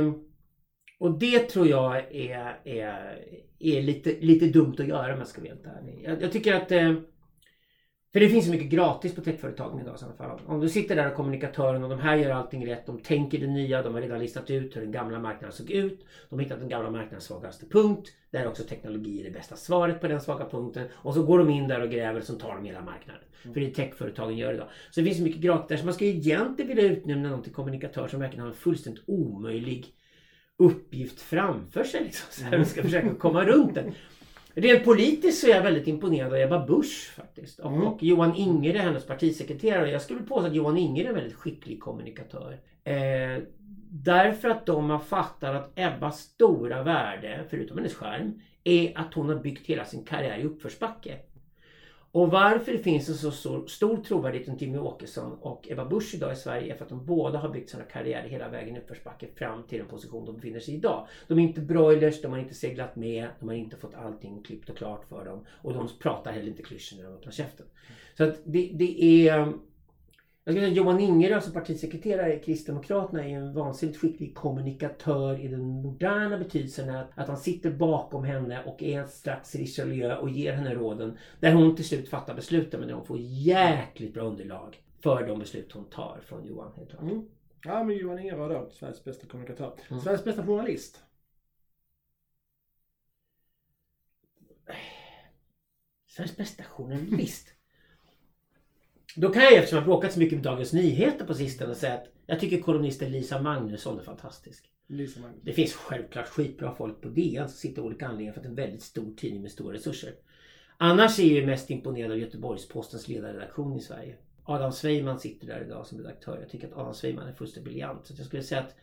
Um, 0.00 0.29
och 1.00 1.18
det 1.18 1.38
tror 1.38 1.68
jag 1.68 1.96
är, 2.14 2.60
är, 2.64 3.18
är 3.58 3.82
lite, 3.82 4.16
lite 4.20 4.46
dumt 4.46 4.74
att 4.78 4.86
göra 4.86 5.12
om 5.12 5.18
jag 5.18 5.28
ska 5.28 5.40
vara 5.40 5.50
helt 5.50 5.66
ärlig. 5.66 6.00
Jag, 6.04 6.22
jag 6.22 6.32
tycker 6.32 6.54
att 6.54 6.72
eh, 6.72 6.94
För 8.12 8.20
det 8.20 8.28
finns 8.28 8.44
så 8.44 8.50
mycket 8.50 8.70
gratis 8.70 9.14
på 9.14 9.20
techföretagen 9.20 9.80
idag 9.80 9.96
i 10.00 10.04
alla 10.04 10.14
fall. 10.14 10.40
Om 10.46 10.60
du 10.60 10.68
sitter 10.68 10.96
där 10.96 11.10
och 11.10 11.16
kommunikatören 11.16 11.84
och 11.84 11.90
de 11.90 11.98
här 11.98 12.16
gör 12.16 12.30
allting 12.30 12.66
rätt. 12.66 12.86
De 12.86 12.98
tänker 12.98 13.38
det 13.38 13.46
nya. 13.46 13.82
De 13.82 13.94
har 13.94 14.00
redan 14.00 14.18
listat 14.18 14.50
ut 14.50 14.76
hur 14.76 14.80
den 14.80 14.92
gamla 14.92 15.18
marknaden 15.18 15.52
såg 15.52 15.70
ut. 15.70 16.06
De 16.28 16.38
har 16.38 16.42
hittat 16.42 16.60
den 16.60 16.68
gamla 16.68 16.90
marknadens 16.90 17.24
svagaste 17.24 17.66
punkt. 17.66 18.08
Där 18.30 18.48
också 18.48 18.64
teknologi 18.64 19.20
är 19.20 19.24
det 19.24 19.30
bästa 19.30 19.56
svaret 19.56 20.00
på 20.00 20.08
den 20.08 20.20
svaga 20.20 20.48
punkten. 20.48 20.88
Och 20.92 21.14
så 21.14 21.22
går 21.22 21.38
de 21.38 21.50
in 21.50 21.68
där 21.68 21.80
och 21.80 21.90
gräver 21.90 22.20
som 22.20 22.38
tar 22.38 22.54
de 22.54 22.64
hela 22.64 22.80
marknaden. 22.80 23.22
Mm. 23.42 23.54
För 23.54 23.60
det 23.60 23.66
är 23.66 23.70
techföretagen 23.70 24.36
gör 24.36 24.54
idag. 24.54 24.68
Så 24.90 25.00
det 25.00 25.04
finns 25.04 25.18
så 25.18 25.24
mycket 25.24 25.40
gratis 25.40 25.68
där. 25.68 25.76
Så 25.76 25.84
man 25.84 25.94
ska 25.94 26.04
ju 26.04 26.10
egentligen 26.10 26.68
vilja 26.68 26.92
utnämna 26.92 27.28
någon 27.28 27.42
till 27.42 27.52
kommunikatör 27.52 28.08
som 28.08 28.20
verkligen 28.20 28.42
har 28.42 28.50
en 28.50 28.56
fullständigt 28.56 29.04
omöjlig 29.06 29.94
uppgift 30.60 31.20
framför 31.20 31.84
sig. 31.84 32.04
Liksom, 32.04 32.26
så 32.30 32.44
här, 32.44 32.60
och 32.60 32.66
ska 32.66 32.82
försöka 32.82 33.14
komma 33.14 33.44
runt 33.44 33.74
den. 33.74 33.92
Rent 34.54 34.84
politiskt 34.84 35.40
så 35.40 35.46
är 35.46 35.54
jag 35.54 35.62
väldigt 35.62 35.86
imponerad 35.86 36.32
av 36.32 36.38
Ebba 36.38 36.66
Busch 36.66 37.12
faktiskt. 37.16 37.60
Och, 37.60 37.72
mm. 37.72 37.86
och 37.86 38.02
Johan 38.02 38.36
Ingre, 38.36 38.78
hennes 38.78 39.06
partisekreterare. 39.06 39.90
Jag 39.90 40.02
skulle 40.02 40.20
påstå 40.20 40.46
att 40.46 40.54
Johan 40.54 40.76
Ingre 40.76 41.04
är 41.04 41.08
en 41.08 41.14
väldigt 41.14 41.34
skicklig 41.34 41.80
kommunikatör. 41.80 42.58
Eh, 42.84 43.42
därför 43.90 44.48
att 44.48 44.66
de 44.66 44.90
har 44.90 44.98
fattat 44.98 45.56
att 45.56 45.72
Ebbas 45.78 46.20
stora 46.20 46.82
värde, 46.82 47.44
förutom 47.50 47.76
hennes 47.76 47.94
skärm, 47.94 48.40
är 48.64 48.98
att 48.98 49.14
hon 49.14 49.28
har 49.28 49.36
byggt 49.36 49.66
hela 49.66 49.84
sin 49.84 50.04
karriär 50.04 50.38
i 50.38 50.44
uppförsbacke. 50.44 51.16
Och 52.12 52.30
varför 52.30 52.72
det 52.72 52.78
finns 52.78 53.08
en 53.08 53.14
så 53.14 53.30
stor, 53.30 53.66
stor 53.66 53.96
trovärdighet 53.96 54.48
om 54.48 54.56
Jimmy 54.56 54.78
Åkesson 54.78 55.38
och 55.40 55.68
Ebba 55.70 55.84
Busch 55.84 56.14
idag 56.14 56.32
i 56.32 56.36
Sverige 56.36 56.72
är 56.72 56.76
för 56.76 56.84
att 56.84 56.88
de 56.88 57.06
båda 57.06 57.38
har 57.38 57.48
byggt 57.48 57.70
sina 57.70 57.82
karriärer 57.82 58.28
hela 58.28 58.48
vägen 58.48 58.76
i 58.76 58.78
uppförsbacke 58.78 59.26
fram 59.34 59.62
till 59.62 59.78
den 59.78 59.88
position 59.88 60.26
de 60.26 60.34
befinner 60.34 60.60
sig 60.60 60.74
i 60.74 60.76
idag. 60.76 61.06
De 61.28 61.38
är 61.38 61.42
inte 61.42 61.60
broilers, 61.60 62.22
de 62.22 62.32
har 62.32 62.38
inte 62.38 62.54
seglat 62.54 62.96
med, 62.96 63.28
de 63.40 63.48
har 63.48 63.56
inte 63.56 63.76
fått 63.76 63.94
allting 63.94 64.42
klippt 64.42 64.70
och 64.70 64.76
klart 64.76 65.04
för 65.08 65.24
dem 65.24 65.46
och 65.62 65.74
de 65.74 65.88
pratar 65.98 66.32
heller 66.32 66.48
inte 66.48 66.62
klyschor 66.62 66.96
när 66.96 67.04
de 67.04 67.14
öppnar 67.14 67.32
käften. 67.32 67.66
Så 68.16 68.24
att 68.24 68.40
det, 68.44 68.70
det 68.74 69.28
är 69.28 69.52
jag 70.44 70.54
skulle 70.54 70.66
säga 70.66 70.76
Johan 70.76 71.00
Ingerö 71.00 71.40
som 71.40 71.52
partisekreterare 71.52 72.34
i 72.34 72.40
Kristdemokraterna 72.40 73.24
är 73.24 73.36
en 73.36 73.54
vansinnigt 73.54 73.98
skicklig 73.98 74.34
kommunikatör 74.34 75.40
i 75.40 75.48
den 75.48 75.60
moderna 75.60 76.38
betydelsen 76.38 76.96
att, 76.96 77.10
att 77.14 77.28
han 77.28 77.36
sitter 77.36 77.70
bakom 77.70 78.24
henne 78.24 78.64
och 78.64 78.82
är 78.82 79.00
en 79.00 79.08
slags 79.08 79.54
Richelieu 79.54 80.16
och 80.16 80.30
ger 80.30 80.52
henne 80.52 80.74
råden. 80.74 81.18
Där 81.40 81.52
hon 81.52 81.76
till 81.76 81.84
slut 81.84 82.08
fattar 82.08 82.34
besluten 82.34 82.80
men 82.80 82.88
där 82.88 82.96
hon 82.96 83.06
får 83.06 83.18
jäkligt 83.20 84.14
bra 84.14 84.22
underlag 84.22 84.82
för 85.00 85.26
de 85.26 85.38
beslut 85.38 85.72
hon 85.72 85.84
tar 85.84 86.20
från 86.26 86.44
Johan. 86.44 86.72
Helt 86.76 86.90
klart. 86.90 87.02
Mm. 87.02 87.28
Ja 87.64 87.84
men 87.84 87.96
Johan 87.96 88.18
Ingerö 88.18 88.48
då, 88.48 88.70
Sveriges 88.70 89.04
bästa 89.04 89.26
kommunikatör. 89.26 89.74
Mm. 89.88 90.00
Sveriges 90.00 90.24
bästa 90.24 90.46
journalist? 90.46 91.02
Sveriges 96.06 96.36
bästa 96.36 96.64
journalist? 96.64 97.54
Då 99.16 99.28
kan 99.28 99.42
jag 99.42 99.54
eftersom 99.54 99.76
jag 99.76 99.84
bråkat 99.84 100.12
så 100.12 100.18
mycket 100.18 100.34
med 100.34 100.44
Dagens 100.44 100.72
Nyheter 100.72 101.26
på 101.26 101.34
sistone 101.34 101.74
säga 101.74 101.94
att 101.94 102.06
jag 102.26 102.40
tycker 102.40 102.60
kolumnisten 102.60 103.12
Lisa 103.12 103.42
Magnusson 103.42 103.98
är 103.98 104.02
fantastisk. 104.02 104.64
Lisa 104.86 105.20
Magnusson. 105.20 105.44
Det 105.44 105.52
finns 105.52 105.72
självklart 105.72 106.28
skitbra 106.28 106.74
folk 106.74 107.00
på 107.00 107.08
DN 107.08 107.48
som 107.48 107.56
sitter 107.56 107.82
av 107.82 107.86
olika 107.86 108.06
anledningar 108.06 108.32
för 108.32 108.40
att 108.40 108.42
det 108.42 108.48
är 108.48 108.50
en 108.50 108.56
väldigt 108.56 108.82
stor 108.82 109.14
tidning 109.16 109.42
med 109.42 109.50
stora 109.50 109.74
resurser. 109.74 110.14
Annars 110.76 111.18
är 111.18 111.38
jag 111.38 111.46
mest 111.46 111.70
imponerad 111.70 112.10
av 112.10 112.18
Göteborgs-Postens 112.18 113.08
ledarredaktion 113.08 113.76
i 113.76 113.80
Sverige. 113.80 114.16
Adam 114.44 114.72
Sveiman 114.72 115.20
sitter 115.20 115.46
där 115.46 115.64
idag 115.64 115.86
som 115.86 115.98
redaktör. 115.98 116.38
Jag 116.40 116.50
tycker 116.50 116.66
att 116.66 116.76
Adam 116.76 116.94
Sveiman 116.94 117.28
är 117.28 117.32
fullständigt 117.32 117.72
briljant. 117.72 118.06
Så 118.06 118.14
jag 118.16 118.26
skulle 118.26 118.42
säga 118.42 118.60
att 118.60 118.76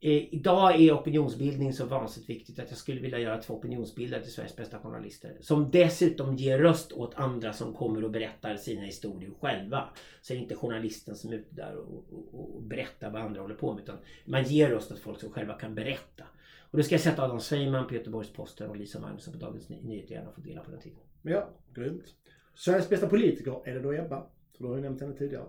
Eh, 0.00 0.34
idag 0.34 0.80
är 0.80 0.92
opinionsbildning 0.92 1.72
så 1.72 1.86
vansinnigt 1.86 2.30
viktigt 2.30 2.58
att 2.58 2.70
jag 2.70 2.78
skulle 2.78 3.00
vilja 3.00 3.18
göra 3.18 3.42
två 3.42 3.54
opinionsbildare 3.54 4.22
till 4.22 4.32
Sveriges 4.32 4.56
bästa 4.56 4.78
journalister. 4.78 5.36
Som 5.40 5.70
dessutom 5.70 6.36
ger 6.36 6.58
röst 6.58 6.92
åt 6.92 7.14
andra 7.14 7.52
som 7.52 7.74
kommer 7.74 8.04
och 8.04 8.10
berättar 8.10 8.56
sina 8.56 8.82
historier 8.82 9.30
själva. 9.40 9.88
Så 10.22 10.32
är 10.32 10.36
det 10.36 10.42
inte 10.42 10.54
journalisten 10.54 11.16
som 11.16 11.32
är 11.32 11.36
ute 11.36 11.54
där 11.54 11.76
och, 11.76 12.04
och, 12.12 12.56
och 12.56 12.62
berättar 12.62 13.10
vad 13.10 13.22
andra 13.22 13.40
håller 13.40 13.54
på 13.54 13.72
med. 13.74 13.82
Utan 13.82 13.96
man 14.24 14.44
ger 14.44 14.70
röst 14.70 14.92
åt 14.92 14.98
folk 14.98 15.20
som 15.20 15.30
själva 15.30 15.54
kan 15.54 15.74
berätta. 15.74 16.24
Och 16.70 16.78
då 16.78 16.84
ska 16.84 16.94
jag 16.94 17.02
sätta 17.02 17.22
Adam 17.22 17.40
Sveiman 17.40 17.88
på 17.88 17.94
Göteborgs-Posten 17.94 18.70
och 18.70 18.76
Lisa 18.76 19.00
Magnusson 19.00 19.32
på 19.32 19.38
Dagens 19.38 19.68
Nyheter 19.68 20.14
gärna 20.14 20.32
få 20.32 20.40
dela 20.40 20.60
på 20.60 20.70
den 20.70 20.80
tiden. 20.80 20.98
Ja, 21.22 21.48
grymt. 21.74 22.14
Sveriges 22.54 22.88
bästa 22.88 23.08
politiker, 23.08 23.62
är 23.64 23.74
det 23.74 23.80
då 23.80 23.92
Ebba? 23.92 24.26
För 24.56 24.64
du 24.64 24.68
har 24.68 24.76
ju 24.76 24.82
nämnt 24.82 25.00
henne 25.00 25.14
tidigare 25.14 25.44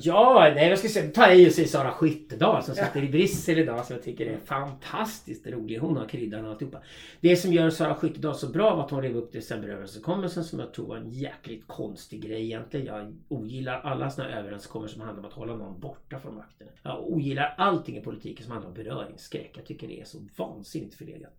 ja, 0.00 0.52
nej 0.54 0.68
jag 0.68 0.78
ska 0.78 0.88
säga, 0.88 1.10
ta 1.10 1.32
i 1.32 1.48
och 1.48 1.52
säga 1.52 1.68
Sara 1.68 1.90
Skyttedal 1.90 2.62
som 2.62 2.74
sitter 2.74 3.02
i 3.02 3.08
Bryssel 3.08 3.58
idag 3.58 3.86
som 3.86 3.96
jag 3.96 4.04
tycker 4.04 4.26
är 4.26 4.38
fantastiskt 4.38 5.46
rolig. 5.46 5.78
Hon 5.78 5.96
har 5.96 6.08
kryddan 6.08 6.44
och 6.44 6.50
alltihopa. 6.50 6.78
Det 7.20 7.36
som 7.36 7.52
gör 7.52 7.70
Sara 7.70 7.94
Skyttedal 7.94 8.34
så 8.34 8.48
bra 8.48 8.74
var 8.74 8.84
att 8.84 8.90
hon 8.90 9.02
rev 9.02 9.16
upp 9.16 9.32
decemberöverenskommelsen 9.32 10.44
som 10.44 10.58
jag 10.58 10.74
tror 10.74 10.86
var 10.86 10.96
en 10.96 11.10
jäkligt 11.10 11.66
konstig 11.66 12.22
grej 12.22 12.44
egentligen. 12.44 12.86
Jag 12.86 13.16
ogillar 13.28 13.80
alla 13.80 14.10
sådana 14.10 14.38
överenskommelser 14.38 14.94
som 14.94 15.06
handlar 15.06 15.22
om 15.22 15.28
att 15.28 15.34
hålla 15.34 15.56
någon 15.56 15.80
borta 15.80 16.18
från 16.18 16.34
makten. 16.34 16.68
Jag 16.82 17.08
ogillar 17.08 17.54
allting 17.58 17.96
i 17.96 18.00
politiken 18.00 18.44
som 18.44 18.52
handlar 18.52 18.68
om 18.68 18.74
beröringsskräck. 18.74 19.50
Jag 19.56 19.66
tycker 19.66 19.88
det 19.88 20.00
är 20.00 20.04
så 20.04 20.18
vansinnigt 20.36 20.94
förlegat. 20.94 21.32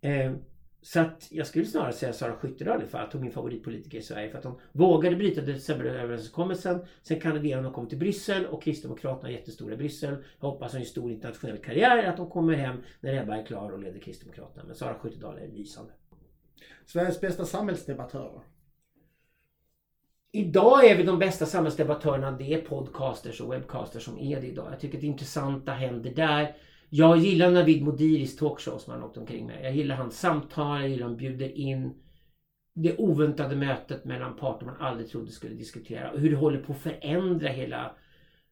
Eh, 0.00 0.32
så 0.82 1.00
att 1.00 1.28
jag 1.30 1.46
skulle 1.46 1.64
snarare 1.64 1.92
säga 1.92 2.12
Sara 2.12 2.36
Skyttedal 2.36 2.86
för 2.86 2.98
att 2.98 3.12
hon 3.12 3.22
min 3.22 3.32
favoritpolitiker 3.32 3.98
i 3.98 4.02
Sverige. 4.02 4.30
För 4.30 4.38
att 4.38 4.44
hon 4.44 4.60
vågade 4.72 5.16
bryta 5.16 5.40
decemberöverenskommelsen. 5.40 6.80
Sen 7.02 7.20
kandiderade 7.20 7.62
hon 7.62 7.66
och 7.66 7.74
kom 7.74 7.88
till 7.88 7.98
Bryssel 7.98 8.46
och 8.46 8.62
Kristdemokraterna 8.62 9.28
är 9.28 9.32
jättestora 9.32 9.74
i 9.74 9.76
Bryssel. 9.76 10.24
Jag 10.40 10.48
hoppas 10.48 10.72
hon 10.72 10.80
en 10.80 10.86
stor 10.86 11.10
internationell 11.10 11.58
karriär. 11.58 12.04
Att 12.04 12.18
hon 12.18 12.30
kommer 12.30 12.54
hem 12.54 12.76
när 13.00 13.22
Ebba 13.22 13.36
är 13.36 13.46
klar 13.46 13.70
och 13.70 13.78
leder 13.78 14.00
Kristdemokraterna. 14.00 14.64
Men 14.66 14.76
Sara 14.76 14.94
Skyttedal 14.94 15.38
är 15.38 15.48
lysande. 15.48 15.92
Sveriges 16.86 17.20
bästa 17.20 17.44
samhällsdebattörer? 17.44 18.42
Idag 20.32 20.84
är 20.84 20.96
vi 20.96 21.02
de 21.02 21.18
bästa 21.18 21.46
samhällsdebattörerna. 21.46 22.30
Det 22.30 22.54
är 22.54 22.60
podcasters 22.60 23.40
och 23.40 23.52
webbcasters 23.52 24.04
som 24.04 24.18
är 24.18 24.40
det 24.40 24.46
idag. 24.46 24.72
Jag 24.72 24.80
tycker 24.80 24.96
att 24.96 25.00
det 25.00 25.06
intressanta 25.06 25.72
händer 25.72 26.10
där. 26.10 26.56
Jag 26.90 27.18
gillar 27.18 27.50
Navid 27.50 27.82
Modiris 27.82 28.36
talkshow 28.36 28.78
som 28.78 28.92
han 28.92 29.02
åkte 29.02 29.20
omkring 29.20 29.46
med. 29.46 29.64
Jag 29.64 29.76
gillar 29.76 29.96
hans 29.96 30.20
samtal, 30.20 30.80
jag 30.80 30.90
gillar 30.90 31.06
han 31.06 31.16
bjuder 31.16 31.58
in 31.58 31.94
det 32.74 32.96
oväntade 32.96 33.56
mötet 33.56 34.04
mellan 34.04 34.36
parter 34.36 34.66
man 34.66 34.76
aldrig 34.80 35.08
trodde 35.08 35.30
skulle 35.30 35.54
diskutera 35.54 36.10
och 36.10 36.20
hur 36.20 36.30
det 36.30 36.36
håller 36.36 36.58
på 36.58 36.72
att 36.72 36.78
förändra 36.78 37.48
hela 37.48 37.90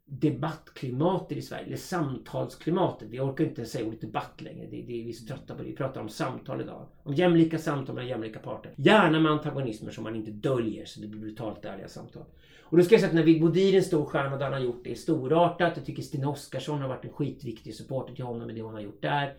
debattklimatet 0.05 1.39
i 1.39 1.43
Sverige, 1.43 1.67
eller 1.67 1.77
samtalsklimatet. 1.77 3.09
Vi 3.11 3.21
orkar 3.21 3.45
inte 3.45 3.65
säga 3.65 3.87
ordet 3.87 4.01
debatt 4.01 4.41
längre. 4.41 4.67
Det, 4.71 4.83
det 4.83 5.09
är 5.09 5.13
så 5.13 5.27
trötta 5.27 5.55
på 5.55 5.63
det. 5.63 5.69
Vi 5.69 5.77
pratar 5.77 6.01
om 6.01 6.09
samtal 6.09 6.61
idag. 6.61 6.87
Om 7.03 7.15
jämlika 7.15 7.59
samtal 7.59 7.95
mellan 7.95 8.09
jämlika 8.09 8.39
parter. 8.39 8.73
Gärna 8.77 9.21
med 9.21 9.33
antagonismer 9.33 9.91
som 9.91 10.05
man 10.05 10.17
inte 10.17 10.31
döljer 10.31 10.85
så 10.85 11.01
det 11.01 11.07
blir 11.07 11.21
brutalt 11.21 11.65
ärliga 11.65 11.89
samtal. 11.89 12.25
Och 12.69 12.77
då 12.77 12.83
ska 12.83 12.95
jag 12.95 13.01
säga 13.01 13.09
att 13.09 13.17
Navid 13.17 13.43
Modiri 13.43 13.73
är 13.73 13.77
en 13.77 13.85
stor 13.85 14.05
stjärna 14.05 14.33
och 14.33 14.39
det 14.39 14.45
han 14.45 14.53
har 14.53 14.61
gjort 14.61 14.87
är 14.87 14.95
storartat. 14.95 15.73
Jag 15.77 15.87
tycker 15.87 16.03
Stina 16.03 16.29
Oskarsson 16.29 16.81
har 16.81 16.89
varit 16.89 17.05
en 17.05 17.13
skitviktig 17.13 17.75
supporter 17.75 18.15
till 18.15 18.25
honom 18.25 18.47
med 18.47 18.57
det 18.57 18.63
hon 18.63 18.75
har 18.75 18.81
gjort 18.81 19.03
där. 19.03 19.35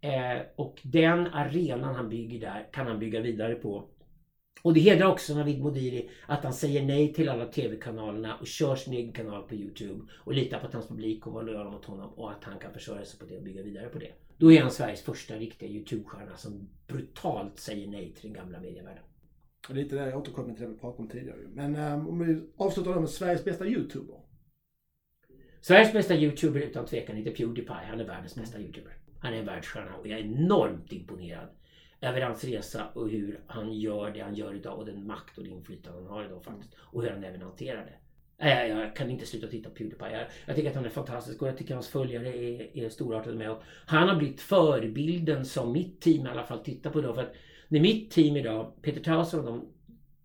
Eh, 0.00 0.42
och 0.56 0.80
den 0.82 1.26
arenan 1.26 1.94
han 1.94 2.08
bygger 2.08 2.40
där 2.40 2.68
kan 2.72 2.86
han 2.86 2.98
bygga 2.98 3.20
vidare 3.20 3.54
på. 3.54 3.84
Och 4.62 4.74
det 4.74 4.80
hedrar 4.80 5.06
också 5.06 5.34
Navid 5.34 5.60
Modiri 5.60 6.10
att 6.26 6.44
han 6.44 6.52
säger 6.52 6.82
nej 6.82 7.14
till 7.14 7.28
alla 7.28 7.46
TV-kanalerna 7.46 8.36
och 8.36 8.46
kör 8.46 8.76
sin 8.76 8.92
egen 8.94 9.12
kanal 9.12 9.42
på 9.42 9.54
Youtube. 9.54 10.04
Och 10.14 10.32
litar 10.32 10.58
på 10.58 10.66
att 10.66 10.72
hans 10.72 10.88
publik 10.88 11.20
kommer 11.20 11.40
att 11.40 11.46
vara 11.46 11.52
lojala 11.52 11.70
mot 11.70 11.84
honom 11.84 12.12
och 12.12 12.30
att 12.30 12.44
han 12.44 12.58
kan 12.58 12.72
försörja 12.72 13.04
sig 13.04 13.18
på 13.18 13.26
det 13.26 13.36
och 13.36 13.42
bygga 13.42 13.62
vidare 13.62 13.88
på 13.88 13.98
det. 13.98 14.12
Då 14.36 14.52
är 14.52 14.60
han 14.60 14.70
Sveriges 14.70 15.02
första 15.02 15.34
riktiga 15.34 15.68
Youtube-stjärna 15.68 16.36
som 16.36 16.68
brutalt 16.86 17.58
säger 17.58 17.86
nej 17.86 18.12
till 18.12 18.22
den 18.22 18.32
gamla 18.32 18.60
medievärlden. 18.60 19.02
Lite 19.68 19.96
där 19.96 20.06
jag 20.06 20.18
återkommer 20.18 20.54
till 20.54 20.62
det 20.62 20.68
vi 20.68 20.78
pratade 20.78 21.02
om 21.02 21.08
tidigare. 21.08 21.38
Men 21.52 21.76
um, 21.76 22.08
om 22.08 22.18
vi 22.18 22.42
avslutar 22.56 22.94
då 22.94 23.00
med 23.00 23.10
Sveriges 23.10 23.44
bästa 23.44 23.66
YouTuber. 23.66 24.16
Sveriges 25.60 25.92
bästa 25.92 26.14
YouTuber 26.14 26.60
utan 26.60 26.86
tvekan 26.86 27.16
heter 27.16 27.30
Pewdiepie. 27.30 27.86
Han 27.90 28.00
är 28.00 28.04
världens 28.04 28.34
bästa 28.34 28.60
YouTuber. 28.60 28.92
Han 29.20 29.34
är 29.34 29.38
en 29.38 29.46
världsstjärna 29.46 29.96
och 29.96 30.06
jag 30.06 30.18
är 30.18 30.24
enormt 30.24 30.92
imponerad 30.92 31.48
över 32.00 32.20
hans 32.20 32.44
resa 32.44 32.88
och 32.94 33.10
hur 33.10 33.40
han 33.46 33.72
gör 33.72 34.10
det 34.10 34.20
han 34.20 34.34
gör 34.34 34.54
idag 34.54 34.78
och 34.78 34.86
den 34.86 35.06
makt 35.06 35.38
och 35.38 35.44
det 35.44 35.50
inflytande 35.50 35.98
han 35.98 36.08
har 36.10 36.24
idag 36.24 36.44
faktiskt. 36.44 36.74
Och 36.78 37.02
hur 37.02 37.10
han 37.10 37.24
även 37.24 37.42
hanterar 37.42 37.86
det. 37.86 37.94
Äh, 38.44 38.68
jag, 38.68 38.80
jag 38.80 38.96
kan 38.96 39.10
inte 39.10 39.26
sluta 39.26 39.46
titta 39.46 39.68
på 39.68 39.74
Pewdiepie. 39.74 40.12
Jag, 40.12 40.26
jag 40.46 40.56
tycker 40.56 40.70
att 40.70 40.76
han 40.76 40.84
är 40.84 40.90
fantastisk 40.90 41.42
och 41.42 41.48
jag 41.48 41.58
tycker 41.58 41.74
att 41.74 41.76
hans 41.76 41.88
följare 41.88 42.28
är, 42.28 42.76
är 42.76 42.88
storartade 42.88 43.36
med. 43.36 43.50
Och 43.50 43.62
han 43.86 44.08
har 44.08 44.16
blivit 44.16 44.40
förebilden 44.40 45.44
som 45.44 45.72
mitt 45.72 46.00
team 46.00 46.26
i 46.26 46.30
alla 46.30 46.44
fall 46.44 46.58
tittar 46.58 46.90
på 46.90 46.98
idag. 46.98 47.14
För 47.14 47.22
att 47.22 47.34
när 47.68 47.80
mitt 47.80 48.10
team 48.10 48.36
idag, 48.36 48.72
Peter 48.82 49.00
Tauser 49.00 49.38
och 49.38 49.44
de 49.44 49.66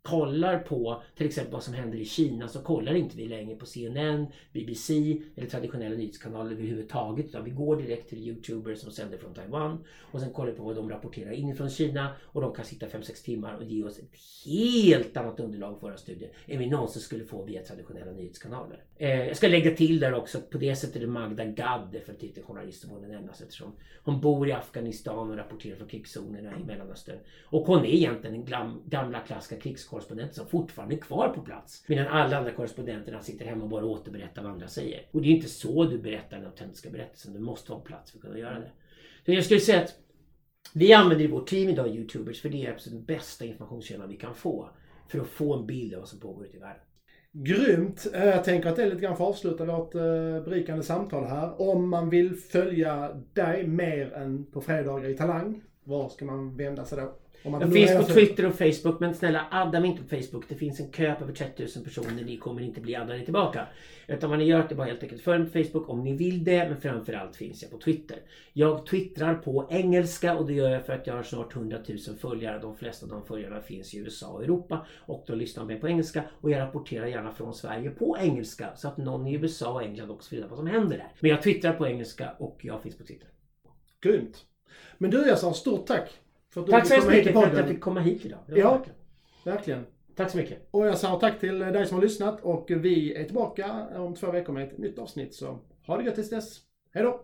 kollar 0.03 0.59
på 0.59 1.01
till 1.15 1.27
exempel 1.27 1.53
vad 1.53 1.63
som 1.63 1.73
händer 1.73 1.97
i 1.97 2.05
Kina 2.05 2.47
så 2.47 2.61
kollar 2.61 2.95
inte 2.95 3.17
vi 3.17 3.25
längre 3.25 3.55
på 3.55 3.65
CNN, 3.65 4.27
BBC 4.53 5.17
eller 5.35 5.47
traditionella 5.47 5.95
nyhetskanaler 5.95 6.51
överhuvudtaget. 6.51 7.25
Utan 7.25 7.43
vi 7.43 7.51
går 7.51 7.75
direkt 7.75 8.09
till 8.09 8.27
Youtubers 8.27 8.79
som 8.79 8.91
sänder 8.91 9.17
från 9.17 9.33
Taiwan 9.33 9.83
och 9.99 10.19
sen 10.19 10.33
kollar 10.33 10.51
vi 10.51 10.57
på 10.57 10.63
vad 10.63 10.75
de 10.75 10.89
rapporterar 10.89 11.31
inifrån 11.31 11.69
Kina 11.69 12.09
och 12.21 12.41
de 12.41 12.53
kan 12.53 12.65
sitta 12.65 12.85
5-6 12.85 13.25
timmar 13.25 13.55
och 13.55 13.63
ge 13.63 13.83
oss 13.83 13.99
ett 13.99 14.11
helt 14.45 15.17
annat 15.17 15.39
underlag 15.39 15.79
för 15.79 15.87
våra 15.87 15.97
studier 15.97 16.31
än 16.47 16.59
vi 16.59 16.69
någonsin 16.69 17.01
skulle 17.01 17.25
få 17.25 17.43
via 17.43 17.63
traditionella 17.63 18.11
nyhetskanaler. 18.11 18.83
Eh, 18.97 19.27
jag 19.27 19.37
ska 19.37 19.47
lägga 19.47 19.75
till 19.75 19.99
där 19.99 20.13
också 20.13 20.37
att 20.37 20.49
på 20.49 20.57
det 20.57 20.75
sättet 20.75 21.01
är 21.01 21.07
Magda 21.07 21.45
Gad 21.45 21.89
definitivt 21.91 22.37
en 22.37 22.43
journalist 22.43 22.81
som 22.81 22.89
borde 22.89 23.07
nämnas 23.07 23.41
eftersom 23.41 23.75
hon 24.03 24.21
bor 24.21 24.49
i 24.49 24.51
Afghanistan 24.51 25.31
och 25.31 25.37
rapporterar 25.37 25.75
från 25.75 25.87
krigszonerna 25.87 26.59
i 26.59 26.63
Mellanöstern. 26.63 27.17
Och 27.45 27.67
hon 27.67 27.79
är 27.79 27.89
egentligen 27.89 28.45
den 28.45 28.81
gamla 28.85 29.19
klassiska 29.19 29.55
krigsjournalisten 29.55 29.92
korrespondenter 29.93 30.35
som 30.35 30.47
fortfarande 30.47 30.95
är 30.95 30.99
kvar 30.99 31.29
på 31.29 31.41
plats. 31.41 31.85
Medan 31.87 32.07
alla 32.07 32.37
andra 32.37 32.51
korrespondenterna 32.51 33.21
sitter 33.21 33.45
hemma 33.45 33.63
och 33.63 33.69
bara 33.69 33.85
återberättar 33.85 34.43
vad 34.43 34.51
andra 34.51 34.67
säger. 34.67 35.07
Och 35.11 35.21
det 35.21 35.27
är 35.27 35.31
inte 35.31 35.49
så 35.49 35.83
du 35.83 35.97
berättar 35.97 36.37
den 36.37 36.45
autentiska 36.45 36.89
berättelsen. 36.89 37.33
Du 37.33 37.39
måste 37.39 37.73
ha 37.73 37.79
plats 37.79 38.11
för 38.11 38.17
att 38.17 38.23
kunna 38.23 38.37
göra 38.37 38.59
det. 38.59 38.71
Så 39.25 39.31
jag 39.31 39.45
skulle 39.45 39.59
säga 39.59 39.81
att 39.81 39.95
vi 40.73 40.93
använder 40.93 41.25
i 41.25 41.27
vårt 41.27 41.47
team 41.47 41.69
idag 41.69 41.87
Youtubers 41.95 42.41
för 42.41 42.49
det 42.49 42.65
är 42.65 42.71
absolut 42.71 42.97
den 42.97 43.15
bästa 43.15 43.45
informationskällan 43.45 44.09
vi 44.09 44.15
kan 44.15 44.35
få. 44.35 44.69
För 45.07 45.19
att 45.19 45.27
få 45.27 45.53
en 45.53 45.65
bild 45.65 45.93
av 45.93 45.99
vad 45.99 46.09
som 46.09 46.19
pågår 46.19 46.45
ute 46.45 46.57
i 46.57 46.59
världen. 46.59 46.81
Grymt! 47.31 48.07
Eh, 48.13 48.25
jag 48.25 48.43
tänker 48.43 48.69
att 48.69 48.75
det 48.75 48.83
är 48.83 48.89
lite 48.89 49.01
grann 49.01 49.17
för 49.17 49.23
att 49.23 49.29
avsluta 49.29 49.65
vårt 49.65 49.95
eh, 49.95 50.01
berikande 50.45 50.83
samtal 50.83 51.23
här. 51.23 51.61
Om 51.61 51.89
man 51.89 52.09
vill 52.09 52.35
följa 52.35 53.21
dig 53.33 53.67
mer 53.67 54.13
än 54.13 54.45
på 54.45 54.61
fredagar 54.61 55.09
i 55.09 55.17
Talang, 55.17 55.61
var 55.83 56.09
ska 56.09 56.25
man 56.25 56.57
vända 56.57 56.85
sig 56.85 56.97
då? 56.97 57.15
Jag 57.43 57.73
finns 57.73 57.97
på 57.97 58.13
Twitter 58.13 58.45
och 58.45 58.55
Facebook 58.55 58.99
men 58.99 59.15
snälla 59.15 59.45
adda 59.51 59.79
mig 59.79 59.89
inte 59.89 60.03
på 60.03 60.09
Facebook. 60.09 60.45
Det 60.47 60.55
finns 60.55 60.79
en 60.79 60.91
kö 60.91 61.15
på 61.15 61.23
över 61.23 61.33
30 61.33 61.67
000 61.75 61.85
personer. 61.85 62.23
Ni 62.23 62.37
kommer 62.37 62.61
inte 62.61 62.81
bli 62.81 62.95
addade 62.95 63.25
tillbaka. 63.25 63.67
Utan 64.07 64.29
vad 64.29 64.39
ni 64.39 64.45
gör 64.45 64.59
är 64.59 64.63
att 64.63 64.77
bara 64.77 64.87
helt 64.87 65.03
enkelt 65.03 65.21
följ 65.21 65.39
mig 65.39 65.51
på 65.51 65.63
Facebook 65.63 65.89
om 65.89 66.03
ni 66.03 66.15
vill 66.15 66.43
det. 66.43 66.69
Men 66.69 66.81
framförallt 66.81 67.35
finns 67.35 67.61
jag 67.61 67.71
på 67.71 67.77
Twitter. 67.77 68.17
Jag 68.53 68.85
twittrar 68.85 69.35
på 69.35 69.67
engelska 69.69 70.37
och 70.37 70.47
det 70.47 70.53
gör 70.53 70.69
jag 70.69 70.85
för 70.85 70.93
att 70.93 71.07
jag 71.07 71.13
har 71.13 71.23
snart 71.23 71.55
100 71.55 71.77
000 71.87 72.17
följare. 72.21 72.59
De 72.59 72.75
flesta 72.75 73.05
av 73.05 73.09
de 73.09 73.25
följarna 73.25 73.61
finns 73.61 73.93
i 73.93 73.97
USA 73.97 74.27
och 74.27 74.43
Europa. 74.43 74.85
Och 75.05 75.23
de 75.27 75.37
lyssnar 75.37 75.65
med 75.65 75.81
på 75.81 75.87
engelska. 75.87 76.23
Och 76.41 76.51
jag 76.51 76.59
rapporterar 76.59 77.05
gärna 77.05 77.31
från 77.31 77.53
Sverige 77.53 77.89
på 77.89 78.17
engelska. 78.19 78.75
Så 78.75 78.87
att 78.87 78.97
någon 78.97 79.27
i 79.27 79.33
USA 79.33 79.73
och 79.73 79.83
England 79.83 80.11
också 80.11 80.29
får 80.29 80.35
reda 80.35 80.47
på 80.47 80.55
vad 80.55 80.65
som 80.65 80.67
händer 80.67 80.97
där. 80.97 81.11
Men 81.19 81.31
jag 81.31 81.41
twittrar 81.41 81.73
på 81.73 81.87
engelska 81.87 82.31
och 82.39 82.59
jag 82.61 82.81
finns 82.81 82.97
på 82.97 83.03
Twitter. 83.03 83.27
Grymt! 84.01 84.45
Men 84.97 85.11
du 85.11 85.27
jag 85.27 85.39
sa 85.39 85.53
stort 85.53 85.87
tack! 85.87 86.09
För 86.53 86.63
Tack 86.63 86.87
så 86.87 86.93
hemskt 86.93 87.09
mycket 87.09 87.33
för 87.33 87.43
att 87.43 87.57
jag 87.57 87.67
fick 87.67 87.81
komma 87.81 87.99
hit 87.99 88.25
idag. 88.25 88.39
Ja. 88.47 88.71
verkligen- 88.71 88.95
Verkligen. 89.43 89.85
Tack 90.15 90.31
så 90.31 90.37
mycket. 90.37 90.67
Och 90.71 90.87
jag 90.87 90.97
sa 90.97 91.19
tack 91.19 91.39
till 91.39 91.59
dig 91.59 91.85
som 91.87 91.95
har 91.95 92.01
lyssnat 92.01 92.41
och 92.41 92.65
vi 92.69 93.13
är 93.15 93.23
tillbaka 93.23 93.87
om 93.95 94.15
två 94.15 94.31
veckor 94.31 94.53
med 94.53 94.63
ett 94.67 94.77
nytt 94.77 94.99
avsnitt. 94.99 95.33
Så 95.33 95.59
ha 95.87 95.97
det 95.97 96.03
gött 96.03 96.15
tills 96.15 96.29
dess. 96.29 96.59
Hej 96.93 97.03
då! 97.03 97.21